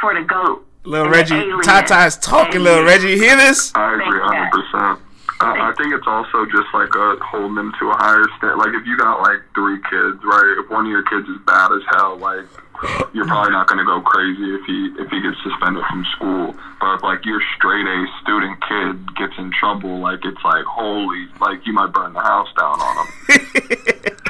[0.00, 0.66] for the GOAT.
[0.84, 1.60] Little and the Reggie, alien.
[1.62, 2.62] Tata is talking.
[2.62, 3.72] Little Reggie, you hear this?
[3.74, 5.00] I agree, hundred percent.
[5.40, 8.58] I I think it's also just like a holding them to a higher standard.
[8.58, 10.56] Like if you got like three kids, right?
[10.60, 12.44] If one of your kids is bad as hell, like
[13.12, 16.54] you're probably not going to go crazy if he if he gets suspended from school.
[16.80, 21.26] But if like your straight A student kid gets in trouble, like it's like holy,
[21.40, 24.16] like you might burn the house down on him.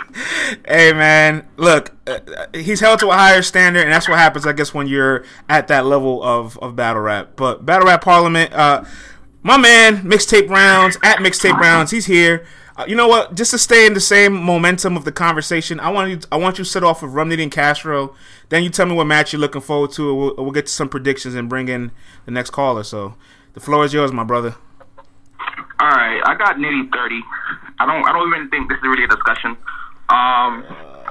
[0.66, 4.47] Hey man, look, uh, uh, he's held to a higher standard, and that's what happens,
[4.47, 7.31] I guess, when you're at that level of, of battle rap.
[7.37, 8.85] But battle rap parliament, uh,
[9.43, 12.47] my man, mixtape rounds at mixtape rounds, he's here.
[12.77, 13.35] Uh, you know what?
[13.35, 16.59] Just to stay in the same momentum of the conversation, I want you, I want
[16.59, 18.15] you to sit off with Rum Nitty and Castro.
[18.49, 20.15] Then you tell me what match you're looking forward to.
[20.15, 21.91] We'll, we'll get to some predictions and bring in
[22.25, 22.83] the next caller.
[22.83, 23.17] So
[23.55, 24.55] the floor is yours, my brother.
[25.81, 27.21] All right, I got nitty thirty.
[27.79, 28.07] I don't.
[28.07, 29.57] I don't even think this is really a discussion.
[30.11, 30.65] Um,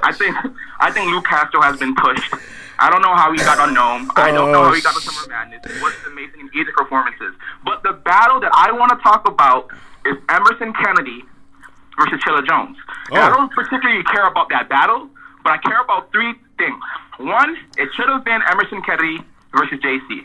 [0.03, 0.35] I think.
[0.79, 2.33] I think Lou Castro has been pushed.
[2.79, 4.09] I don't know how he got unknown.
[4.15, 5.59] I don't know how he got the Summer Madness.
[5.65, 7.33] It was amazing in either performances.
[7.65, 9.67] But the battle that I want to talk about
[10.05, 11.23] is Emerson Kennedy
[11.99, 12.77] versus Chilla Jones.
[13.11, 13.33] And I Oh.
[13.35, 15.09] don't particularly care about that battle,
[15.43, 16.79] but I care about three things.
[17.17, 19.19] One, it should have been Emerson Kennedy
[19.53, 20.23] versus JC.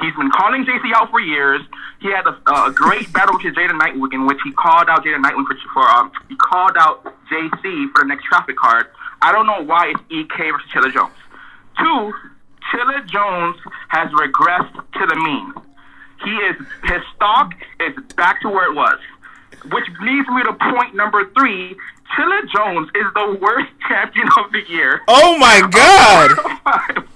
[0.00, 1.62] He's been calling JC out for years.
[2.00, 2.36] He had a,
[2.66, 5.46] a great battle with Jay the Nightwing in which he called out Jay the Nightwing
[5.46, 8.88] for, for um, he called out JC for the next traffic card.
[9.24, 11.16] I don't know why it's EK versus Chilla Jones.
[11.80, 12.12] Two,
[12.68, 13.56] Chilla Jones
[13.88, 15.48] has regressed to the mean.
[16.22, 19.00] He is his stock is back to where it was,
[19.72, 21.74] which leads me to point number three.
[22.12, 25.00] Chilla Jones is the worst champion of the year.
[25.08, 26.28] Oh my God!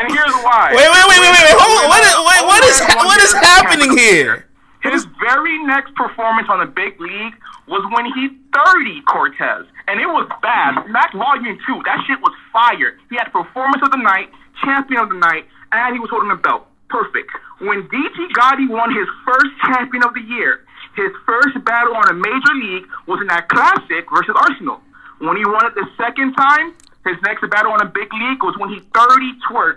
[0.00, 0.72] and here's why.
[0.72, 1.56] Wait, wait, wait, wait, wait, wait.
[1.60, 1.88] Hold on.
[1.92, 4.48] What is, wait, what is, what is happening here?
[4.82, 7.34] His very next performance on the big league
[7.68, 10.88] was when he 30 Cortez, and it was bad.
[10.88, 12.96] Mac Volume 2, that shit was fire.
[13.12, 14.32] He had performance of the night,
[14.64, 16.66] champion of the night, and he was holding the belt.
[16.88, 17.30] Perfect.
[17.60, 20.64] When Geechi Gotti won his first champion of the year,
[20.96, 24.80] his first battle on a major league was in that classic versus Arsenal.
[25.20, 26.74] When he won it the second time,
[27.04, 29.76] his next battle on a big league was when he 30 twerk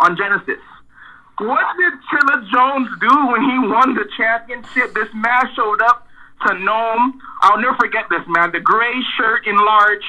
[0.00, 0.62] on Genesis.
[1.38, 4.94] What did Chilla Jones do when he won the championship?
[4.94, 6.06] This man showed up
[6.46, 7.20] to Nome.
[7.42, 8.52] I'll never forget this man.
[8.52, 10.04] The gray shirt in large,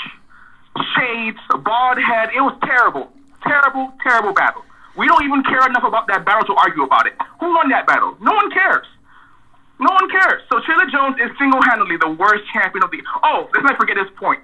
[0.97, 2.29] shades, bald head.
[2.35, 3.11] It was terrible.
[3.43, 4.63] Terrible, terrible battle.
[4.97, 7.13] We don't even care enough about that battle to argue about it.
[7.39, 8.17] Who won that battle?
[8.21, 8.87] No one cares.
[9.79, 10.41] No one cares.
[10.49, 13.03] So Chilla Jones is single-handedly the worst champion of the.
[13.23, 14.39] Oh, let's not forget this point.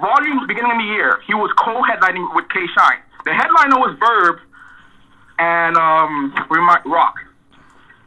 [0.00, 3.00] Volume, beginning of the year, he was co-headlining with K Shine.
[3.24, 4.38] The headliner was Verb
[5.38, 6.34] and um
[6.84, 7.16] rock.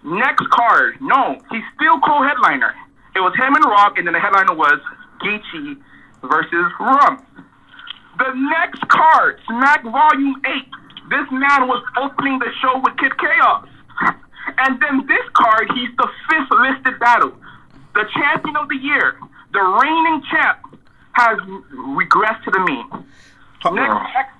[0.03, 2.73] Next card, no, he's still co-headliner.
[3.15, 4.79] It was him and Rock, and then the headliner was
[5.21, 5.77] Geechee
[6.23, 7.25] versus Rum.
[8.17, 10.51] The next card, Smack Volume 8.
[11.09, 13.67] This man was opening the show with Kid Chaos.
[14.57, 17.33] And then this card, he's the fifth listed battle.
[17.93, 19.17] The champion of the year,
[19.53, 20.59] the reigning champ,
[21.13, 21.37] has
[21.97, 22.87] regressed to the mean.
[23.75, 24.31] Next,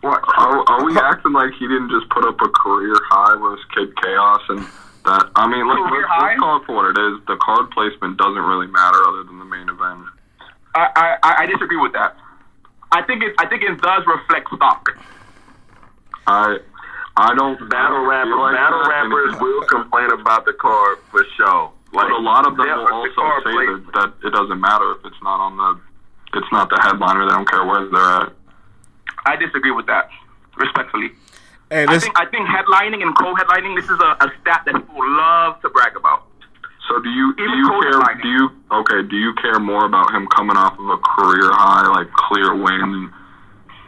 [0.00, 3.60] What are, are we acting like he didn't just put up a career high with
[3.74, 4.66] Kid Chaos and
[5.06, 5.30] that?
[5.34, 7.24] I mean, let's, let's, let's call it for what it is.
[7.26, 10.06] The card placement doesn't really matter other than the main event.
[10.74, 12.16] I, I, I disagree with that.
[12.92, 14.88] I think it I think it does reflect stock.
[16.26, 16.58] I
[17.16, 21.24] I don't Battle rappers, like battle that, rappers and- will complain about the card for
[21.36, 21.72] sure.
[21.92, 25.04] But a lot of them will also card say that, that it doesn't matter if
[25.06, 25.80] it's not on the
[26.38, 27.24] it's not the headliner.
[27.24, 28.32] They don't care where they're at.
[29.24, 30.10] I disagree with that,
[30.56, 31.12] respectfully.
[31.70, 33.74] Hey, I think I think headlining and co-headlining.
[33.74, 36.24] This is a, a stat that people love to brag about.
[36.88, 38.00] So do you do you care?
[38.22, 39.02] Do you okay?
[39.08, 43.10] Do you care more about him coming off of a career high, like clear win,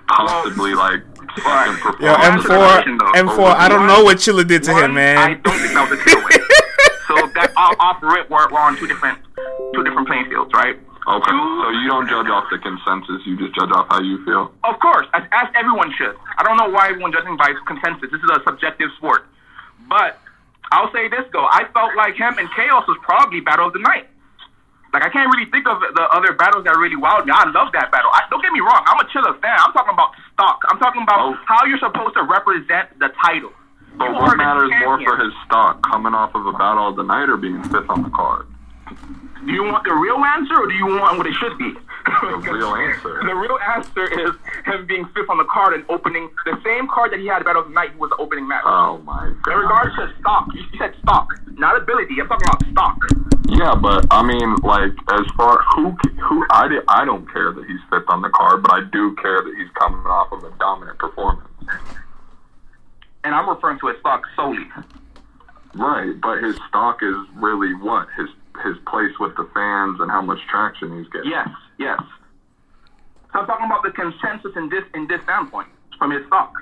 [0.08, 1.02] possibly like
[1.38, 2.44] second performance?
[2.44, 3.12] Yo, Well, M4, though.
[3.22, 5.18] M4, I don't know what Chilla did to One, him, man.
[5.18, 6.40] I don't think that was a clear win.
[7.06, 9.18] so that off, off rip, we're, we're on two different
[9.74, 10.76] two different playing fields, right?
[11.08, 13.24] Okay, so you don't judge off the consensus.
[13.24, 14.52] You just judge off how you feel.
[14.64, 16.12] Of course, as, as everyone should.
[16.36, 18.10] I don't know why everyone judging by consensus.
[18.12, 19.24] This is a subjective sport.
[19.88, 20.20] But
[20.70, 23.80] I'll say this though, I felt like him and Chaos was probably battle of the
[23.80, 24.04] night.
[24.92, 27.32] Like I can't really think of the other battles that really wowed me.
[27.32, 28.10] I love that battle.
[28.12, 29.56] I, don't get me wrong, I'm a Chilla fan.
[29.64, 30.60] I'm talking about stock.
[30.68, 31.38] I'm talking about Oh.
[31.48, 33.52] how you're supposed to represent the title.
[33.96, 37.02] But You what matters more for his stock, coming off of a battle of the
[37.02, 38.44] night or being fifth on the card?
[39.46, 41.72] Do you want the real answer or do you want what it should be?
[42.06, 43.22] The real answer.
[43.28, 44.30] The real answer is
[44.64, 47.62] him being fifth on the card and opening the same card that he had Battle
[47.62, 47.92] of the Night.
[47.92, 48.62] He was the opening match.
[48.64, 49.54] Oh my In god.
[49.54, 51.28] regards to stock, you said stock,
[51.58, 52.14] not ability.
[52.20, 52.96] I'm talking about stock.
[53.48, 55.90] Yeah, but I mean, like, as far who
[56.22, 59.14] who I di- I don't care that he's fifth on the card, but I do
[59.16, 61.48] care that he's coming off of a dominant performance.
[63.24, 64.66] And I'm referring to his stock solely.
[65.74, 68.28] Right, but his stock is really what his
[68.64, 71.30] his place with the fans and how much traction he's getting.
[71.30, 71.48] Yes,
[71.78, 72.00] yes.
[73.32, 75.68] So I'm talking about the consensus in this in this standpoint
[75.98, 76.52] from his stock.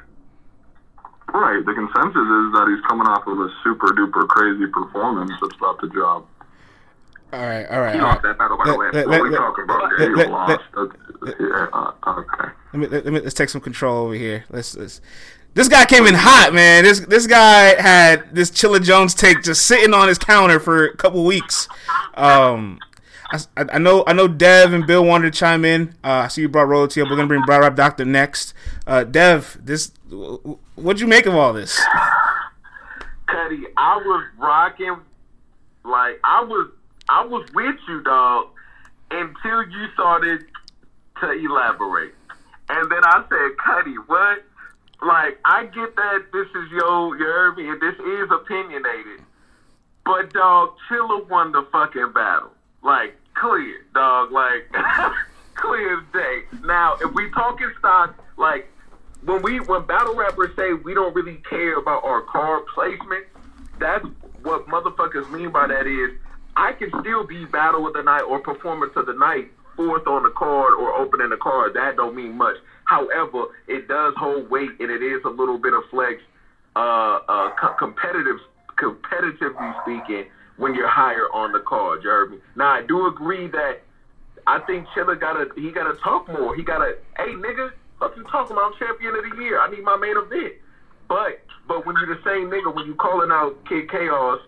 [1.32, 1.64] Right.
[1.64, 5.78] The consensus is that he's coming off of a super duper crazy performance that's about
[5.80, 6.28] to drop.
[7.32, 7.94] All right, all right.
[7.94, 8.30] He all lost right.
[8.30, 8.90] that battle by the way.
[8.92, 9.82] Let- What are we let- talking about?
[9.90, 10.16] let- here?
[10.16, 10.62] He lost.
[10.74, 12.50] That's- yeah, uh, okay.
[12.72, 14.44] Let me, let me let's take some control over here.
[14.50, 15.00] Let's, let's
[15.56, 16.84] this guy came in hot, man.
[16.84, 20.96] This this guy had this Chilla Jones take just sitting on his counter for a
[20.96, 21.66] couple weeks.
[22.14, 22.78] Um,
[23.32, 25.94] I, I know I know Dev and Bill wanted to chime in.
[26.04, 27.08] Uh, I see you brought royalty up.
[27.08, 28.52] We're gonna bring Battle Rap Doctor next.
[28.86, 29.92] Uh, Dev, this
[30.74, 31.80] what'd you make of all this?
[33.26, 34.98] Cuddy, I was rocking
[35.84, 36.70] like I was
[37.08, 38.48] I was with you, dog,
[39.10, 40.44] until you started
[41.20, 42.14] to elaborate.
[42.68, 44.44] And then I said, Cuddy, what?
[45.02, 49.22] Like, I get that this is your, you heard me, and this is opinionated.
[50.04, 52.52] But, dog, Chilla won the fucking battle.
[52.82, 54.32] Like, clear, dog.
[54.32, 54.72] Like,
[55.54, 56.42] clear as day.
[56.64, 58.68] Now, if we talking stock, like,
[59.24, 63.26] when we when battle rappers say we don't really care about our card placement,
[63.78, 64.06] that's
[64.42, 66.16] what motherfuckers mean by that is
[66.56, 70.22] I can still be battle of the night or performance of the night, fourth on
[70.22, 71.74] the card or opening the card.
[71.74, 72.56] That don't mean much.
[72.86, 76.20] However, it does hold weight and it is a little bit of flex,
[76.76, 78.38] uh, uh, co- competitive,
[78.78, 80.24] competitively speaking,
[80.56, 82.02] when you're higher on the card.
[82.02, 82.38] You heard me.
[82.54, 83.82] Now I do agree that
[84.46, 86.54] I think Chilla gotta he gotta talk more.
[86.54, 88.72] He gotta, hey nigga, fuck you talking about?
[88.72, 89.58] I'm champion of the year.
[89.60, 90.54] I need my main event.
[91.08, 91.38] But
[91.68, 94.38] but when you're the same nigga, when you calling out Kid Chaos,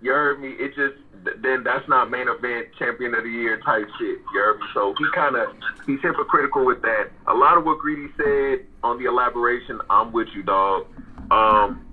[0.00, 0.50] you heard me.
[0.50, 0.94] It just
[1.42, 4.18] then that's not main event champion of the year type shit.
[4.34, 4.58] You.
[4.74, 5.48] So he kind of
[5.86, 7.10] he's hypocritical with that.
[7.26, 10.86] A lot of what Greedy said on the elaboration, I'm with you, dog.
[11.30, 11.84] Um,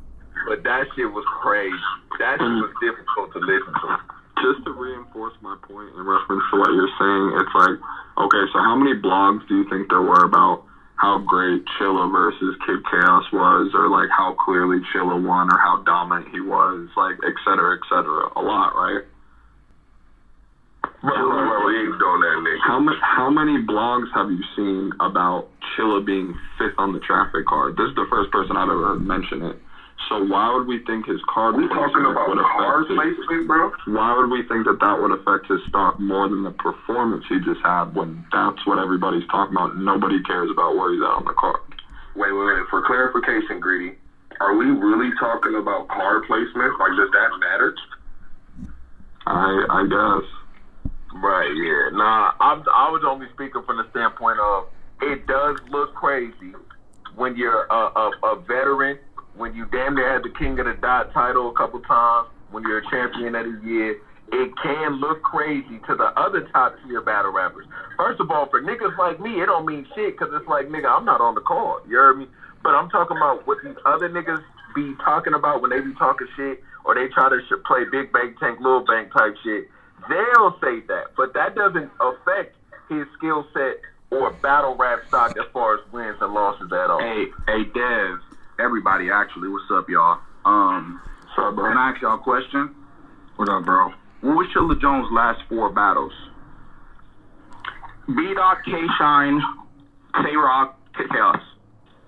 [0.47, 1.76] but that shit was crazy.
[2.19, 3.97] That shit was difficult to listen to.
[4.43, 7.80] Just to reinforce my point in reference to what you're saying, it's like,
[8.18, 10.64] okay, so how many blogs do you think there were about
[10.97, 15.81] how great Chilla versus Kid Chaos was, or like how clearly Chilla won, or how
[15.84, 18.31] dominant he was, like et cetera, et cetera?
[18.35, 19.03] A lot, right?
[21.06, 22.57] Right, right, right, ain't doing that, nigga.
[22.65, 25.45] How many how many blogs have you seen about
[25.77, 27.77] Chilla being fifth on the traffic card?
[27.77, 29.56] This is the first person I've ever heard mention it.
[30.10, 32.38] So why would we think his card We placement talking about would
[32.88, 33.72] his- placement, bro.
[33.86, 37.40] why would we think that that would affect his stock more than the performance he
[37.40, 39.76] just had when that's what everybody's talking about?
[39.76, 41.56] Nobody cares about where he's at on the card.
[42.15, 42.65] Wait, wait, wait.
[42.69, 43.94] For clarification, Greedy,
[44.41, 46.73] are we really talking about card placement?
[46.80, 47.73] Like, does that matter?
[49.27, 50.23] I I guess.
[51.15, 51.95] Right, yeah.
[51.95, 54.65] Nah, I'm, I was only speaking from the standpoint of
[55.01, 56.53] it does look crazy
[57.15, 58.97] when you're a, a, a veteran,
[59.35, 62.63] when you damn near had the King of the Dot title a couple times, when
[62.63, 63.95] you're a champion of the year.
[64.31, 67.65] It can look crazy to the other top tier battle rappers.
[67.95, 70.89] First of all, for niggas like me, it don't mean shit because it's like, nigga,
[70.89, 71.83] I'm not on the card.
[71.87, 72.27] You heard me?
[72.63, 74.41] But I'm talking about what these other niggas
[74.75, 78.39] be talking about when they be talking shit or they try to play big bank
[78.39, 79.65] tank, little bank type shit.
[80.10, 82.56] They'll say that, but that doesn't affect
[82.90, 86.99] his skill set or battle rap stock as far as wins and losses at all.
[86.99, 88.19] Hey, hey, Dev.
[88.60, 90.19] Everybody, actually, what's up, y'all?
[90.45, 91.02] Um,
[91.36, 91.69] So, bro.
[91.69, 92.73] can I ask y'all a question?
[93.36, 93.90] What up, bro?
[94.22, 96.14] What was Chilla Jones' last four battles?
[98.07, 99.41] B Dot, K Shine,
[100.14, 101.40] K Rock, Chaos.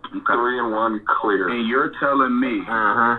[0.06, 0.20] Okay.
[0.34, 1.50] Three and one clear.
[1.50, 3.18] And you're telling me, Uh-huh.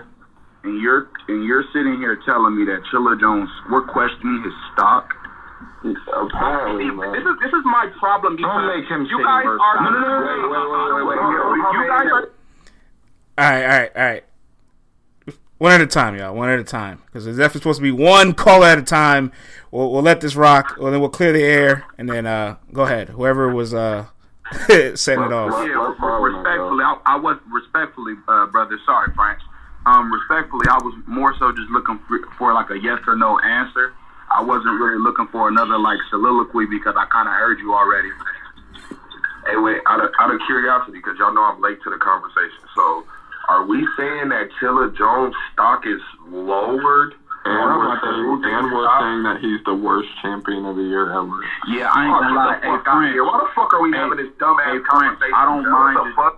[0.63, 5.13] And you're and you're sitting here telling me that Chilla Jones, we're questioning his stock.
[5.83, 7.11] Apparently, See, man.
[7.13, 8.35] this is this is my problem.
[8.35, 11.31] Because Don't make him you guys are No, no, no, no, Wait, wait, wait, wait,
[11.31, 11.73] wait, wait.
[11.73, 12.25] You guys are
[13.37, 14.23] All right, all right, all right.
[15.57, 16.33] One at a time, y'all.
[16.33, 19.31] One at a time, because there's definitely supposed to be one call at a time.
[19.71, 22.83] We'll, we'll let this rock, and then we'll clear the air, and then uh, go
[22.83, 23.09] ahead.
[23.09, 24.05] Whoever was uh,
[24.67, 25.51] setting it off.
[25.67, 28.79] Yeah, respectfully, I, I was respectfully, uh, brother.
[28.85, 29.39] Sorry, Frank.
[29.89, 33.39] Um, respectfully, I was more so just looking for, for like a yes or no
[33.39, 33.91] answer.
[34.29, 38.09] I wasn't really looking for another like soliloquy because I kind of heard you already.
[39.47, 42.61] Hey, wait, out of, out of curiosity, because y'all know I'm late to the conversation.
[42.75, 43.03] So,
[43.47, 47.15] are we saying that Chilla Jones' stock is lowered?
[47.45, 50.75] And Or we're like saying, Ruthie and we're saying that he's the worst champion of
[50.75, 51.33] the year ever.
[51.65, 52.45] Yeah, I ain't gonna get lie.
[52.45, 53.13] the Hey, fuck out Prince.
[53.15, 53.23] here.
[53.25, 55.33] Why the fuck are we Hey, having this dumbass hey, Prince, conversation?
[55.33, 56.35] I don't mind What the fuck?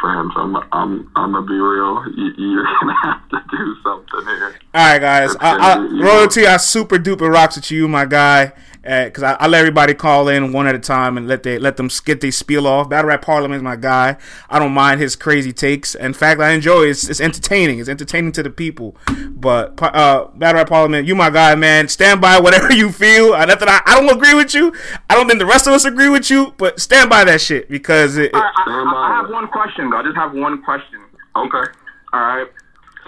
[0.00, 2.04] France, I'm I'm I'm gonna be real.
[2.14, 4.58] You, you're gonna have to do something here.
[4.74, 5.36] All right, guys.
[5.40, 8.52] I, I, royalty, I super duper rocks with you, my guy.
[8.86, 11.76] Because I, I let everybody call in one at a time and let they let
[11.76, 12.88] them get their spiel off.
[12.88, 14.16] Battle Rap Parliament is my guy.
[14.48, 15.94] I don't mind his crazy takes.
[15.94, 16.90] In fact, I enjoy it.
[16.90, 17.78] It's, it's entertaining.
[17.78, 18.96] It's entertaining to the people.
[19.28, 21.88] But uh, Battle Rap Parliament, you my guy, man.
[21.88, 23.34] Stand by whatever you feel.
[23.34, 23.68] Uh, nothing.
[23.68, 24.72] I, I don't agree with you.
[25.10, 26.54] I don't think the rest of us agree with you.
[26.56, 29.92] But stand by that shit because it, it, I, I, I have one question.
[29.92, 31.00] I just have one question.
[31.36, 31.70] Okay.
[32.12, 32.46] All right.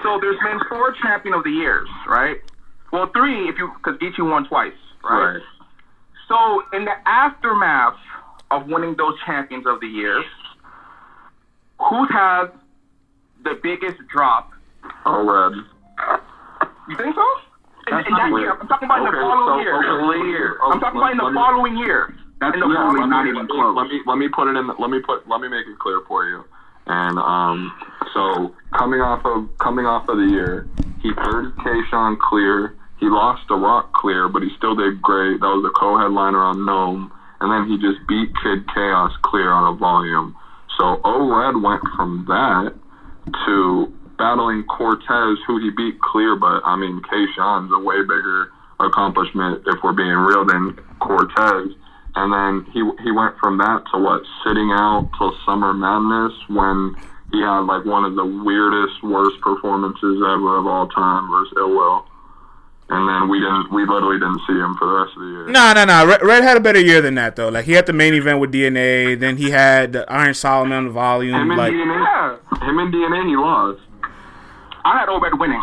[0.03, 2.39] So there's been four champion of the years, right?
[2.93, 4.73] Well, three if you because Geechee won twice,
[5.03, 5.35] right?
[5.35, 5.43] Right.
[6.29, 7.97] So in the aftermath
[8.51, 10.25] of winning those champions of the years,
[11.79, 12.47] who's had
[13.45, 14.51] the biggest drop?
[15.07, 15.53] Oh, red.
[16.89, 17.25] You think so?
[17.91, 18.41] That's In, in that Wait.
[18.43, 20.11] year, I'm talking about in Okay, the following so- year.
[20.13, 20.59] okay, year.
[20.63, 22.15] oh, I'm talking about in the let me- following year.
[22.41, 23.35] That's in the literally following not year.
[23.35, 23.75] even close.
[23.77, 24.67] Let me let me put it in.
[24.79, 26.45] Let me put let me make it clear for you.
[26.87, 27.73] And um,
[28.15, 30.69] so coming off of coming off of the year,
[31.03, 32.77] he third K Shine clear.
[33.01, 35.41] He lost to Rock clear, but he still did great.
[35.41, 39.75] That was the co-headliner on Nome, and then he just beat Kid Chaos clear on
[39.75, 40.37] a volume.
[40.79, 42.75] So O-Red went from that
[43.47, 48.51] to battling Cortez, who he beat clear, but I mean K Shine's a way bigger
[48.81, 51.75] accomplishment if we're being real than Cortez.
[52.17, 56.97] And then he he went from that to what sitting out till Summer Madness when
[57.31, 61.71] he had like one of the weirdest, worst performances ever of all time versus Ill
[61.71, 62.08] Will.
[62.91, 65.47] And then we didn't, we literally didn't see him for the rest of the year.
[65.49, 66.07] No, no, no.
[66.07, 67.51] Red, Red had a better year than that though.
[67.51, 70.91] Like he had the main event with DNA, then he had the Iron Solomon the
[70.91, 71.35] volume.
[71.35, 73.81] Him and like DNA, him and DNA, he lost.
[74.85, 75.63] I had O-Red winning.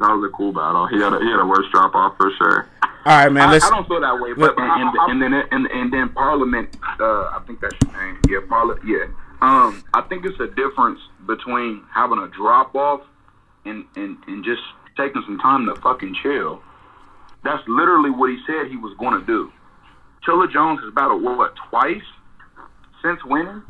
[0.00, 0.86] That was a cool battle.
[0.86, 2.68] He had a, he had a worse drop off for sure.
[2.82, 3.48] all right, man.
[3.48, 3.64] I, Let's.
[3.64, 6.76] I don't feel that way, but Look, and, and, and then and, and then Parliament,
[7.00, 8.20] uh, I think that's your name.
[8.28, 8.86] Yeah, Parliament.
[8.86, 9.06] Yeah.
[9.40, 13.00] Um, I think it's a difference between having a drop off
[13.64, 14.62] and, and and just
[14.96, 16.60] taking some time to fucking chill.
[17.44, 19.52] That's literally what he said he was going to do.
[20.26, 22.02] Chilla Jones has battled what twice
[23.02, 23.62] since winning.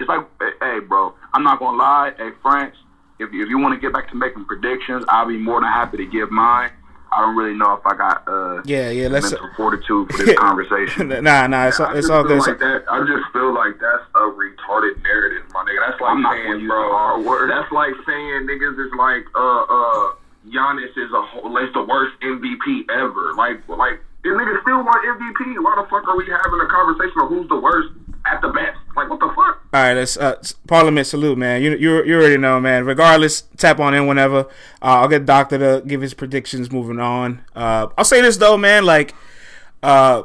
[0.00, 0.26] It's like,
[0.60, 2.12] hey, bro, I'm not gonna lie.
[2.16, 2.76] Hey, France,
[3.18, 5.98] if if you want to get back to making predictions, I'll be more than happy
[5.98, 6.70] to give mine.
[7.14, 9.08] I don't really know if I got uh Yeah, yeah.
[9.08, 9.30] Let's.
[9.30, 11.08] mental fortitude for this conversation.
[11.22, 11.68] nah, nah.
[11.68, 12.46] It's, I it's all feel good.
[12.48, 15.80] Like that, I just feel like that's a retarded narrative, my nigga.
[15.86, 16.90] That's like I'm not saying, use bro.
[16.90, 17.50] hard word.
[17.50, 20.14] That's like saying niggas is like, uh, uh,
[20.50, 23.32] Giannis is a whole, is the worst MVP ever.
[23.34, 25.62] Like, like this nigga still want MVP.
[25.62, 27.92] Why the fuck are we having a conversation of who's the worst
[28.34, 28.78] at the best?
[28.96, 29.36] Like, what the fuck?
[29.72, 31.62] All right, let's uh, Parliament salute, man.
[31.62, 32.84] You you you already know, man.
[32.84, 34.40] Regardless, tap on in whenever.
[34.80, 36.70] Uh, I'll get Doctor to give his predictions.
[36.70, 37.44] Moving on.
[37.54, 38.84] Uh, I'll say this though, man.
[38.84, 39.14] Like,
[39.82, 40.22] uh,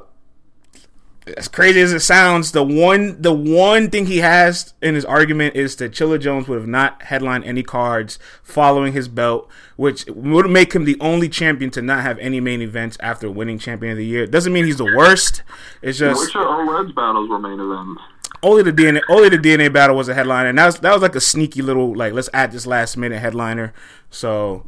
[1.38, 5.56] as crazy as it sounds, the one the one thing he has in his argument
[5.56, 10.50] is that Chilla Jones would have not headlined any cards following his belt, which would
[10.50, 13.98] make him the only champion to not have any main events after winning champion of
[13.98, 14.26] the year.
[14.26, 15.44] Doesn't mean he's the worst.
[15.82, 18.02] It's just Which of O-Red's battles were main events?
[18.42, 21.02] only the DNA only the DNA battle was a headliner, and that was that was
[21.02, 23.74] like a sneaky little like let's add this last minute headliner.
[24.10, 24.66] So,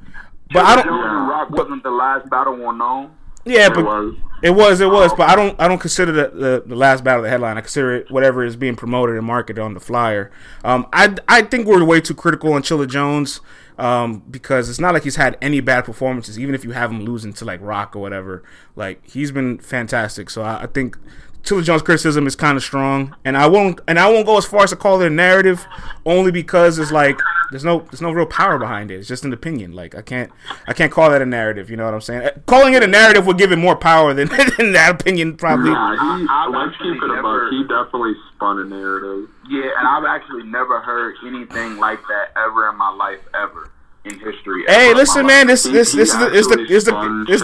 [0.52, 0.88] but I don't.
[0.88, 3.12] and Rock wasn't the last battle on known.
[3.46, 4.16] Yeah, It but was.
[4.44, 7.24] it was it was, but I don't I don't consider the, the, the last battle
[7.24, 7.58] the headline.
[7.58, 10.32] I consider it whatever is being promoted and marketed on the flyer.
[10.64, 13.42] Um, I I think we're way too critical on Chilla Jones.
[13.78, 17.02] Um, because it's not like he's had any bad performances, even if you have him
[17.04, 18.44] losing to like Rock or whatever.
[18.76, 20.30] Like he's been fantastic.
[20.30, 20.98] So I, I think
[21.44, 24.46] Chilla Jones' criticism is kind of strong, and I won't and I won't go as
[24.46, 25.66] far as to call it a narrative,
[26.06, 27.20] only because it's like
[27.52, 28.96] there's no there's no real power behind it.
[28.96, 29.74] It's just an opinion.
[29.74, 30.32] Like I can't
[30.68, 31.70] I can't call that a narrative.
[31.70, 32.22] You know what I'm saying?
[32.26, 34.28] Uh, Calling it a narrative would give it more power than,
[34.58, 35.72] than that opinion probably.
[35.72, 39.30] Nah, he, I- I've let's actually keep it never- He definitely spun a narrative.
[39.50, 43.70] Yeah, and I've actually never heard anything like that ever in my life, ever
[44.06, 44.64] in history.
[44.68, 45.48] Hey, listen, man.
[45.48, 47.42] This this this is the is the is the this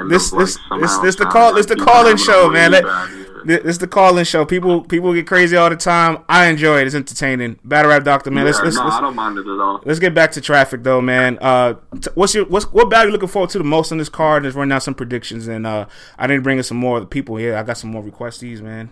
[0.00, 2.72] this this this this the call this the he call in was show, man.
[2.72, 3.42] really Let, bad year.
[3.44, 4.44] this this the call in show.
[4.44, 6.24] People people get crazy all the time.
[6.28, 6.86] I enjoy it.
[6.86, 7.58] It's entertaining.
[7.64, 8.44] Battle rap doctor, man.
[8.44, 9.80] Let's Yeah, let's, no, I don't mind it at all.
[9.84, 11.38] let's get back to traffic though, man.
[11.40, 11.74] Uh,
[12.14, 14.42] what's your what's what battle you looking forward to the most on this card?
[14.42, 15.86] Let's run down some predictions, and uh,
[16.18, 17.56] I need to bring in some more of the people here.
[17.56, 18.90] I got some more requestees, man.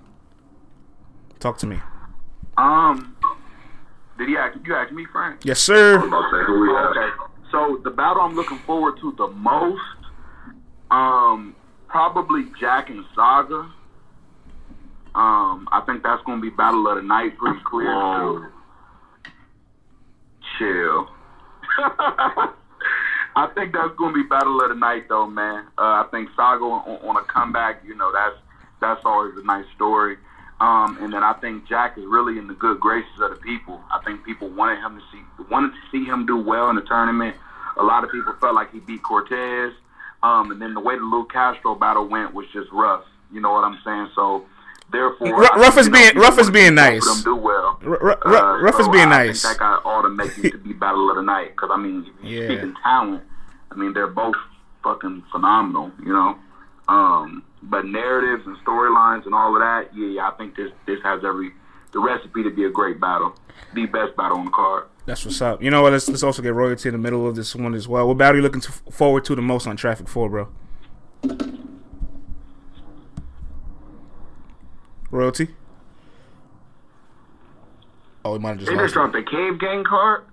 [1.40, 1.80] Talk to me.
[2.56, 3.15] Um,
[4.18, 5.44] did he ask you ask me, Frank?
[5.44, 5.98] Yes, sir.
[5.98, 6.90] I'm about to say who we have.
[6.90, 7.10] Okay,
[7.50, 9.80] so the battle I'm looking forward to the most,
[10.90, 11.54] um,
[11.88, 13.70] probably Jack and Saga.
[15.14, 18.46] Um, I think that's going to be battle of the night, pretty clear too.
[20.58, 21.08] Chill.
[23.36, 25.66] I think that's going to be battle of the night, though, man.
[25.78, 28.36] Uh, I think Saga on, on a comeback, you know, that's
[28.80, 30.16] that's always a nice story.
[30.60, 33.80] Um, and then I think Jack is really in the good graces of the people.
[33.90, 36.82] I think people wanted him to see wanted to see him do well in the
[36.82, 37.36] tournament.
[37.76, 39.72] A lot of people felt like he beat Cortez.
[40.22, 43.04] Um, and then the way the Lou Castro battle went was just rough.
[43.30, 44.08] You know what I'm saying?
[44.14, 44.46] So
[44.90, 47.04] therefore, R- rough is being rough is being see both of nice.
[47.04, 47.78] Them do well.
[47.84, 49.42] R- r- r- rough is being I nice.
[49.42, 51.50] think that got all the makings to be battle of the night.
[51.50, 52.46] Because I mean, if you Yeah.
[52.48, 53.22] speaking talent,
[53.70, 54.36] I mean they're both
[54.82, 55.92] fucking phenomenal.
[56.02, 56.38] You know.
[56.88, 60.98] Um, but narratives and storylines and all of that, yeah, yeah, I think this this
[61.02, 61.52] has every
[61.92, 63.34] the recipe to be a great battle,
[63.74, 64.84] the best battle on the card.
[65.06, 65.62] That's what's up.
[65.62, 65.92] You know what?
[65.92, 68.08] Let's let's also get royalty in the middle of this one as well.
[68.08, 70.48] What battle are you looking to, forward to the most on Traffic Four, bro?
[75.10, 75.54] Royalty.
[78.24, 80.24] Oh, we might have just They just dropped the Cave Gang card.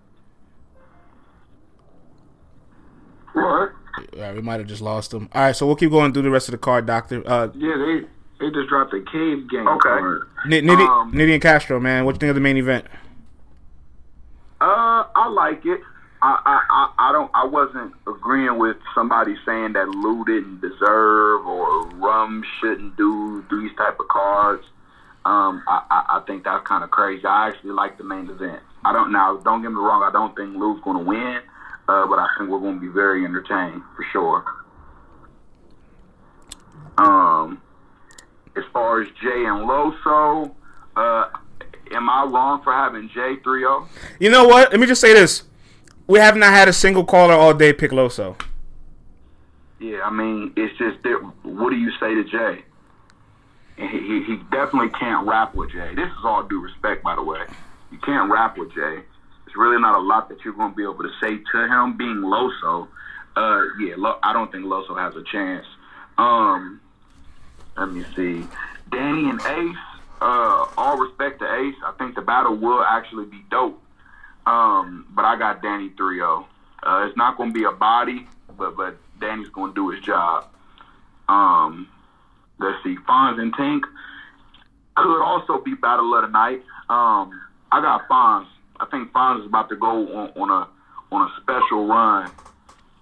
[3.33, 3.73] What?
[3.97, 4.35] Him.
[4.35, 5.29] We might have just lost him.
[5.33, 7.21] All right, so we'll keep going through the rest of the card, Doctor.
[7.25, 8.05] Uh, Yeah, they
[8.39, 9.79] they just dropped the Cave Gang Okay.
[9.89, 10.27] card.
[10.45, 12.03] N- Nitty, Um, Nitty and Castro, man.
[12.05, 12.85] What you think of the main event?
[14.61, 15.81] Uh, I like it.
[16.21, 17.29] I, I, I, I don't.
[17.33, 23.75] I wasn't agreeing with somebody saying that Lou didn't deserve or Rum shouldn't do these
[23.77, 24.63] type of cards.
[25.25, 27.25] Um, I, I, I think that's kind of crazy.
[27.25, 28.61] I actually like the main event.
[28.85, 29.37] I don't now.
[29.37, 30.01] Don't get me wrong.
[30.03, 31.39] I don't think Lou's going to win,
[31.87, 34.43] uh, but I think we're going to be very entertained for sure.
[36.97, 37.61] Um,
[38.55, 40.53] as far as Jay and Loso,
[40.95, 41.29] uh,
[41.91, 43.87] am I wrong for having Jay three zero?
[44.19, 44.71] You know what?
[44.71, 45.43] Let me just say this:
[46.07, 48.39] we have not had a single caller all day pick Loso.
[49.79, 51.19] Yeah, I mean, it's just that.
[51.43, 52.63] What do you say to Jay?
[53.75, 55.95] He, he, he definitely can't rap with Jay.
[55.95, 57.41] This is all due respect, by the way.
[57.91, 58.99] You can't rap with Jay.
[59.53, 61.95] There's really not a lot that you're going to be able to say to him.
[61.95, 62.87] Being Loso,
[63.35, 65.65] uh, yeah, Lo- I don't think Loso has a chance.
[66.17, 66.81] Um,
[67.77, 68.47] let me see,
[68.91, 69.77] Danny and Ace.
[70.21, 71.75] Uh, all respect to Ace.
[71.85, 73.79] I think the battle will actually be dope.
[74.45, 76.45] Um, but I got Danny 3-0.
[76.81, 78.27] Uh, it's not going to be a body,
[78.57, 80.47] but but Danny's going to do his job.
[81.29, 81.87] Um,
[82.59, 83.83] let's see, Fonz and Tink
[84.95, 86.63] could also be battle of the night.
[86.89, 87.39] Um,
[87.71, 88.47] I got Fonz.
[88.79, 90.67] I think Fonz is about to go on, on a
[91.13, 92.31] on a special run.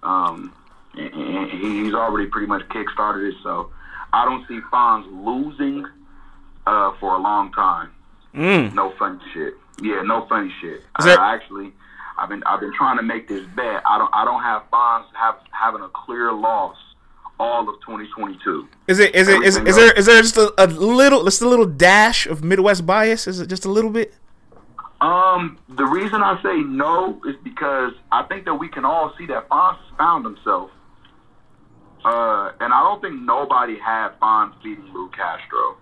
[0.02, 0.52] Um,
[0.94, 3.70] and, and he's already pretty much kick-started it, so
[4.12, 5.86] I don't see Fonz losing
[6.66, 7.90] uh, for a long time.
[8.34, 8.74] Mm.
[8.74, 9.54] No funny shit.
[9.80, 10.82] Yeah, no funny shit.
[11.00, 11.72] That- uh, actually,
[12.18, 13.82] I've been I've been trying to make this bet.
[13.86, 16.76] I don't I don't have Fonz have having a clear loss
[17.40, 18.68] all of 2022.
[18.86, 19.14] Is it?
[19.14, 19.42] Is it?
[19.42, 19.92] Is, is there?
[19.92, 23.26] Is there just a, a little, just a little dash of Midwest bias?
[23.26, 24.14] Is it just a little bit?
[25.02, 29.26] Um, the reason I say no is because I think that we can all see
[29.26, 30.70] that Fonz found himself.
[32.04, 35.76] Uh, and I don't think nobody had Fonz beating Lou Castro.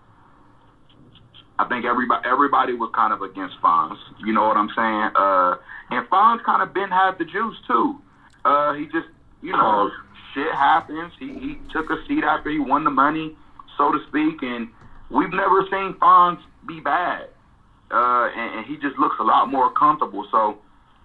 [1.58, 3.98] I think everybody everybody was kind of against Fonz.
[4.24, 5.10] You know what I'm saying?
[5.14, 5.56] Uh,
[5.90, 8.00] and Fonz kind of been had the juice too.
[8.46, 9.08] Uh, he just,
[9.42, 9.90] you know,
[10.32, 11.12] shit happens.
[11.18, 13.36] He he took a seat after he won the money,
[13.76, 14.70] so to speak, and
[15.10, 17.28] we've never seen Fonz be bad.
[17.90, 20.26] Uh, and, and he just looks a lot more comfortable.
[20.30, 20.58] So,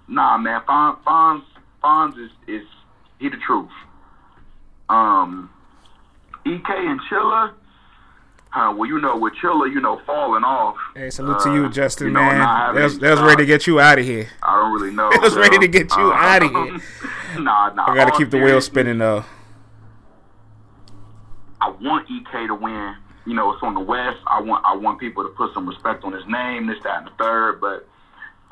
[0.08, 1.44] nah, man, Fonz Fonz,
[1.84, 2.68] Fonz is is
[3.20, 3.70] he the truth.
[4.90, 5.50] Um,
[6.46, 7.54] Ek and Chilla.
[8.54, 10.78] Uh, well, you know, with Chilla, you know, falling off.
[10.96, 12.76] Hey, salute to you, uh, Justin, you know, man.
[12.76, 14.30] They was, they was ready to get you out of here.
[14.42, 15.10] I don't really know.
[15.12, 16.82] They was ready to get you Uh, of here.
[17.42, 17.92] nah, nah.
[17.92, 19.26] I got to keep the wheel spinning though.
[21.60, 22.96] I want Ek to win.
[23.26, 24.20] You know, it's on the West.
[24.28, 27.08] I want I want people to put some respect on his name, this, that, and
[27.08, 27.60] the third.
[27.60, 27.88] But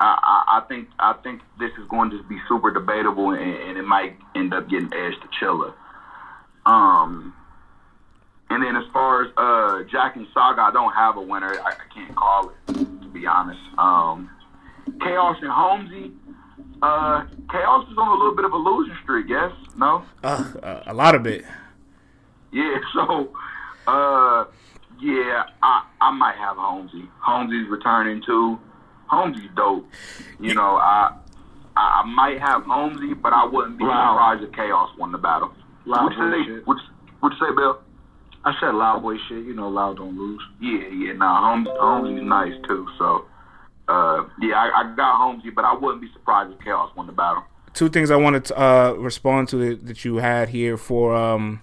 [0.00, 3.78] I, I, I think I think this is going to be super debatable, and, and
[3.78, 5.72] it might end up getting edged to Chilla.
[6.66, 7.34] Um,
[8.50, 11.54] and then as far as uh, Jack and Saga, I don't have a winner.
[11.60, 13.60] I, I can't call it to be honest.
[13.78, 14.30] Um,
[15.00, 16.12] Chaos and Holmesy.
[16.82, 19.26] Uh, Chaos is on a little bit of a losing streak.
[19.28, 20.04] Yes, no.
[20.22, 21.44] Uh, uh, a lot of it.
[22.52, 23.30] Yeah, so
[23.86, 24.44] uh
[25.00, 27.04] yeah, I I might have Holmesy.
[27.20, 28.58] Holmesy's returning too.
[29.06, 29.86] Holmesy's dope.
[30.40, 31.12] You know, I
[31.76, 34.12] I, I might have Holmesy, but I wouldn't be Wow.
[34.14, 35.52] surprised if Chaos won the battle.
[35.86, 36.62] Loud What you say?
[36.64, 36.76] What
[37.20, 37.80] what you say, Bill?
[38.46, 39.44] I said loud boy shit.
[39.44, 40.42] You know, loud don't lose.
[40.60, 42.86] Yeah, yeah, nah, Holmes Holmesy's nice too.
[42.98, 43.24] So
[43.88, 47.12] uh yeah, I, I got Holmesy, but I wouldn't be surprised if Chaos won the
[47.12, 47.44] battle.
[47.74, 51.60] Two things I wanted to uh, respond to that, that you had here for um,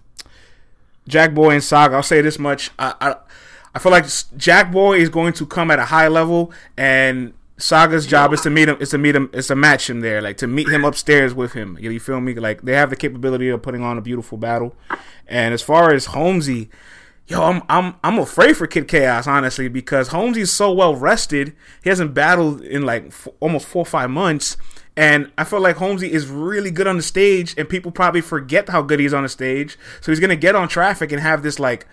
[1.07, 1.95] Jack Boy and Saga.
[1.95, 3.15] I'll say this much: I, I
[3.73, 4.05] I feel like
[4.37, 8.49] Jack Boy is going to come at a high level, and Saga's job is to
[8.49, 8.77] meet him.
[8.79, 9.29] Is to meet him.
[9.33, 11.77] Is to match him there, like to meet him upstairs with him.
[11.79, 12.33] You, you feel me?
[12.33, 14.75] Like they have the capability of putting on a beautiful battle.
[15.27, 16.69] And as far as Holmesy,
[17.27, 21.55] yo, I'm I'm I'm afraid for Kid Chaos honestly because Holmesy's so well rested.
[21.83, 24.57] He hasn't battled in like f- almost four or five months.
[25.01, 28.69] And I feel like Holmesy is really good on the stage, and people probably forget
[28.69, 29.75] how good he's on the stage.
[29.99, 31.87] So he's gonna get on traffic and have this like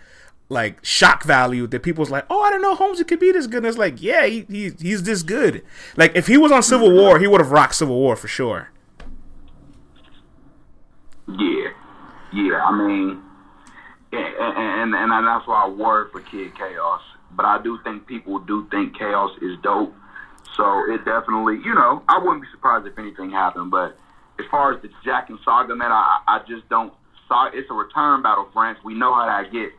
[0.50, 3.58] like shock value that people's like, oh, I didn't know Holmesy could be this good.
[3.58, 5.64] And it's like, yeah, he, he he's this good.
[5.96, 8.72] Like if he was on Civil War, he would have rocked Civil War for sure.
[11.28, 11.70] Yeah,
[12.34, 12.62] yeah.
[12.62, 13.22] I mean,
[14.12, 17.00] and and, and that's why I worry for Kid Chaos.
[17.30, 19.94] But I do think people do think Chaos is dope.
[20.58, 23.70] So it definitely, you know, I wouldn't be surprised if anything happened.
[23.70, 23.96] But
[24.40, 26.92] as far as the Jack and Saga, man, I, I just don't.
[27.54, 28.78] It's a return battle, France.
[28.84, 29.78] We know how that gets.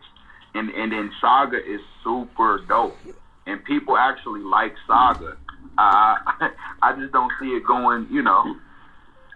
[0.56, 2.96] And and then Saga is super dope,
[3.46, 5.36] and people actually like Saga.
[5.78, 6.16] Uh,
[6.82, 8.08] I just don't see it going.
[8.10, 8.56] You know,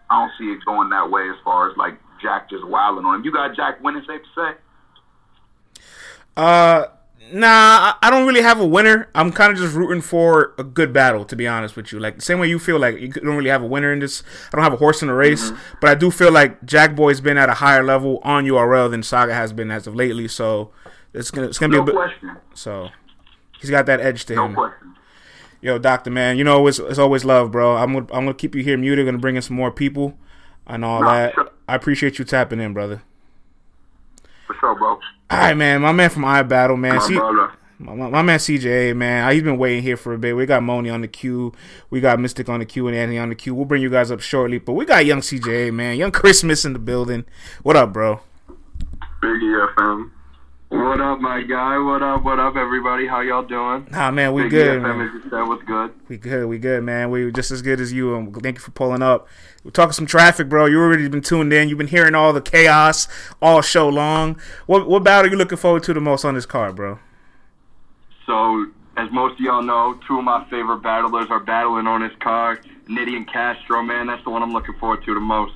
[0.10, 3.20] I don't see it going that way as far as like Jack just wilding on
[3.20, 3.26] him.
[3.26, 4.56] You got Jack winning, safe to
[5.76, 5.82] say.
[6.38, 6.86] Uh,
[7.34, 9.10] Nah, I don't really have a winner.
[9.16, 12.00] I'm kind of just rooting for a good battle, to be honest with you.
[12.00, 14.22] Like the same way you feel like you don't really have a winner in this.
[14.50, 15.78] I don't have a horse in the race, mm-hmm.
[15.82, 19.02] but I do feel like Jack Boy's been at a higher level on URL than
[19.02, 20.28] Saga has been as of lately.
[20.28, 20.70] So
[21.12, 22.38] it's gonna it's gonna no be a question.
[22.54, 22.90] So
[23.60, 24.54] he's got that edge to no him.
[24.54, 24.96] Question.
[25.60, 27.78] Yo, Doctor Man, you know it's, it's always love, bro.
[27.78, 29.08] I'm gonna I'm gonna keep you here muted.
[29.08, 30.16] Gonna bring in some more people
[30.68, 31.34] and all that.
[31.34, 31.50] Sure.
[31.68, 33.02] I appreciate you tapping in, brother.
[34.46, 35.00] For sure, bro.
[35.34, 35.82] All right, man.
[35.82, 37.02] My man from iBattle, man.
[37.02, 37.16] See,
[37.80, 40.36] my, my, man CJ, man, ah, he's been waiting here for a bit.
[40.36, 41.52] We got Moni on the queue,
[41.90, 43.56] we got Mystic on the queue, and Anthony on the queue.
[43.56, 46.74] We'll bring you guys up shortly, but we got young CJ, man, young Christmas in
[46.74, 47.26] the building.
[47.64, 48.22] What up, bro?
[49.22, 50.12] Big EFM.
[50.74, 51.78] What up, my guy?
[51.78, 52.24] What up?
[52.24, 53.06] What up, everybody?
[53.06, 53.88] How y'all doing?
[53.91, 54.82] Nah, man, we Big good.
[54.82, 55.08] EFM, man.
[55.08, 55.94] as you said, what's good?
[56.08, 56.48] We good.
[56.48, 57.12] We good, man.
[57.12, 58.16] We just as good as you.
[58.16, 59.28] And thank you for pulling up.
[59.64, 60.66] We're talking some traffic, bro.
[60.66, 61.70] You already been tuned in.
[61.70, 63.08] You've been hearing all the chaos
[63.40, 64.41] all show long.
[64.66, 66.98] What what battle are you looking forward to the most on this card, bro?
[68.26, 68.66] So,
[68.98, 72.68] as most of y'all know, two of my favorite battlers are battling on this card.
[72.90, 75.54] Nitty and Castro, man, that's the one I'm looking forward to the most.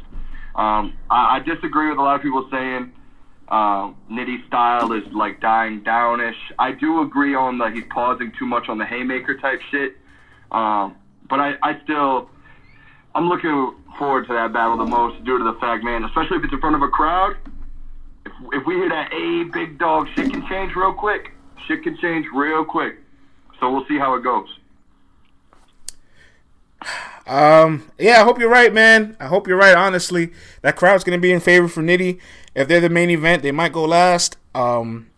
[0.53, 2.94] Um, I, I disagree with a lot of people saying
[3.49, 6.36] uh, Nitty's style is like dying downish.
[6.60, 9.98] I do agree on the he's pausing too much on the haymaker type shit.
[10.52, 10.95] Um,
[11.30, 12.30] but I, I still,
[13.15, 16.44] I'm looking forward to that battle the most due to the fact, man, especially if
[16.44, 17.36] it's in front of a crowd.
[18.26, 21.32] If, if we hear that A big dog, shit can change real quick
[21.68, 22.98] shit can change real quick.
[23.60, 24.48] So we'll see how it goes.
[27.28, 29.18] Um, yeah, I hope you're right, man.
[29.20, 29.76] I hope you're right.
[29.76, 30.32] Honestly,
[30.62, 32.20] that crowd's gonna be in favor for Nitty.
[32.56, 34.38] If they're the main event, they might go last.
[34.56, 35.10] Um,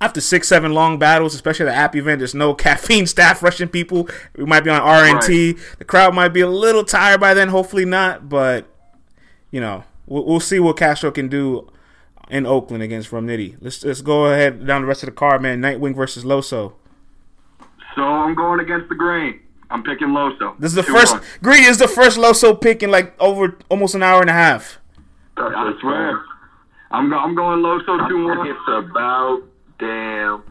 [0.00, 4.08] after six, seven long battles, especially the app event, there's no caffeine staff rushing people.
[4.36, 5.54] We might be on RNT.
[5.54, 5.78] Right.
[5.78, 7.48] The crowd might be a little tired by then.
[7.48, 8.66] Hopefully not, but
[9.50, 11.70] you know, we'll, we'll see what Castro can do
[12.30, 13.56] in Oakland against Nitty.
[13.60, 15.60] Let's let's go ahead down the rest of the card, man.
[15.60, 16.74] Nightwing versus Loso.
[17.94, 19.40] So I'm going against the green.
[19.70, 20.58] I'm picking Loso.
[20.58, 21.22] This is the Two first one.
[21.42, 24.78] green is the first Loso pick in like over almost an hour and a half.
[25.36, 26.20] I swear.
[26.90, 28.46] I'm I'm going Loso two one.
[28.46, 29.42] It's about
[29.78, 30.42] damn.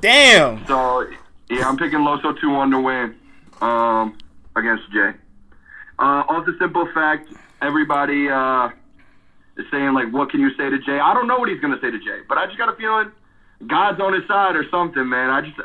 [0.00, 0.66] Damn.
[0.66, 1.06] So
[1.48, 3.14] yeah, I'm picking Loso two one to win.
[3.60, 4.16] Um,
[4.56, 5.12] against Jay.
[5.98, 7.28] Uh, off the simple fact,
[7.60, 8.68] everybody uh
[9.56, 10.98] is saying like, what can you say to Jay?
[10.98, 13.10] I don't know what he's gonna say to Jay, but I just got a feeling
[13.66, 15.30] God's on his side or something, man.
[15.30, 15.60] I just,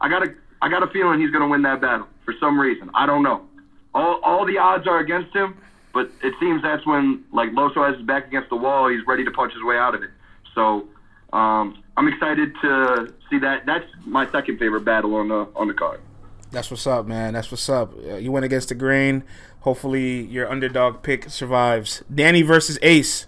[0.00, 0.34] I got a,
[0.66, 2.90] I got a feeling he's gonna win that battle for some reason.
[2.92, 3.46] I don't know.
[3.94, 5.56] All, all the odds are against him,
[5.94, 8.88] but it seems that's when like Loso has his back against the wall.
[8.88, 10.10] He's ready to punch his way out of it.
[10.56, 10.88] So
[11.32, 13.64] um, I'm excited to see that.
[13.64, 16.00] That's my second favorite battle on the on the card.
[16.50, 17.34] That's what's up, man.
[17.34, 17.94] That's what's up.
[17.96, 19.22] Uh, you went against the grain.
[19.60, 22.02] Hopefully, your underdog pick survives.
[22.12, 23.26] Danny versus Ace.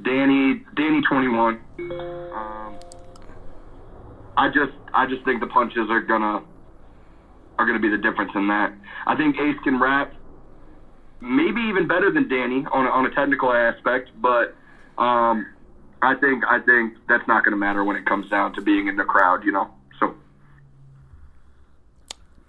[0.00, 1.60] Danny, Danny, twenty one.
[1.80, 2.76] Um,
[4.34, 6.42] I just, I just think the punches are gonna,
[7.62, 8.72] are gonna be the difference in that.
[9.06, 10.12] I think Ace can rap,
[11.20, 14.54] maybe even better than Danny on a, on a technical aspect, but
[14.98, 15.46] um,
[16.02, 18.96] I think, I think that's not gonna matter when it comes down to being in
[18.96, 19.70] the crowd, you know.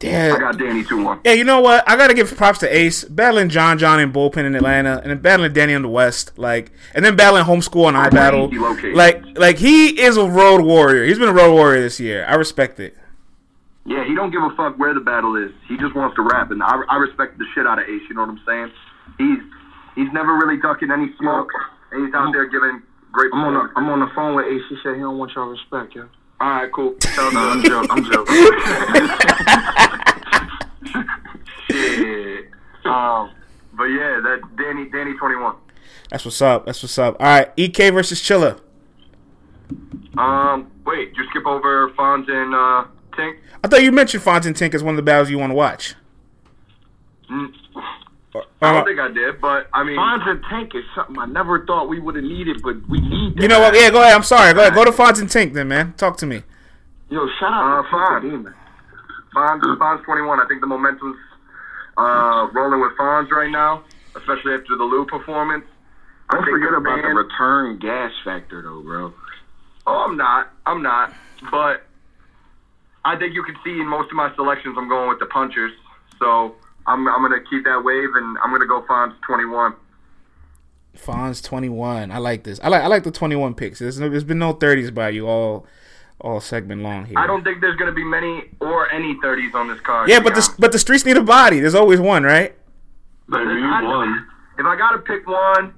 [0.04, 0.34] Yeah.
[0.36, 1.22] I got Danny 2 1.
[1.24, 1.90] Yeah, you know what?
[1.90, 3.06] I got to give props to Ace.
[3.06, 6.38] Battling John John in bullpen in Atlanta, and then battling Danny on the West.
[6.38, 8.94] like, And then battling homeschool and I iBattle.
[8.94, 11.06] Like, like he is a road warrior.
[11.06, 12.26] He's been a road warrior this year.
[12.28, 12.98] I respect it.
[13.86, 15.52] Yeah, he don't give a fuck where the battle is.
[15.68, 18.02] He just wants to rap, and I, I respect the shit out of Ace.
[18.08, 18.72] You know what I'm saying?
[19.18, 19.40] He's
[19.96, 21.50] he's never really ducking any smoke,
[21.92, 22.82] and he's out there giving
[23.12, 23.32] great.
[23.34, 24.62] I'm on, the, I'm on the phone with Ace.
[24.70, 26.08] He said he don't want y'all respect, yo.
[26.40, 26.96] All right, cool.
[27.02, 27.92] So, No, I'm joking.
[27.92, 28.36] I'm joking.
[31.70, 32.46] Shit.
[32.86, 33.32] Um,
[33.74, 35.56] but yeah, that Danny Danny twenty one.
[36.10, 36.66] That's what's up.
[36.66, 37.16] That's what's up.
[37.20, 38.60] All right, EK versus Chilla.
[40.18, 42.86] Um, wait, you skip over Fonz and uh,
[43.18, 43.38] Tink.
[43.64, 45.96] I thought you mentioned Fontaine Tink as one of the battles you want to watch.
[47.30, 47.54] Mm,
[48.34, 51.26] Or- I don't think I did, but I mean, Fonz and Tink is something I
[51.26, 53.42] never thought we would have needed, but we need.
[53.42, 53.74] you know what?
[53.76, 54.14] Yeah, go ahead.
[54.14, 54.54] I'm sorry.
[54.54, 54.74] Go ahead.
[54.74, 55.94] Go to Fontaine Tink then, man.
[55.94, 56.44] Talk to me.
[57.10, 58.22] Yo, shout uh, out to Fonz.
[58.22, 58.54] Tinker Demon.
[59.36, 60.40] Fonz, Fonz twenty one.
[60.40, 61.18] I think the momentum's
[61.98, 63.84] uh rolling with Fonz right now,
[64.16, 65.66] especially after the Lou performance.
[66.30, 69.14] I Don't think forget the about the return gas factor, though, bro.
[69.86, 70.52] Oh, I'm not.
[70.66, 71.14] I'm not.
[71.52, 71.86] But
[73.06, 75.72] I think you can see in most of my selections, I'm going with the punchers.
[76.20, 76.56] So
[76.88, 79.76] I'm I'm gonna keep that wave, and I'm gonna go Fonz 21.
[80.98, 82.12] Fonz 21.
[82.12, 82.60] I like this.
[82.64, 83.80] I like I like the 21 picks.
[83.80, 85.66] There's, no, there's been no 30s by you all
[86.22, 87.18] all segment long here.
[87.18, 90.10] I don't think there's gonna be many or any 30s on this card.
[90.10, 91.60] Yeah, but be the but the streets need a body.
[91.60, 92.56] There's always one, right?
[93.30, 94.28] They need one.
[94.58, 95.74] If I gotta pick one,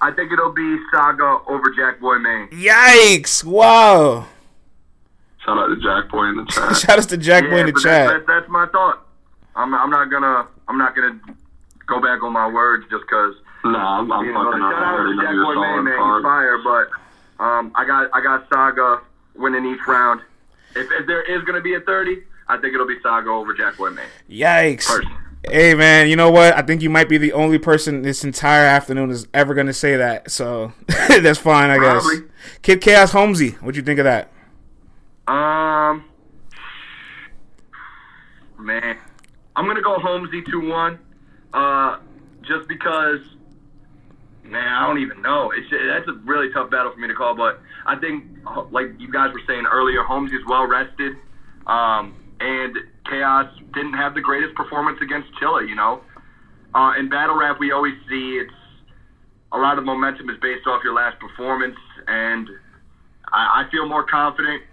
[0.00, 2.48] I think it'll be Saga over Jack Boy Main.
[2.48, 3.44] Yikes!
[3.44, 4.26] Wow.
[5.44, 6.76] Shout out to Jack Boy in the chat.
[6.76, 8.08] Shout out to Jack Boy in the chat.
[8.08, 9.06] That, that, that's my thought.
[9.56, 11.20] I'm I'm not gonna I'm not gonna
[11.86, 13.34] go back on my words just because.
[13.62, 14.72] Nah, I'm, I'm you know, fucking up.
[14.72, 16.58] shout out to Jack Boy Main, solid man, he's fire.
[16.64, 19.00] But um, I got I got Saga
[19.34, 20.20] winning each round.
[20.76, 23.76] If, if there is gonna be a 30, I think it'll be Saga over Jack
[23.76, 24.06] Boy Main.
[24.30, 24.86] Yikes.
[24.86, 25.16] Personally.
[25.48, 26.54] Hey man, you know what?
[26.54, 29.96] I think you might be the only person this entire afternoon is ever gonna say
[29.96, 30.30] that.
[30.30, 32.02] So that's fine, I guess.
[32.02, 32.28] Probably.
[32.62, 34.30] Kid Chaos Holmesy, what'd you think of that?
[35.30, 36.04] Um,
[38.58, 38.98] man,
[39.54, 40.98] I'm gonna go Holmesy two one.
[41.52, 41.98] Uh,
[42.42, 43.20] just because,
[44.42, 45.52] man, I don't even know.
[45.52, 47.36] It's that's a really tough battle for me to call.
[47.36, 48.24] But I think,
[48.72, 51.12] like you guys were saying earlier, Holmesy's well rested.
[51.68, 52.76] Um, and
[53.08, 55.68] Chaos didn't have the greatest performance against Chilla.
[55.68, 56.00] You know,
[56.74, 58.52] uh, in battle rap we always see it's
[59.52, 61.76] a lot of momentum is based off your last performance,
[62.08, 62.48] and
[63.32, 64.64] I, I feel more confident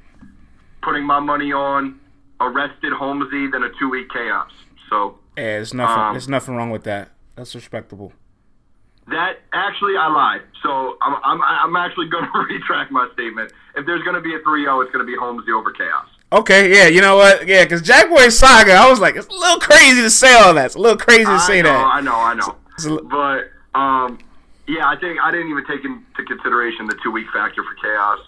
[0.81, 1.99] putting my money on
[2.39, 4.51] arrested Holmesy than a two week chaos.
[4.89, 6.01] So Yeah, there's nothing.
[6.03, 7.09] Um, there's nothing wrong with that.
[7.35, 8.13] That's respectable.
[9.09, 10.41] that actually I lied.
[10.63, 13.51] So I'm I'm I'm actually going to retract my statement.
[13.75, 16.07] If there's going to be a 3-0, it's going to be Holmesy over chaos.
[16.33, 17.47] Okay, yeah, you know what?
[17.47, 20.53] Yeah, because Jack Boy Saga, I was like, it's a little crazy to say all
[20.55, 20.65] that.
[20.65, 21.85] It's a little crazy to say I know, that.
[21.85, 22.55] I know, I know.
[22.73, 24.19] It's a li- But um,
[24.67, 28.19] yeah, I think I didn't even take into consideration the two week factor for chaos.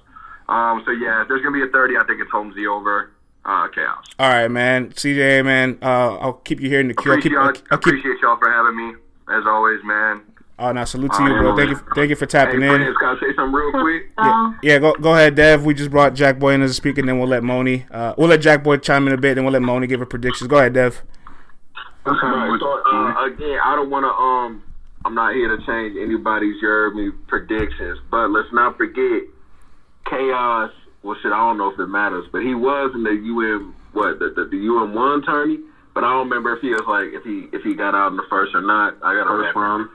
[0.49, 3.11] Um, so yeah, if there's going to be a 30, I think it's Holmesy over
[3.45, 4.03] uh, chaos.
[4.17, 4.89] All right, man.
[4.89, 5.77] CJ, man.
[5.81, 7.11] Uh, I'll keep you here in the queue.
[7.13, 7.34] I'll keep.
[7.34, 7.93] Appreciate, I'll, I'll keep.
[7.93, 8.95] appreciate y'all for having me
[9.30, 10.21] as always, man.
[10.57, 11.55] Oh, now salute to you, bro.
[11.55, 11.80] Thank you.
[11.95, 12.76] Thank you for tapping hey, in.
[12.76, 14.11] Friends, can I say something real quick?
[14.19, 15.63] Yeah, yeah, go go ahead, Dev.
[15.63, 17.85] We just brought Jack Boy in as a speaker, and then we'll let Moni.
[17.89, 20.05] Uh, we'll let Jack Boy chime in a bit, then we'll let Moni give her
[20.05, 20.49] predictions.
[20.49, 21.01] Go ahead, Dev.
[22.05, 24.09] Right, so, uh, again, I don't want to.
[24.09, 24.63] Um,
[25.05, 29.23] I'm not here to change anybody's Jeremy predictions, but let's not forget
[30.05, 30.71] chaos.
[31.03, 34.19] Well, shit, I don't know if it matters, but he was in the UM what
[34.19, 35.59] the the, the UN one tourney,
[35.93, 38.17] but I don't remember if he was like if he if he got out in
[38.17, 38.97] the first or not.
[39.01, 39.89] I got to First round.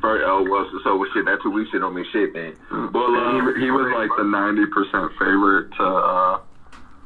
[0.00, 1.26] First, oh well, so, so well, shit.
[1.26, 2.56] That two weeks shit don't mean shit then.
[2.70, 6.40] Well, uh, he, he was like the 90% favorite to uh,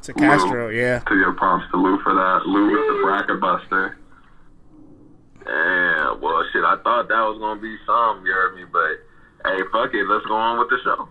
[0.03, 0.99] To Castro, yeah.
[0.99, 2.47] to your props to Lou for that.
[2.47, 3.97] Lou was the bracket buster.
[5.45, 6.63] Yeah, well, shit.
[6.63, 9.03] I thought that was gonna be some, you heard me, but
[9.43, 10.07] hey, fuck it.
[10.07, 11.07] Let's go on with the show.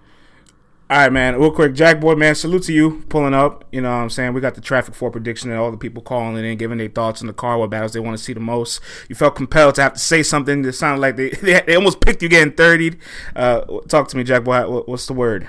[0.91, 1.41] All right, man.
[1.41, 2.35] Real quick, Jack Boy, man.
[2.35, 3.65] Salute to you pulling up.
[3.73, 4.35] You know what I'm saying?
[4.35, 7.23] We got the traffic for prediction and all the people calling in, giving their thoughts
[7.23, 8.81] in the car, what battles they want to see the most.
[9.09, 12.01] You felt compelled to have to say something that sounded like they they, they almost
[12.03, 12.99] picked you getting 30'd.
[13.35, 14.69] Uh, talk to me, Jack Boy.
[14.69, 15.49] What- What's the word?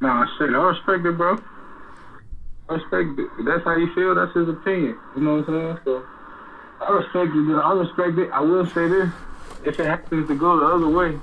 [0.00, 1.38] Nah, shit, I respect it, bro.
[2.68, 3.28] I respect it.
[3.46, 4.98] That's how you feel, that's his opinion.
[5.16, 5.78] You know what I'm saying?
[5.84, 6.04] So,
[6.80, 7.54] I respect it.
[7.54, 8.30] I respect it.
[8.32, 9.08] I will say this.
[9.64, 11.18] If it happens to go the other way,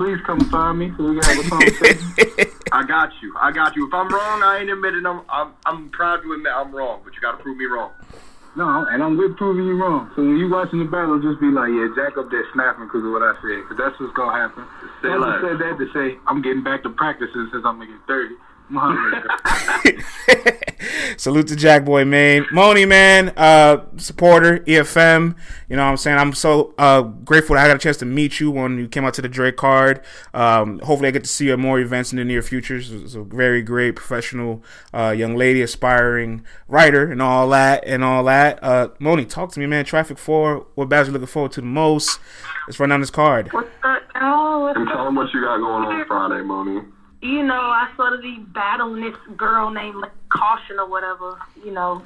[0.00, 2.08] please come find me so we can have a conversation.
[2.72, 3.36] I got you.
[3.36, 3.84] I got you.
[3.84, 5.20] If I'm wrong, I ain't admitting I'm.
[5.28, 7.92] I'm, I'm proud to admit I'm wrong, but you got to prove me wrong.
[8.56, 10.08] no, and I'm with proving you wrong.
[10.16, 13.04] So when you watching the battle, just be like, yeah, Jack up there snapping because
[13.04, 13.60] of what I said.
[13.68, 14.64] Because that's what's going to happen.
[15.04, 15.44] Say I less.
[15.44, 18.08] said that to say I'm getting back to practicing since I'm making 30.
[18.08, 18.40] Muhammad.
[21.16, 22.46] Salute to Jack Boy, man.
[22.52, 25.36] Moni, man, uh, supporter, EFM.
[25.68, 26.18] You know what I'm saying?
[26.18, 29.04] I'm so uh, grateful that I got a chance to meet you when you came
[29.04, 30.02] out to the Drake card.
[30.34, 32.80] Um, hopefully, I get to see you at more events in the near future.
[32.80, 34.62] She's a very great professional
[34.94, 38.62] uh, young lady, aspiring writer, and all that, and all that.
[38.62, 39.84] Uh, Moni, talk to me, man.
[39.84, 42.20] Traffic 4, what battles you looking forward to the most?
[42.68, 43.52] Let's run down this card.
[43.52, 44.62] What's up, y'all?
[44.62, 45.04] What's And tell up?
[45.06, 46.82] them what you got going on Friday, Moni.
[47.22, 52.02] You know, I sort of be battling this girl named caution or whatever, you know,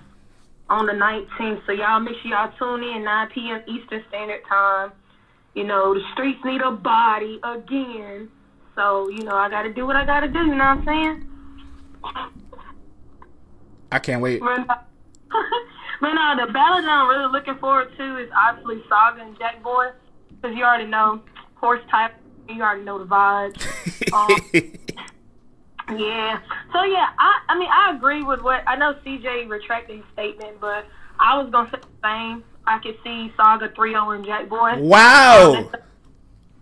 [0.68, 1.64] on the 19th.
[1.66, 3.62] So y'all make sure y'all tune in 9 p.m.
[3.68, 4.92] Eastern Standard Time.
[5.54, 8.28] You know, the streets need a body again.
[8.74, 10.78] So, you know, I got to do what I got to do, you know what
[10.78, 11.30] I'm saying?
[13.92, 14.40] I can't wait.
[14.40, 19.38] But, uh, uh, the battle that I'm really looking forward to is obviously Saga and
[19.38, 19.90] Jack Boy.
[20.28, 21.22] Because you already know,
[21.54, 22.14] horse type,
[22.48, 23.62] you already know the vibes.
[24.12, 24.28] um,
[25.98, 26.40] yeah.
[26.72, 30.60] So, yeah, I, I mean, I agree with what, I know CJ retracted his statement,
[30.60, 30.86] but
[31.18, 32.44] I was going to say the same.
[32.66, 34.78] I could see Saga 3-0 and Jack Boy.
[34.78, 35.70] Wow.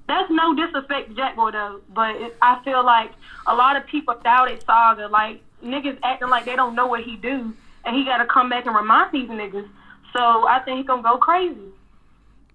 [0.08, 3.12] That's no disrespect to Jack Boy though, but it, I feel like
[3.46, 5.08] a lot of people doubted Saga.
[5.08, 7.54] Like niggas acting like they don't know what he do,
[7.84, 9.68] and he got to come back and remind these niggas.
[10.12, 11.72] So I think he gonna go crazy.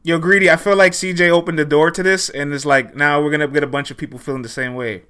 [0.08, 0.50] Yo, greedy.
[0.50, 3.46] I feel like CJ opened the door to this, and it's like now we're gonna
[3.46, 5.04] get a bunch of people feeling the same way.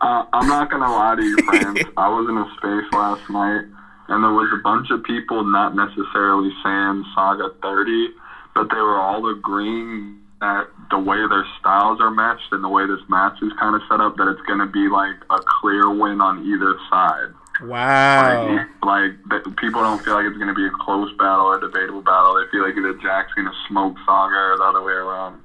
[0.00, 1.80] Uh, I'm not gonna lie to you, friends.
[1.94, 3.68] I was in a space last night,
[4.08, 8.08] and there was a bunch of people not necessarily saying Saga 30,
[8.54, 12.86] but they were all agreeing that the way their styles are matched and the way
[12.86, 15.92] this match is kind of set up, that it's going to be like a clear
[15.92, 17.28] win on either side.
[17.62, 18.54] Wow.
[18.54, 21.58] Like, like that people don't feel like it's going to be a close battle or
[21.58, 22.34] a debatable battle.
[22.34, 25.42] They feel like either Jack's going to smoke Saga or the other way around.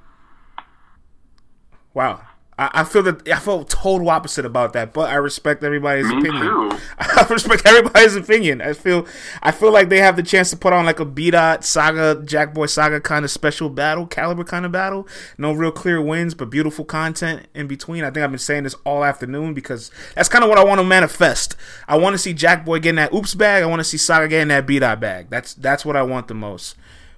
[1.92, 2.20] Wow.
[2.56, 6.18] I, I feel that I feel total opposite about that, but I respect everybody's Me
[6.18, 6.42] opinion.
[6.42, 6.78] too.
[6.98, 8.60] I respect everybody's opinion.
[8.60, 9.06] I feel
[9.42, 12.22] I feel like they have the chance to put on like a B dot saga,
[12.24, 15.08] Jack Boy saga kind of special battle, caliber kind of battle.
[15.36, 18.04] No real clear wins, but beautiful content in between.
[18.04, 20.78] I think I've been saying this all afternoon because that's kind of what I want
[20.80, 21.56] to manifest.
[21.88, 23.64] I want to see Jack Boy getting that oops bag.
[23.64, 25.28] I want to see Saga getting that B dot bag.
[25.28, 26.76] That's that's what I want the most.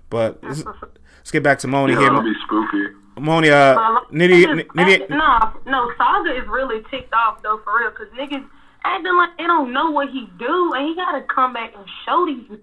[0.09, 2.09] But let's, let's get back to Moni Yeah, here.
[2.09, 2.87] that'll be spooky.
[3.19, 3.77] Moni, uh,
[4.13, 8.45] Nitty, Niggas Nitty, no, no, Saga is really ticked off though for real, cause niggas
[8.85, 12.27] acting like they don't know what he do, and he gotta come back and show
[12.27, 12.59] these.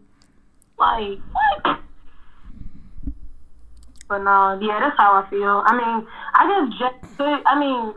[0.77, 1.79] Like what?
[4.07, 5.63] But no, yeah, that's how I feel.
[5.65, 7.41] I mean, I guess Jack could.
[7.45, 7.93] I mean,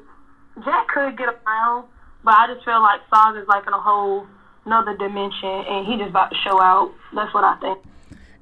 [0.64, 1.88] Jack could get around,
[2.24, 4.26] but I just feel like Saga's like in a whole
[4.64, 6.92] another dimension, and he just about to show out.
[7.14, 7.78] That's what I think.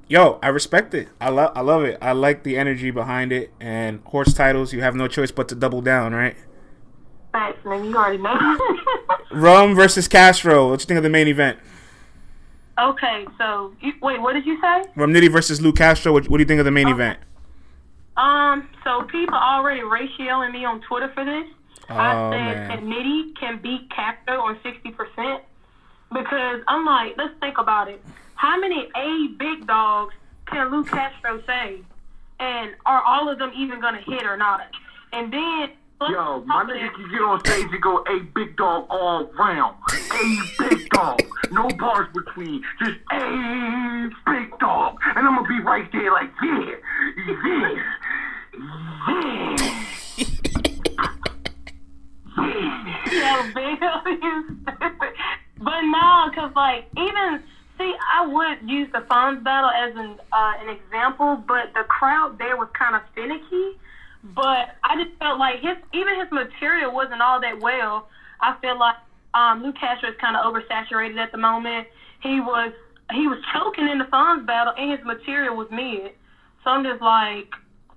[0.06, 1.08] Yo, I respect it.
[1.20, 1.98] I love I love it.
[2.02, 5.54] I like the energy behind it and horse titles, you have no choice but to
[5.54, 6.36] double down, right?
[7.32, 8.58] Facts, nigga, you already know.
[9.32, 10.68] Rum versus Castro.
[10.68, 11.58] What do you think of the main event?
[12.78, 14.84] okay, so you, wait, what did you say?
[14.96, 16.12] Rum Nitty versus Lou Castro.
[16.12, 17.18] What, what do you think of the main event?
[18.16, 21.46] Um, so people already ratioing me on Twitter for this.
[21.90, 22.68] Oh, I said man.
[22.68, 25.42] that Nitty can beat Castro on sixty percent
[26.12, 28.02] because I'm like, let's think about it.
[28.44, 30.14] How many A big dogs
[30.44, 31.78] can Lou Castro say,
[32.38, 34.68] and are all of them even gonna hit or not?
[35.14, 35.70] And then
[36.10, 39.78] Yo, my nigga can get on stage and go, a big dog all round.
[39.90, 41.22] A big dog.
[41.52, 42.62] No bars between.
[42.80, 44.98] Just a big dog.
[45.16, 46.74] And I'm gonna be right there like, yeah,
[47.16, 47.82] yeah, yeah.
[53.10, 53.80] yeah, big
[54.22, 55.14] you stupid.
[55.60, 57.42] But no, cause like even
[57.78, 62.38] see, I would use the Fonz battle as an uh, an example, but the crowd
[62.38, 63.78] there was kind of finicky.
[64.22, 68.08] But I just felt like his even his material wasn't all that well.
[68.40, 68.96] I feel like
[69.34, 71.88] um, Lou Castro is kind of oversaturated at the moment.
[72.22, 72.72] He was
[73.12, 76.12] he was choking in the Fonz battle, and his material was mid.
[76.62, 77.52] So I'm just like,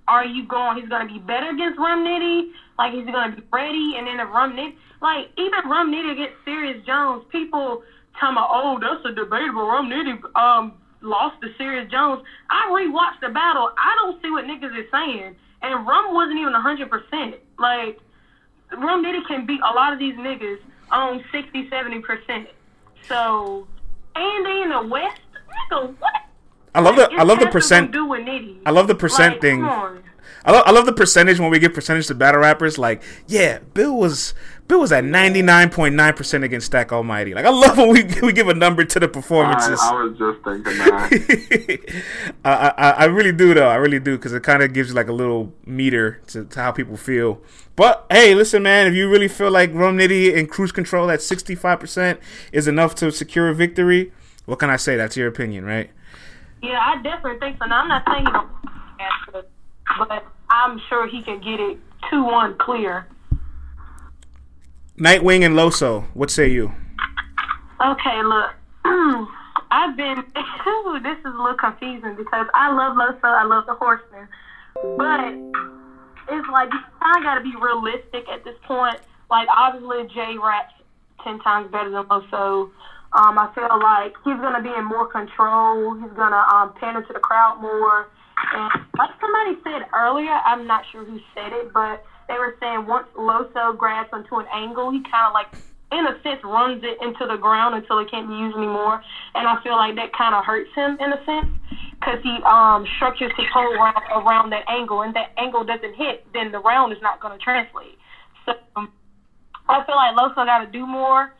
[0.06, 0.80] are you going?
[0.80, 2.50] He's to be better against Rum Nitty.
[2.78, 6.12] Like he's going to be ready, and then if Rum Nitty, like even Rum Nitty
[6.12, 7.82] against Serius Jones, people
[8.18, 9.66] tell me, oh, that's a debatable.
[9.66, 12.22] Rum Nitty um lost to Serius Jones.
[12.50, 13.70] I rewatched the battle.
[13.78, 17.36] I don't see what niggas is saying, and Rum wasn't even hundred percent.
[17.58, 17.98] Like
[18.76, 20.58] Rum Nitty can beat a lot of these niggas
[20.90, 22.48] on 60, 70 percent.
[23.08, 23.66] So,
[24.16, 25.20] and they in the West,
[25.70, 26.12] nigga, what?
[26.74, 27.92] I love the Like, I love the percent.
[27.92, 28.58] Do with Nitty.
[28.66, 29.62] I love the percent Like, thing.
[30.44, 30.54] Come on.
[30.54, 32.78] I love I love the percentage when we give percentage to battle rappers.
[32.78, 34.34] Like, yeah, Bill was
[34.66, 37.34] Bill was at ninety nine point nine percent against Stack Almighty.
[37.34, 39.80] Like, I love when we we give a number to the I, performances.
[39.82, 42.02] I was just thinking that.
[42.44, 43.68] I, I I really do though.
[43.68, 46.60] I really do because it kind of gives you like a little meter to, to
[46.60, 47.42] how people feel.
[47.76, 51.22] But hey, listen, man, if you really feel like Rum Nitty and Cruise Control at
[51.22, 52.20] sixty five percent
[52.52, 54.12] is enough to secure a victory,
[54.46, 54.96] what can I say?
[54.96, 55.90] That's your opinion, right?
[56.62, 57.66] Yeah, I definitely think so.
[57.66, 58.50] Now, I'm not saying he don't
[58.98, 59.48] answer,
[59.96, 61.78] but I'm sure he can get it
[62.10, 63.06] two one clear.
[64.98, 66.72] Nightwing and Loso, what say you?
[67.80, 68.50] Okay, look.
[69.70, 70.16] I've been.
[71.02, 74.28] this is a little confusing because I love Loso, I love the Horseman,
[74.96, 75.20] but
[76.34, 78.98] it's like you kind of got to be realistic at this point.
[79.30, 80.74] Like obviously Jay raps
[81.22, 82.70] ten times better than Loso.
[83.12, 85.94] Um, I feel like he's gonna be in more control.
[85.94, 88.08] He's gonna um, pander to the crowd more.
[88.54, 92.86] And like somebody said earlier, I'm not sure who said it, but they were saying
[92.86, 95.48] once Loso grabs onto an angle, he kind of like,
[95.90, 99.02] in a sense, runs it into the ground until it can't be used anymore.
[99.34, 101.48] And I feel like that kind of hurts him in a sense
[101.98, 106.26] because he um, structures his whole round around that angle, and that angle doesn't hit,
[106.32, 107.98] then the round is not going to translate.
[108.46, 108.92] So um,
[109.68, 111.32] I feel like Loso got to do more.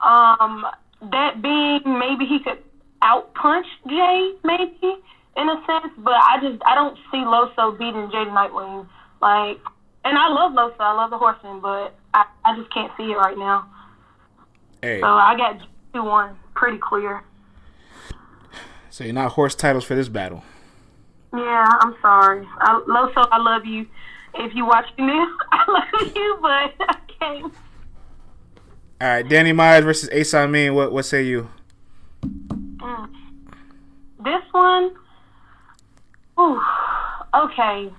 [0.00, 0.66] Um,
[1.10, 2.58] that being, maybe he could
[3.02, 4.96] out punch Jay, maybe
[5.36, 8.86] in a sense, but I just I don't see Loso beating Jay Nightwing.
[9.20, 9.58] Like,
[10.04, 13.16] and I love Loso, I love the horseman, but I, I just can't see it
[13.16, 13.66] right now.
[14.82, 15.00] Hey.
[15.00, 15.60] So I got
[15.94, 17.22] two one, pretty clear.
[18.90, 20.44] So you're not horse titles for this battle.
[21.32, 22.46] Yeah, I'm sorry.
[22.58, 23.86] I, Loso, I love you.
[24.34, 26.48] If you watching this, I love you, but
[26.88, 27.54] I can't.
[29.00, 30.74] All right, Danny Myers versus Ace Amin.
[30.74, 31.48] What what say you?
[32.22, 33.08] Mm.
[34.22, 34.94] This one,
[36.38, 36.60] ooh,
[37.34, 37.90] okay.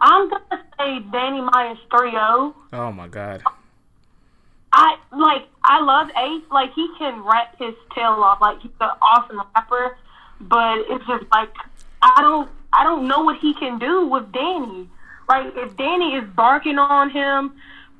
[0.00, 2.54] I'm gonna say Danny Myers 3-0.
[2.72, 3.42] Oh my God.
[4.72, 6.44] I like I love Ace.
[6.50, 8.40] Like he can rap his tail off.
[8.40, 9.96] Like he's an awesome rapper,
[10.40, 11.50] but it's just like
[12.02, 14.88] I don't I don't know what he can do with Danny.
[15.28, 17.52] Like if Danny is barking on him,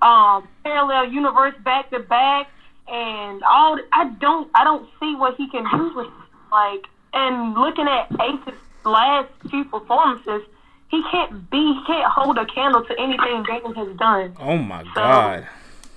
[0.02, 2.48] um, parallel universe back to back,
[2.88, 6.08] and all I don't I don't see what he can do with
[6.50, 6.86] like.
[7.12, 8.54] And looking at Ace's
[8.84, 10.42] last few performances,
[10.88, 14.36] he can't be he can't hold a candle to anything Danny has done.
[14.40, 15.46] Oh my God.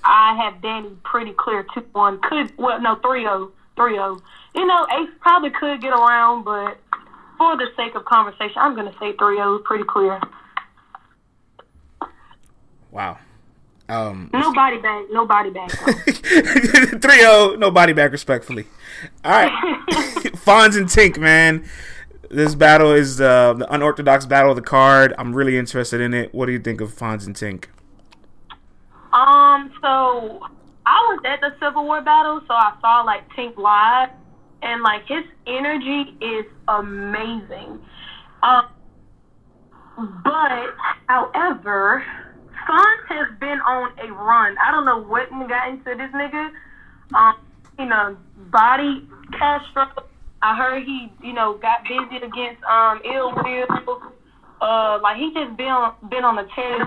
[0.04, 2.20] I have Danny pretty clear 2 1.
[2.20, 3.52] Could, well, no, 3 0.
[3.76, 4.22] 3 0.
[4.54, 6.78] You know, Ace probably could get around, but
[7.38, 9.58] for the sake of conversation, I'm going to say 3 0.
[9.60, 10.20] Pretty clear.
[12.90, 13.18] Wow.
[13.88, 15.06] Um, no body bag.
[15.10, 15.70] No body bag.
[15.70, 18.66] 3 0, no body bag, respectfully.
[19.24, 19.52] All right.
[20.44, 21.64] Fonz and Tink, man.
[22.34, 25.14] This battle is uh, the unorthodox battle of the card.
[25.18, 26.34] I'm really interested in it.
[26.34, 27.66] What do you think of Fonz and Tink?
[29.12, 30.40] Um, so
[30.84, 34.08] I was at the Civil War battle, so I saw like Tink live,
[34.62, 37.78] and like his energy is amazing.
[38.42, 38.66] Um,
[40.24, 40.74] but
[41.06, 42.04] however,
[42.68, 44.56] Fonz has been on a run.
[44.58, 46.50] I don't know what got into this nigga.
[47.14, 47.36] Um,
[47.78, 48.16] you know,
[48.50, 49.06] body
[49.38, 49.86] Castro.
[50.44, 54.12] I heard he, you know, got busy against um Ill Will.
[54.60, 55.72] Uh, like he just been
[56.10, 56.84] been on the tear.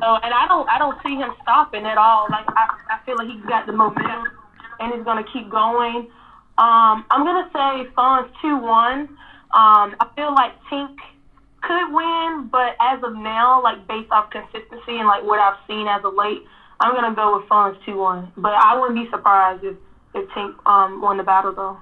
[0.00, 2.26] So, and I don't, I don't see him stopping at all.
[2.30, 4.24] Like I, I feel like he's got the momentum,
[4.80, 6.08] and he's gonna keep going.
[6.56, 9.08] Um, I'm gonna say Fonz two one.
[9.52, 10.96] Um, I feel like Tink
[11.60, 15.86] could win, but as of now, like based off consistency and like what I've seen
[15.88, 16.40] as of late,
[16.80, 18.32] I'm gonna go with Fonz two one.
[18.36, 19.76] But I wouldn't be surprised if
[20.14, 21.78] if Tink um won the battle though.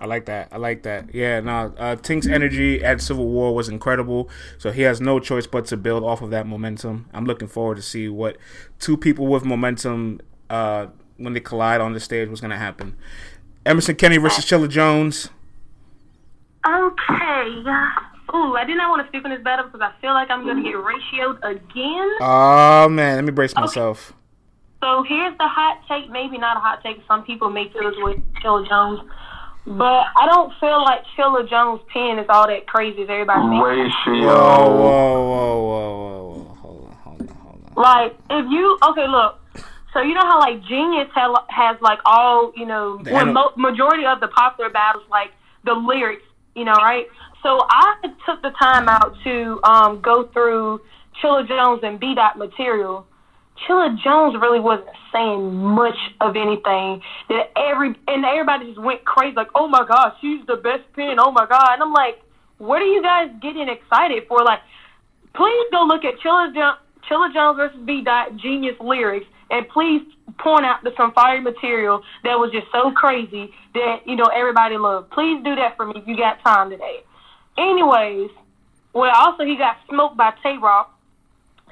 [0.00, 0.48] I like that.
[0.50, 1.14] I like that.
[1.14, 4.28] Yeah, no, uh, Tink's energy at Civil War was incredible.
[4.58, 7.08] So he has no choice but to build off of that momentum.
[7.12, 8.36] I'm looking forward to see what
[8.78, 12.96] two people with momentum, uh, when they collide on the stage, was going to happen.
[13.64, 15.30] Emerson Kenny versus Chilla Jones.
[16.66, 17.62] Okay.
[18.34, 20.44] Ooh, I did not want to speak on this battle because I feel like I'm
[20.44, 22.10] going to get ratioed again.
[22.20, 24.12] Oh man, let me brace myself.
[24.82, 26.10] So here's the hot take.
[26.10, 26.98] Maybe not a hot take.
[27.06, 29.00] Some people may feel this with Chilla Jones.
[29.66, 33.96] But I don't feel like Chilla Jones' pen is all that crazy as everybody thinks.
[34.06, 36.54] Whoa, whoa, whoa, whoa, whoa.
[36.60, 37.82] Hold on, hold on, hold on.
[37.82, 39.40] Like, if you, okay, look.
[39.94, 43.52] So you know how, like, Genius has, has like, all, you know, The well, mo-
[43.56, 45.30] majority of the popular battles, like,
[45.64, 46.24] the lyrics,
[46.54, 47.06] you know, right?
[47.42, 47.94] So I
[48.26, 50.80] took the time out to um, go through
[51.22, 52.14] Chilla Jones and B.
[52.14, 53.06] Dot material.
[53.62, 57.02] Chilla Jones really wasn't saying much of anything.
[57.28, 61.16] That every and everybody just went crazy, like, "Oh my gosh, she's the best pin!
[61.18, 62.20] Oh my god!" And I'm like,
[62.58, 64.60] "What are you guys getting excited for?" Like,
[65.34, 66.78] please go look at Chilla, jo-
[67.08, 68.02] Chilla Jones versus B.
[68.02, 70.02] Dot Genius lyrics, and please
[70.38, 74.76] point out the some fire material that was just so crazy that you know everybody
[74.76, 75.10] loved.
[75.10, 77.04] Please do that for me if you got time today.
[77.56, 78.30] Anyways,
[78.92, 80.90] well, also he got smoked by Tay Rock.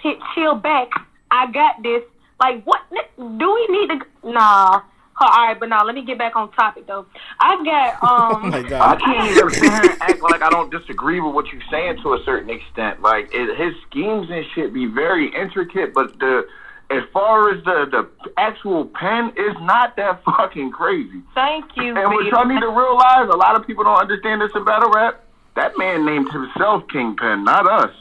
[0.00, 0.90] Hit chill back.
[1.32, 2.02] I got this.
[2.38, 2.80] Like, what
[3.16, 4.30] do we need to?
[4.30, 4.82] Nah.
[5.20, 7.06] All right, but now let me get back on topic though.
[7.38, 8.54] I've got Oh um.
[8.54, 12.02] I can't even sit here and act like I don't disagree with what you're saying
[12.02, 13.02] to a certain extent.
[13.02, 16.46] Like it, his schemes and shit be very intricate, but the
[16.90, 21.22] as far as the the actual pen is not that fucking crazy.
[21.34, 21.96] Thank you.
[21.96, 24.90] And what y'all need to realize, a lot of people don't understand this in battle
[24.90, 25.22] rap.
[25.54, 27.94] That man named himself Kingpin, not us.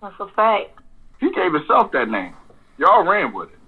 [0.00, 0.78] That's a fact.
[1.20, 2.34] He gave himself that name.
[2.78, 3.58] Y'all ran with it.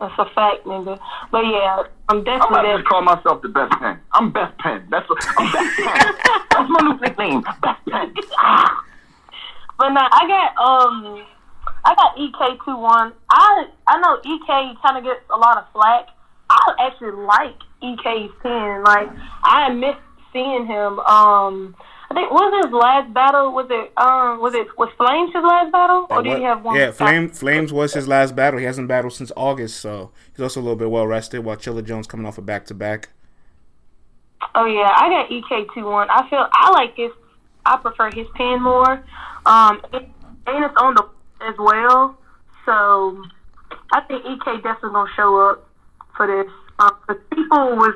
[0.00, 0.98] That's a fact, nigga.
[1.32, 2.56] But yeah, I'm definitely.
[2.56, 3.98] I'm about to call myself the best pen.
[4.12, 4.86] I'm best pen.
[4.90, 6.14] That's what I'm best pen.
[6.50, 7.42] That's my new nickname.
[7.62, 8.14] Best pen.
[9.78, 11.24] But now I got um,
[11.84, 13.12] I got EK two one.
[13.30, 16.08] I I know EK kind of gets a lot of flack.
[16.50, 18.82] I actually like EK's pen.
[18.82, 19.08] Like
[19.44, 19.94] I miss
[20.32, 20.98] seeing him.
[20.98, 21.76] Um,
[22.10, 23.52] I think was his last battle?
[23.52, 26.76] Was it um was it was Flames his last battle or did he have one?
[26.76, 28.58] Yeah, Flame, Flames was his last battle.
[28.58, 31.44] He hasn't battled since August, so he's also a little bit well rested.
[31.44, 33.10] While Chilla Jones coming off a back to back.
[34.54, 36.08] Oh yeah, I got EK two one.
[36.10, 37.10] I feel I like his.
[37.66, 39.04] I prefer his pen more.
[39.44, 41.08] Um, and it's on the
[41.42, 42.16] as well.
[42.64, 43.22] So
[43.92, 45.68] I think EK definitely gonna show up
[46.16, 46.52] for this.
[46.78, 47.94] Um, the people was,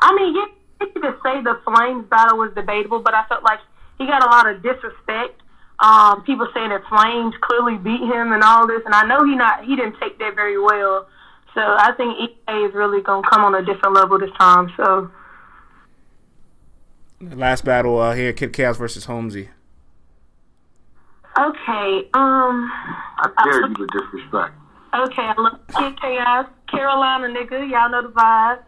[0.00, 0.36] I mean,
[0.80, 3.60] you, you could say the Flames battle was debatable, but I felt like
[3.98, 5.40] he got a lot of disrespect.
[5.78, 9.34] Um, people saying that Flames clearly beat him and all this, and I know he
[9.34, 11.08] not he didn't take that very well.
[11.54, 14.72] So I think EK is really gonna come on a different level this time.
[14.76, 15.10] So.
[17.20, 19.50] Last battle uh, here, Kid Chaos versus Holmesy.
[21.38, 22.70] Okay, um,
[23.18, 24.54] I dare you to disrespect.
[24.94, 28.62] okay, I love Kid Chaos, Carolina nigga, y'all know the vibes.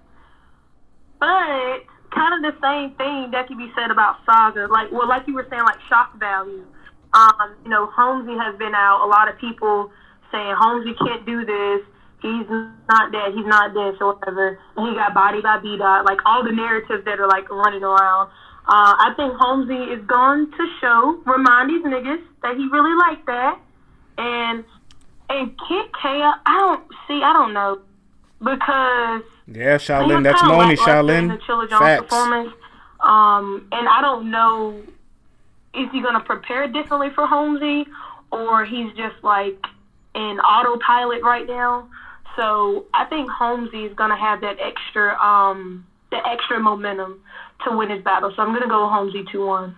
[1.19, 4.67] But kind of the same thing that can be said about Saga.
[4.71, 6.65] Like, well, like you were saying, like shock value.
[7.13, 9.05] Um, you know, Holmesy has been out.
[9.05, 9.91] A lot of people
[10.31, 11.81] saying Holmesy can't do this.
[12.23, 13.33] He's not that.
[13.35, 14.59] He's not this or whatever.
[14.77, 16.05] And he got bodied by B Dot.
[16.05, 18.31] Like all the narratives that are like running around.
[18.65, 23.27] Uh, I think Holmesy is going to show, remind these niggas that he really like
[23.27, 23.59] that.
[24.19, 24.65] And
[25.29, 27.21] and Kid Chaos, I don't see.
[27.25, 27.81] I don't know
[28.39, 30.23] because Yeah, Shaolin.
[30.23, 30.77] That's Moni.
[30.77, 31.29] Shaolin.
[31.29, 32.03] The Chilla Jones Facts.
[32.03, 32.53] performance.
[33.01, 34.81] Um, and I don't know,
[35.75, 37.87] is he going to prepare differently for Holmesy,
[38.31, 39.59] or he's just like
[40.15, 41.89] in autopilot right now?
[42.37, 47.21] So I think Holmesy is going to have that extra, um, the extra momentum
[47.67, 48.33] to win his battle.
[48.35, 49.77] So I'm going to go Holmesy two one.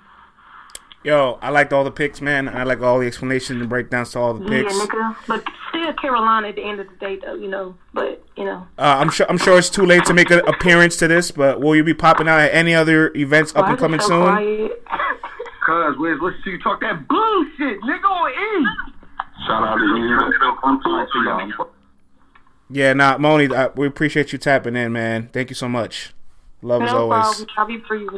[1.04, 2.48] Yo, I liked all the picks, man.
[2.48, 4.72] I like all the explanations and breakdowns to all the picks.
[4.72, 4.94] Yeah, picks.
[4.94, 5.16] nigga.
[5.28, 7.34] But still Carolina at the end of the day, though.
[7.34, 8.66] You know, but you know.
[8.78, 9.26] Uh, I'm sure.
[9.28, 11.92] I'm sure it's too late to make an appearance to this, but will you be
[11.92, 14.22] popping out at any other events up and coming so soon?
[14.22, 14.84] quiet?
[15.66, 18.66] Cuz, Wiz, listen to you talk that bullshit, nigga on E.
[19.46, 19.84] Shout out to
[21.46, 21.66] you.
[22.70, 25.28] Yeah, nah, Moni, uh, we appreciate you tapping in, man.
[25.32, 26.14] Thank you so much.
[26.62, 27.20] Love as always.
[27.20, 27.46] problem.
[27.58, 28.08] I'll be free.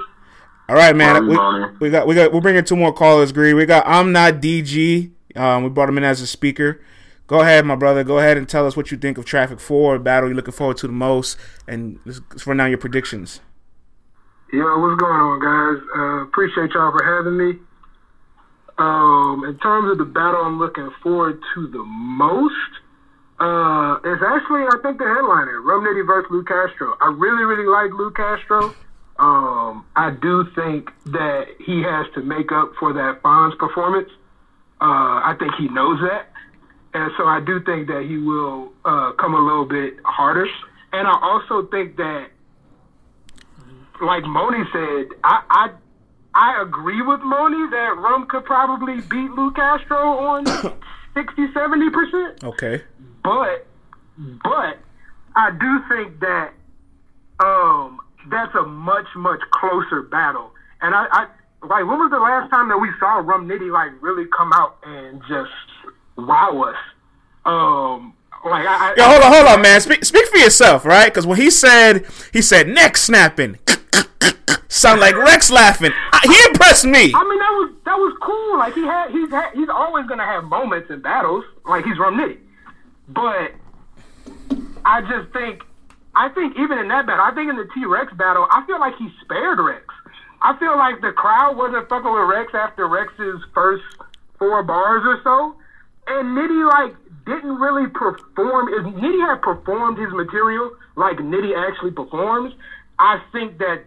[0.68, 1.28] All right, man.
[1.28, 1.36] We,
[1.80, 3.30] we, got we got we're bringing two more callers.
[3.30, 3.54] Agree.
[3.54, 5.12] We got I'm not DG.
[5.36, 6.80] Um, we brought him in as a speaker.
[7.26, 8.04] Go ahead, my brother.
[8.04, 10.28] Go ahead and tell us what you think of Traffic Four battle.
[10.28, 11.36] You're looking forward to the most,
[11.66, 11.98] and
[12.46, 13.40] run down your predictions.
[14.52, 15.82] Yo, what's going on, guys?
[15.96, 17.58] Uh, appreciate y'all for having me.
[18.78, 22.54] Um, in terms of the battle I'm looking forward to the most,
[23.40, 26.94] uh, it's actually, I think, the headliner, Rum Nitty versus Lou Castro.
[27.00, 28.74] I really, really like Lou Castro.
[29.18, 34.10] Um, I do think that he has to make up for that Fonz performance.
[34.80, 36.28] Uh, I think he knows that.
[36.92, 40.46] And so I do think that he will uh, come a little bit harder.
[40.92, 42.28] And I also think that
[44.00, 45.70] like Moni said, I, I
[46.34, 50.46] I agree with Moni that Rum could probably beat Lou Castro on
[51.14, 52.44] 60, 70 percent.
[52.44, 52.84] Okay.
[53.22, 53.66] But
[54.42, 54.78] but
[55.34, 56.52] I do think that
[57.40, 60.52] um that's a much, much closer battle.
[60.82, 61.26] And I, I
[61.62, 64.76] like when was the last time that we saw Rum Nitty like really come out
[64.84, 65.50] and just
[66.16, 66.76] wow us?
[67.44, 69.80] Um like I, Yo, hold on, hold on, man.
[69.80, 71.06] Speak, speak for yourself, right?
[71.06, 73.58] Because when he said, he said neck snapping,
[74.68, 75.90] sound like Rex laughing.
[76.12, 77.12] I, he impressed me.
[77.12, 78.58] I mean, that was that was cool.
[78.58, 81.44] Like he had, he's had, he's always gonna have moments in battles.
[81.64, 82.38] Like he's Rum Nitty,
[83.08, 83.52] but
[84.84, 85.62] I just think,
[86.16, 88.80] I think even in that battle, I think in the T Rex battle, I feel
[88.80, 89.84] like he spared Rex.
[90.40, 93.84] I feel like the crowd wasn't fucking with Rex after Rex's first
[94.38, 95.56] four bars or so,
[96.08, 98.72] and Nitty like didn't really perform.
[98.72, 102.54] If Nitty had performed his material like Nitty actually performs,
[102.98, 103.84] I think that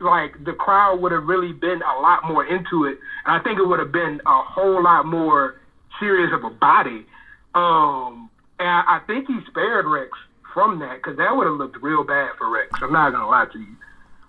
[0.00, 3.58] like the crowd would have really been a lot more into it, and I think
[3.58, 5.60] it would have been a whole lot more
[5.98, 7.06] serious of a body.
[7.54, 10.10] Um, and I, I think he spared Rex
[10.52, 12.70] from that because that would have looked real bad for Rex.
[12.82, 13.76] I'm not gonna lie to you,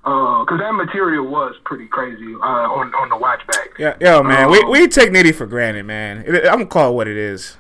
[0.04, 3.70] because that material was pretty crazy uh, on on the watch back.
[3.80, 6.26] Yeah, yo, man, we Um, we take Nitty for granted, man.
[6.28, 7.58] I'm gonna call it what it is.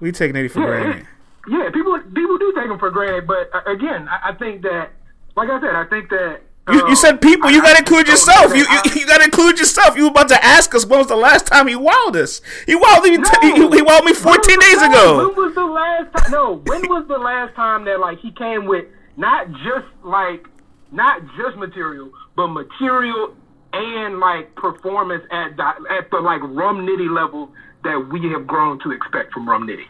[0.00, 1.06] We take Nitty for Yeah, granted.
[1.48, 4.90] Yeah, people people do take him for granted, but uh, again, I, I think that,
[5.36, 6.40] like I said, I think that
[6.70, 7.50] You, you said um, people.
[7.50, 8.54] You gotta include yourself.
[8.54, 9.96] You, you you gotta include yourself.
[9.96, 12.40] You were about to ask us when was the last time he wowed us.
[12.66, 13.16] He wowed me.
[13.16, 15.26] T- he, he wowed me 14 days When ago.
[15.26, 16.30] When was the last time?
[16.30, 18.86] No, when was the last time that like he came with
[19.16, 20.46] not just like
[20.92, 23.34] not just material, but material
[23.72, 27.50] and like performance at the, at the like Rum Nitty level
[27.82, 29.86] that we have grown to expect from Rum Nitty.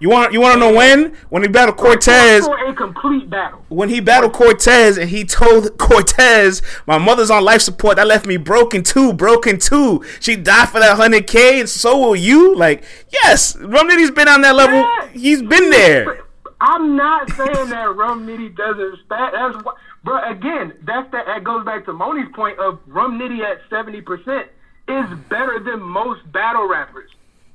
[0.00, 1.14] You want you want to know when?
[1.30, 2.46] When he battled Cortez.
[2.46, 3.64] A complete battle.
[3.68, 7.96] When he battled Cortez and he told Cortez, "My mother's on life support.
[7.96, 9.12] That left me broken too.
[9.12, 10.04] Broken too.
[10.20, 14.28] She died for that hundred k, and so will you." Like, yes, Rum Nitty's been
[14.28, 14.84] on that level.
[15.12, 16.24] He's been there.
[16.60, 18.98] I'm not saying that Rum Nitty doesn't.
[19.08, 19.56] That's
[20.04, 21.26] but again, that's that.
[21.26, 24.48] That goes back to Moni's point of Rum Nitty at seventy percent
[24.88, 27.10] is better than most battle rappers.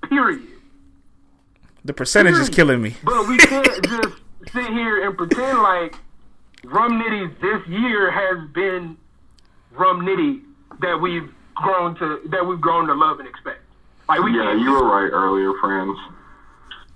[0.08, 0.48] Period.
[1.86, 2.96] The percentage is killing me.
[3.04, 4.16] But we can't just
[4.54, 5.96] sit here and pretend like
[6.64, 8.98] Rum Nitty this year has been
[9.72, 10.42] Rum Nitty
[10.82, 13.62] that we've grown to that we've grown to love and expect.
[14.08, 15.98] Like we Yeah, you were right earlier, friends.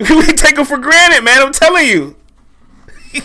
[0.00, 1.40] we take him for granted, man.
[1.42, 2.16] I'm telling you.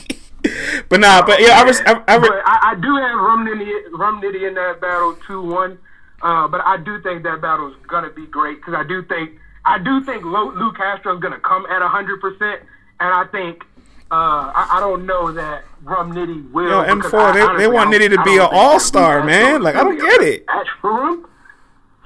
[0.89, 1.81] but nah, but yeah, I was.
[1.81, 5.41] I, I, but I, I do have Rum Nitty, Rum Nitty in that battle two
[5.41, 5.77] one.
[6.21, 9.39] Uh, but I do think that battle is gonna be great because I do think
[9.65, 12.61] I do think Lou Castro is gonna come at hundred percent,
[12.99, 13.63] and I think
[14.11, 16.69] uh, I, I don't know that Rum Nitty will.
[16.69, 19.61] Yo, M4, I- they, honestly, they want Nitty to be an all star, man.
[19.61, 20.45] Like, I don't get it.
[20.47, 21.27] Match for Rum.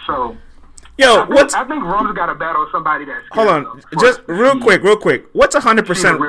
[0.05, 0.37] So.
[0.95, 3.81] Yo, I think, what's I think Rum's got to battle somebody that's hold on?
[3.99, 5.25] Just real quick, real quick.
[5.33, 6.19] What's hundred percent?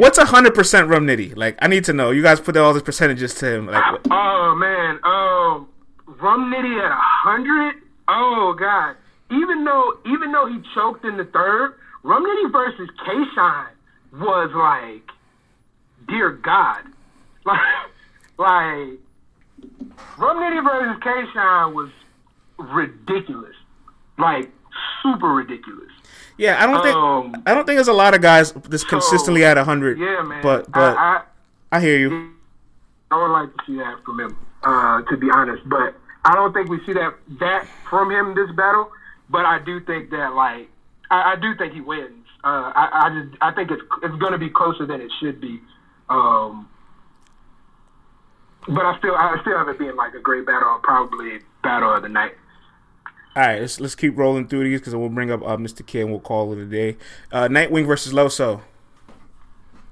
[0.00, 1.36] What's hundred percent Rum Nitty?
[1.36, 2.10] Like, I need to know.
[2.10, 3.66] You guys put all these percentages to him.
[3.66, 5.68] Like, Oh man, um,
[6.06, 7.82] Rum Nitty at a hundred.
[8.08, 8.96] Oh god.
[9.34, 13.72] Even though, even though he choked in the third, Rum Nitty versus K Shine
[14.12, 15.10] was like,
[16.06, 16.82] dear God,
[17.44, 17.60] like,
[18.38, 18.98] like
[20.18, 21.90] Rum Nitty versus K Shine was
[22.58, 23.56] ridiculous,
[24.18, 24.50] like
[25.02, 25.90] super ridiculous.
[26.36, 29.44] yeah, I don't think Um, I don't think there's a lot of guys that's consistently
[29.44, 29.98] at hundred.
[29.98, 30.42] Yeah, man.
[30.42, 31.22] But but I,
[31.72, 32.32] I, hear you.
[33.10, 35.68] I would like to see that from him, uh, to be honest.
[35.68, 35.94] But
[36.24, 38.90] I don't think we see that that from him this battle.
[39.28, 40.68] But I do think that like
[41.10, 42.26] I, I do think he wins.
[42.42, 45.40] Uh, I I just I think it's it's going to be closer than it should
[45.40, 45.60] be.
[46.08, 46.68] Um,
[48.68, 52.02] but I still I still have it being like a great battle, probably battle of
[52.02, 52.32] the night.
[53.36, 55.84] All right, let's let's keep rolling through these because we'll bring up uh, Mr.
[55.84, 56.96] K and we'll call it a day.
[57.32, 58.60] Uh, Nightwing versus Loso.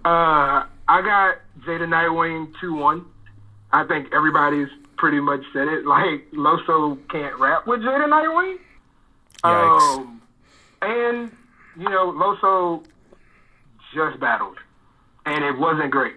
[0.04, 3.06] Uh, I got Jay the Nightwing two one.
[3.72, 5.84] I think everybody's pretty much said it.
[5.86, 8.58] Like Loso can't rap with Jay the Nightwing.
[9.44, 9.98] Yikes.
[9.98, 10.22] Um,
[10.82, 11.30] and
[11.76, 12.84] you know Loso
[13.94, 14.58] just battled,
[15.26, 16.14] and it wasn't great.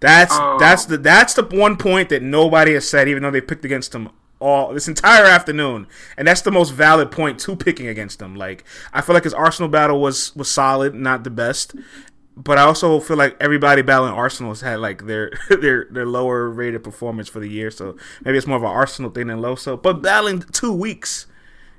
[0.00, 3.40] That's Um, that's the that's the one point that nobody has said, even though they
[3.40, 5.86] picked against him all this entire afternoon,
[6.16, 8.34] and that's the most valid point to picking against him.
[8.34, 11.74] Like I feel like his Arsenal battle was was solid, not the best,
[12.36, 16.50] but I also feel like everybody battling Arsenal has had like their their their lower
[16.50, 17.70] rated performance for the year.
[17.70, 19.80] So maybe it's more of an Arsenal thing than Loso.
[19.80, 21.26] But battling two weeks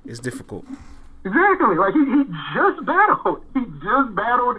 [0.06, 0.66] is difficult.
[1.26, 1.76] Exactly.
[1.76, 2.24] Like he, he
[2.54, 3.44] just battled.
[3.54, 4.58] He just battled.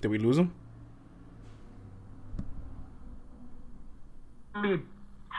[0.00, 0.52] Did we lose him?
[4.60, 4.78] Me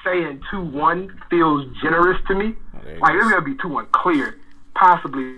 [0.03, 2.55] saying two one feels generous to me.
[2.85, 4.37] it like it's gonna be two one clear,
[4.75, 5.37] possibly.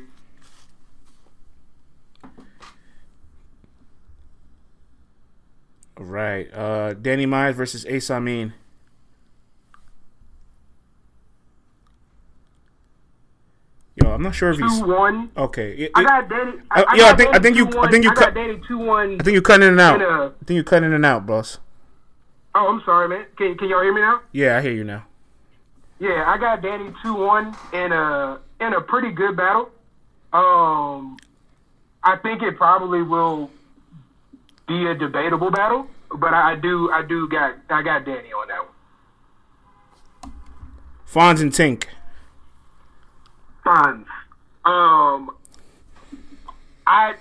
[5.97, 8.53] All right, uh, Danny Myers versus Ace Amin.
[14.03, 15.31] Yo, I'm not sure if he's Two one.
[15.35, 15.71] okay.
[15.73, 16.51] It- I it- got Danny.
[16.51, 17.87] Uh, I, I yo, I think- I think you- 2-1.
[17.87, 19.13] I think you cut- Danny two one.
[19.19, 19.95] I think you're cutting in and out.
[19.95, 21.57] in a- I think you're cutting in and out, boss.
[22.53, 23.25] Oh, I'm sorry, man.
[23.37, 24.21] Can can y'all hear me now?
[24.31, 25.03] Yeah, I hear you now.
[25.99, 29.69] Yeah, I got Danny two one in a in a pretty good battle.
[30.33, 31.17] Um,
[32.03, 33.49] I think it probably will
[34.67, 38.47] be a debatable battle, but I, I do I do got I got Danny on
[38.47, 40.33] that one.
[41.11, 41.85] Fonz and Tink.
[43.67, 44.05] Fonz.
[44.65, 45.31] Um,
[46.85, 47.15] I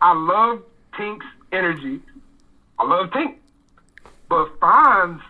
[0.00, 0.62] I love
[0.96, 2.00] Tink's energy.
[2.78, 3.36] I love Tink,
[4.28, 5.20] but Fonz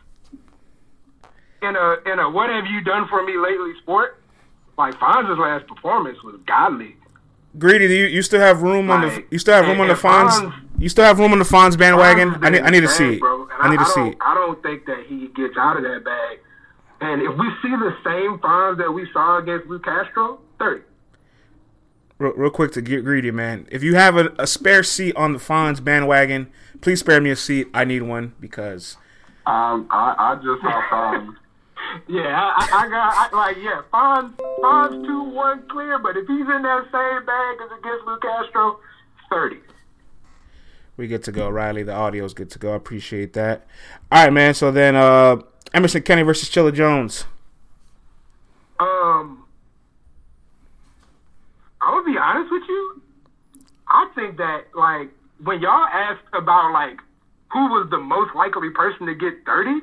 [1.62, 4.18] in a in a what have you done for me lately sport?
[4.78, 6.97] Like Fonz's last performance was godly.
[7.59, 9.94] Greedy, do you, you still have room on the you still have room on the
[9.94, 10.30] Fonz?
[10.30, 12.36] Fonz- You still have room on the Fonz bandwagon?
[12.43, 13.20] I need I need to the see it.
[13.20, 13.43] bro.
[13.43, 14.16] And I need to I see it.
[14.20, 16.39] I don't think that he gets out of that bag.
[17.02, 20.83] And if we see the same Fonz that we saw against Lou Castro, thirty.
[22.19, 23.66] real, real quick to get greedy, man.
[23.70, 26.51] If you have a, a spare seat on the Fonz bandwagon,
[26.81, 27.69] please spare me a seat.
[27.74, 28.97] I need one because
[29.47, 31.37] Um, I, I just hopped on.
[32.09, 36.27] Yeah, I, I, I got I, like yeah, Fonz Fonz two one clear, but if
[36.27, 38.79] he's in that same bag as against Lou Castro,
[39.29, 39.59] thirty.
[40.97, 41.51] we get to go.
[41.51, 42.73] Riley, the audio's good to go.
[42.73, 43.66] I appreciate that.
[44.11, 44.55] All right, man.
[44.55, 45.39] So then, uh,
[45.74, 47.24] Emerson Kenny versus Chilla Jones.
[48.81, 49.41] Um,
[51.82, 53.02] I'm gonna be honest with you.
[53.88, 55.10] I think that like
[55.42, 56.98] when y'all asked about like
[57.52, 59.78] who was the most likely person to get thirty,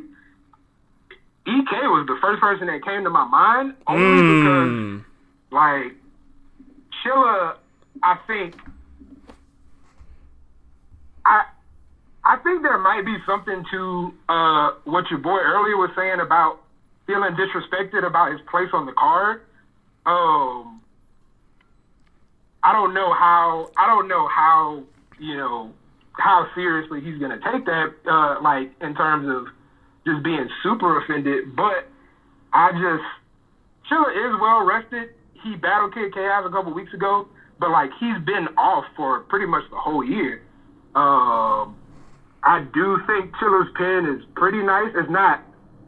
[1.46, 5.04] EK was the first person that came to my mind only because Mm.
[5.52, 5.94] like
[7.04, 7.56] Chilla,
[8.02, 8.56] I think
[11.26, 11.44] I
[12.24, 16.60] I think there might be something to uh, what your boy earlier was saying about
[17.08, 19.42] feeling disrespected about his place on the card.
[20.06, 20.79] Um,
[22.64, 24.84] I don't know how I don't know how
[25.20, 25.72] you know
[26.12, 27.94] how seriously he's gonna take that.
[28.10, 29.54] Uh, like in terms of
[30.06, 31.88] just being super offended, but
[32.54, 33.06] I just
[33.90, 35.10] Chilla is well rested.
[35.44, 37.28] He battled Kid Chaos a couple weeks ago,
[37.60, 40.42] but like he's been off for pretty much the whole year.
[40.96, 41.78] Um,
[42.44, 44.92] I do think Chilla's pen is pretty nice.
[44.96, 45.44] It's not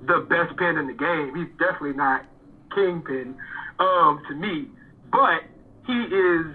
[0.07, 1.35] the best pen in the game.
[1.35, 2.25] He's definitely not
[2.73, 3.35] kingpin
[3.79, 4.67] um, to me,
[5.11, 5.43] but
[5.85, 6.45] he is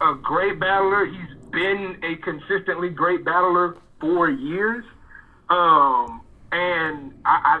[0.00, 1.06] a great battler.
[1.06, 4.84] He's been a consistently great battler for years,
[5.48, 6.20] um,
[6.52, 7.60] and I,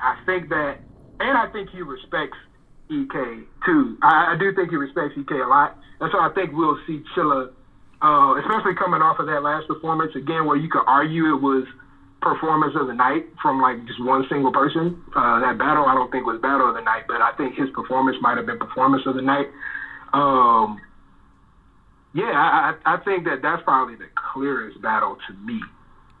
[0.00, 0.78] I think that,
[1.20, 2.38] and I think he respects
[2.90, 3.98] EK too.
[4.02, 7.02] I, I do think he respects EK a lot, and so I think we'll see
[7.14, 7.50] Chilla,
[8.02, 11.66] uh, especially coming off of that last performance again, where you could argue it was
[12.22, 15.00] performance of the night from like just one single person.
[15.14, 17.70] Uh, that battle I don't think was battle of the night, but I think his
[17.70, 19.46] performance might have been performance of the night.
[20.16, 20.80] Um,
[22.14, 25.60] yeah, I, I think that that's probably the clearest battle to me.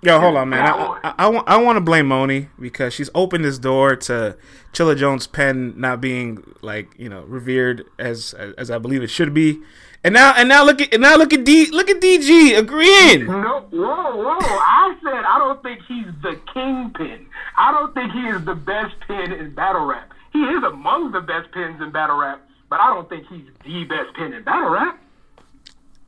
[0.02, 0.66] Yo, hold on, man.
[0.66, 1.00] I.
[1.02, 4.36] I, I, want, I want to blame Moni because she's opened this door to
[4.74, 9.32] Chilla Jones' pen not being like you know revered as as I believe it should
[9.32, 9.62] be,
[10.04, 13.26] and now and now look at and now look at D look at DG agreeing.
[13.26, 14.38] No, whoa, whoa!
[14.38, 17.26] I said I don't think he's the kingpin.
[17.56, 20.12] I don't think he is the best pin in battle rap.
[20.32, 23.84] He is among the best pins in battle rap, but I don't think he's the
[23.84, 25.02] best pen in battle rap.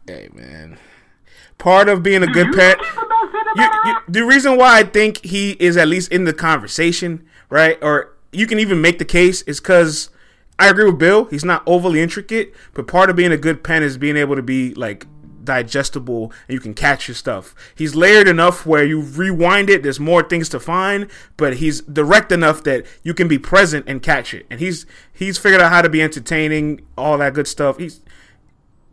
[0.06, 0.78] Hey, man.
[1.58, 2.80] Part of being a good parent.
[3.56, 7.78] You, you, the reason why I think he is at least in the conversation, right?
[7.82, 10.10] Or you can even make the case is because
[10.58, 11.24] I agree with Bill.
[11.26, 14.42] He's not overly intricate, but part of being a good pen is being able to
[14.42, 15.06] be like
[15.48, 17.54] digestible and you can catch your stuff.
[17.74, 22.30] He's layered enough where you rewind it, there's more things to find, but he's direct
[22.30, 24.46] enough that you can be present and catch it.
[24.50, 27.78] And he's he's figured out how to be entertaining, all that good stuff.
[27.78, 28.00] He's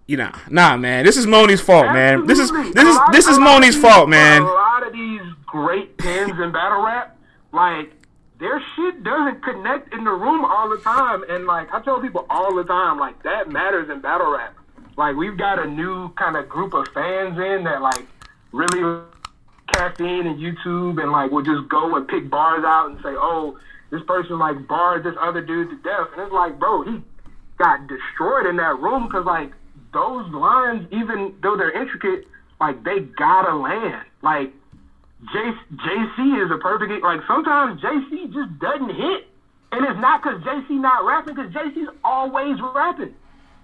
[0.07, 1.03] you know, nah, man.
[1.03, 2.26] This is Moni's fault, man.
[2.26, 4.41] This is this is this is Moni's fault, man.
[4.41, 7.18] A lot of these great pins in battle rap,
[7.52, 7.91] like
[8.40, 11.23] their shit doesn't connect in the room all the time.
[11.27, 14.56] And like I tell people all the time, like that matters in battle rap.
[14.98, 18.06] Like we've got a new kind of group of fans in that like
[18.52, 19.04] really
[19.74, 23.58] caffeine and YouTube and like will just go and pick bars out and say, oh,
[23.92, 27.02] this person like barred this other dude to death, and it's like, bro, he
[27.58, 29.52] got destroyed in that room because like
[29.94, 32.28] those lines, even though they're intricate,
[32.60, 34.06] like they gotta land.
[34.22, 34.54] Like
[35.32, 39.28] J- JC is a perfect like sometimes JC just doesn't hit,
[39.72, 43.14] and it's not because JC not rapping, because JC's always rapping,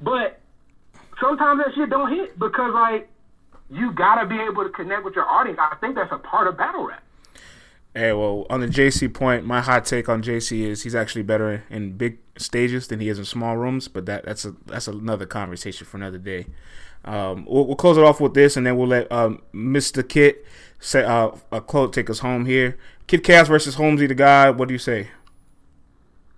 [0.02, 0.41] but
[1.20, 3.10] sometimes that shit don't hit because like
[3.70, 5.60] you gotta be able to connect with your audience.
[5.60, 7.04] I think that's a part of battle rap.
[7.94, 11.64] Hey, well, on the JC point, my hot take on JC is he's actually better
[11.70, 15.26] in big stages than he is in small rooms, but that that's a that's another
[15.26, 16.48] conversation for another day.
[17.04, 20.08] Um, we'll, we'll close it off with this, and then we'll let um, Mr.
[20.08, 20.46] Kit
[20.80, 22.78] say uh, a quote take us home here.
[23.08, 24.50] Kid Chaos versus Holmesy the guy.
[24.50, 25.10] What do you say?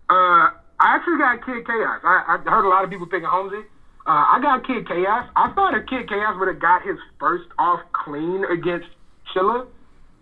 [0.09, 2.01] Uh, I actually got Kid Chaos.
[2.03, 3.67] I, I heard a lot of people thinking Holmesy.
[4.05, 5.29] Uh, I got Kid Chaos.
[5.35, 8.87] I thought if Kid Chaos would have got his first off clean against
[9.33, 9.65] Chilla,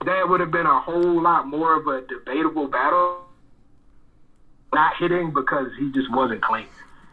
[0.06, 3.22] that would have been a whole lot more of a debatable battle.
[4.74, 6.68] Not hitting because he just wasn't clean.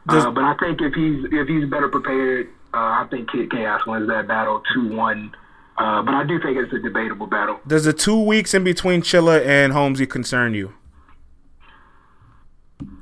[0.09, 3.87] Uh, but I think if he's if he's better prepared, uh, I think Kid Chaos
[3.87, 5.35] wins that battle two one.
[5.77, 7.61] Uh, but I do think it's a debatable battle.
[7.67, 10.75] Does the two weeks in between Chilla and Holmesy concern you?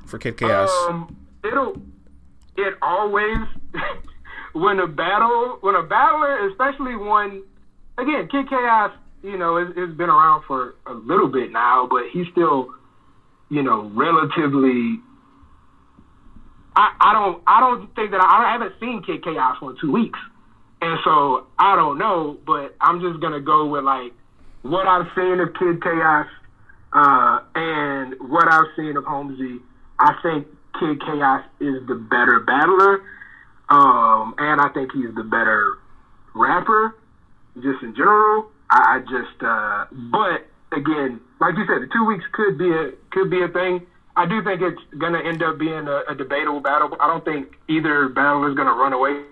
[0.05, 0.69] For Kid Chaos.
[0.87, 1.81] Um, it'll
[2.57, 3.37] it always
[4.53, 7.43] when a battle when a battler, especially one
[7.97, 8.91] again, Kid Chaos,
[9.23, 12.69] you know, has, has been around for a little bit now, but he's still,
[13.49, 14.99] you know, relatively.
[16.75, 19.91] I, I don't I don't think that I, I haven't seen Kid Chaos for two
[19.91, 20.19] weeks,
[20.81, 22.37] and so I don't know.
[22.45, 24.13] But I'm just gonna go with like
[24.61, 26.27] what I've seen of Kid Chaos
[26.93, 29.59] uh, and what I've seen of Holmesy.
[29.99, 30.47] I think
[30.79, 33.01] Kid Chaos is the better battler,
[33.69, 35.77] um, and I think he's the better
[36.33, 36.95] rapper,
[37.55, 38.47] just in general.
[38.69, 42.91] I, I just, uh, but again, like you said, the two weeks could be a
[43.11, 43.85] could be a thing.
[44.15, 46.95] I do think it's gonna end up being a, a debatable battle.
[46.99, 49.23] I don't think either battle is gonna run away.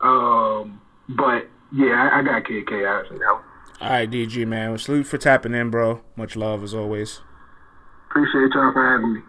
[0.00, 3.40] Um, but yeah, I, I got Kid Chaos now.
[3.80, 4.70] All right, DG man.
[4.70, 6.02] Well, salute for tapping in, bro.
[6.16, 7.20] Much love as always.
[8.10, 9.20] Appreciate y'all for having me.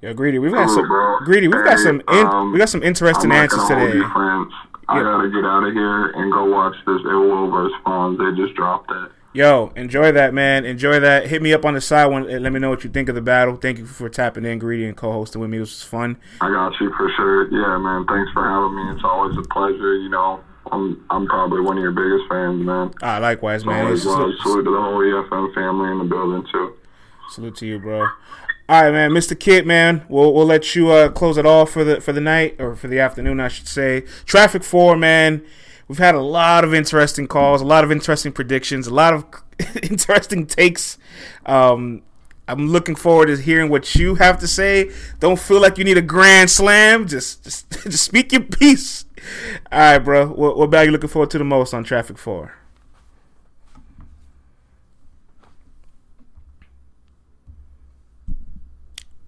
[0.00, 1.18] Yo, greedy, we've got some bro.
[1.24, 1.48] greedy.
[1.48, 3.90] We've got some in, um, we got some interesting answers today.
[4.12, 4.52] friends.
[4.88, 8.16] I gotta get out of here and go watch this AWOL versus Fonz.
[8.16, 9.10] They just dropped that.
[9.34, 10.64] Yo, enjoy that, man.
[10.64, 11.26] Enjoy that.
[11.26, 13.14] Hit me up on the side when and let me know what you think of
[13.16, 13.56] the battle.
[13.56, 15.58] Thank you for tapping in, greedy, and co-hosting with me.
[15.58, 16.16] This was fun.
[16.40, 17.50] I got you for sure.
[17.50, 18.06] Yeah, man.
[18.06, 18.92] Thanks for having me.
[18.94, 19.96] It's always a pleasure.
[19.96, 20.40] You know,
[20.72, 22.92] I'm I'm probably one of your biggest fans, man.
[23.02, 23.84] Ah, likewise, So man.
[23.84, 24.30] always love.
[24.42, 26.74] Salute to the whole EFM family in the building too.
[27.30, 28.06] Salute to you, bro.
[28.70, 29.38] All right, man, Mr.
[29.38, 30.04] Kid, man.
[30.10, 32.86] We'll we'll let you uh, close it off for the for the night or for
[32.86, 34.02] the afternoon, I should say.
[34.26, 35.42] Traffic four, man.
[35.88, 39.24] We've had a lot of interesting calls, a lot of interesting predictions, a lot of
[39.82, 40.98] interesting takes.
[41.46, 42.02] Um,
[42.46, 44.90] I'm looking forward to hearing what you have to say.
[45.18, 47.06] Don't feel like you need a grand slam.
[47.08, 49.06] Just just, just speak your piece.
[49.72, 50.26] All right, bro.
[50.26, 52.57] What, what battle you looking forward to the most on Traffic Four?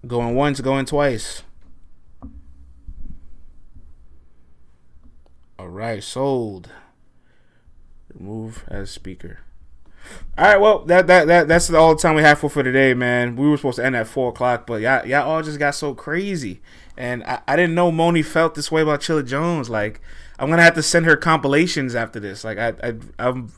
[0.05, 1.43] Going once, going twice.
[5.59, 6.69] All right, sold.
[8.13, 9.39] Remove as speaker.
[10.37, 12.93] All right, well, that that that that's all the time we have for for today,
[12.93, 13.35] man.
[13.35, 15.93] We were supposed to end at four o'clock, but y'all y'all all just got so
[15.93, 16.61] crazy,
[16.97, 19.69] and I, I didn't know Moni felt this way about Chilla Jones.
[19.69, 20.01] Like,
[20.39, 22.43] I'm gonna have to send her compilations after this.
[22.43, 23.51] Like, I I I'm,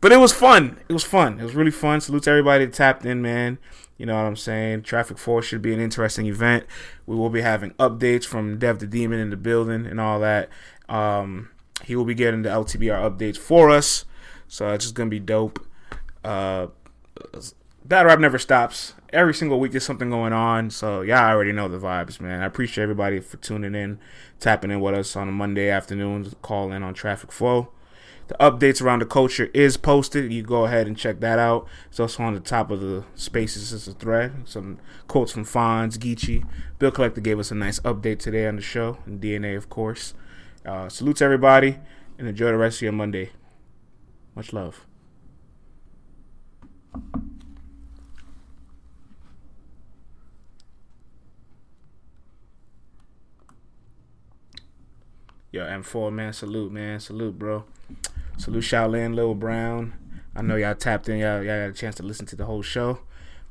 [0.00, 0.78] but it was fun.
[0.88, 1.38] It was fun.
[1.38, 2.00] It was really fun.
[2.00, 3.58] Salute to everybody that tapped in, man.
[3.98, 4.82] You know what I'm saying?
[4.82, 6.66] Traffic 4 should be an interesting event.
[7.06, 10.50] We will be having updates from Dev the Demon in the building and all that.
[10.88, 11.50] Um,
[11.84, 14.04] he will be getting the LTBR updates for us,
[14.48, 15.66] so it's just gonna be dope.
[16.24, 16.68] Uh,
[17.84, 18.94] battle rap never stops.
[19.12, 22.42] Every single week there's something going on, so yeah, I already know the vibes, man.
[22.42, 23.98] I appreciate everybody for tuning in,
[24.40, 27.68] tapping in with us on a Monday afternoon, call in on Traffic Flow.
[28.28, 30.32] The updates around the culture is posted.
[30.32, 31.68] You go ahead and check that out.
[31.88, 34.48] It's also on the top of the spaces as a thread.
[34.48, 36.44] Some quotes from Fonz, Geechi.
[36.78, 40.14] Bill Collector gave us a nice update today on the show, and DNA, of course.
[40.64, 41.78] Uh, salute to everybody,
[42.18, 43.30] and enjoy the rest of your Monday.
[44.34, 44.84] Much love.
[55.52, 56.98] Yo, M4, man, salute, man.
[56.98, 57.64] Salute, bro.
[58.38, 59.94] Salute Shaolin, Lil Brown.
[60.34, 61.18] I know y'all tapped in.
[61.18, 62.98] Y'all, y'all got a chance to listen to the whole show.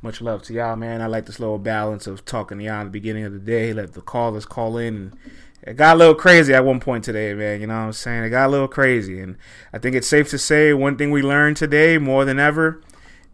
[0.03, 1.01] Much love to y'all, man.
[1.01, 3.73] I like this little balance of talking to y'all at the beginning of the day.
[3.73, 4.95] Let the callers call in.
[4.95, 5.17] And
[5.63, 7.61] it got a little crazy at one point today, man.
[7.61, 8.25] You know what I'm saying?
[8.25, 9.19] It got a little crazy.
[9.19, 9.37] And
[9.73, 12.83] I think it's safe to say one thing we learned today more than ever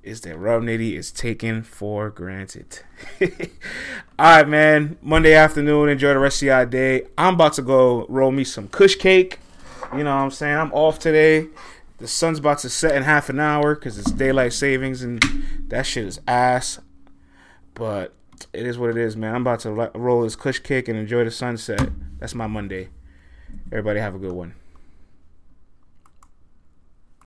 [0.03, 2.79] is that Rum Nitty is taken for granted.
[3.21, 4.97] All right, man.
[5.01, 5.89] Monday afternoon.
[5.89, 7.07] Enjoy the rest of your day.
[7.17, 9.40] I'm about to go roll me some Kush cake.
[9.93, 10.57] You know what I'm saying?
[10.57, 11.47] I'm off today.
[11.97, 15.21] The sun's about to set in half an hour because it's daylight savings and
[15.67, 16.79] that shit is ass.
[17.73, 18.13] But
[18.53, 19.35] it is what it is, man.
[19.35, 21.89] I'm about to roll this Kush kick and enjoy the sunset.
[22.19, 22.89] That's my Monday.
[23.67, 24.55] Everybody have a good one.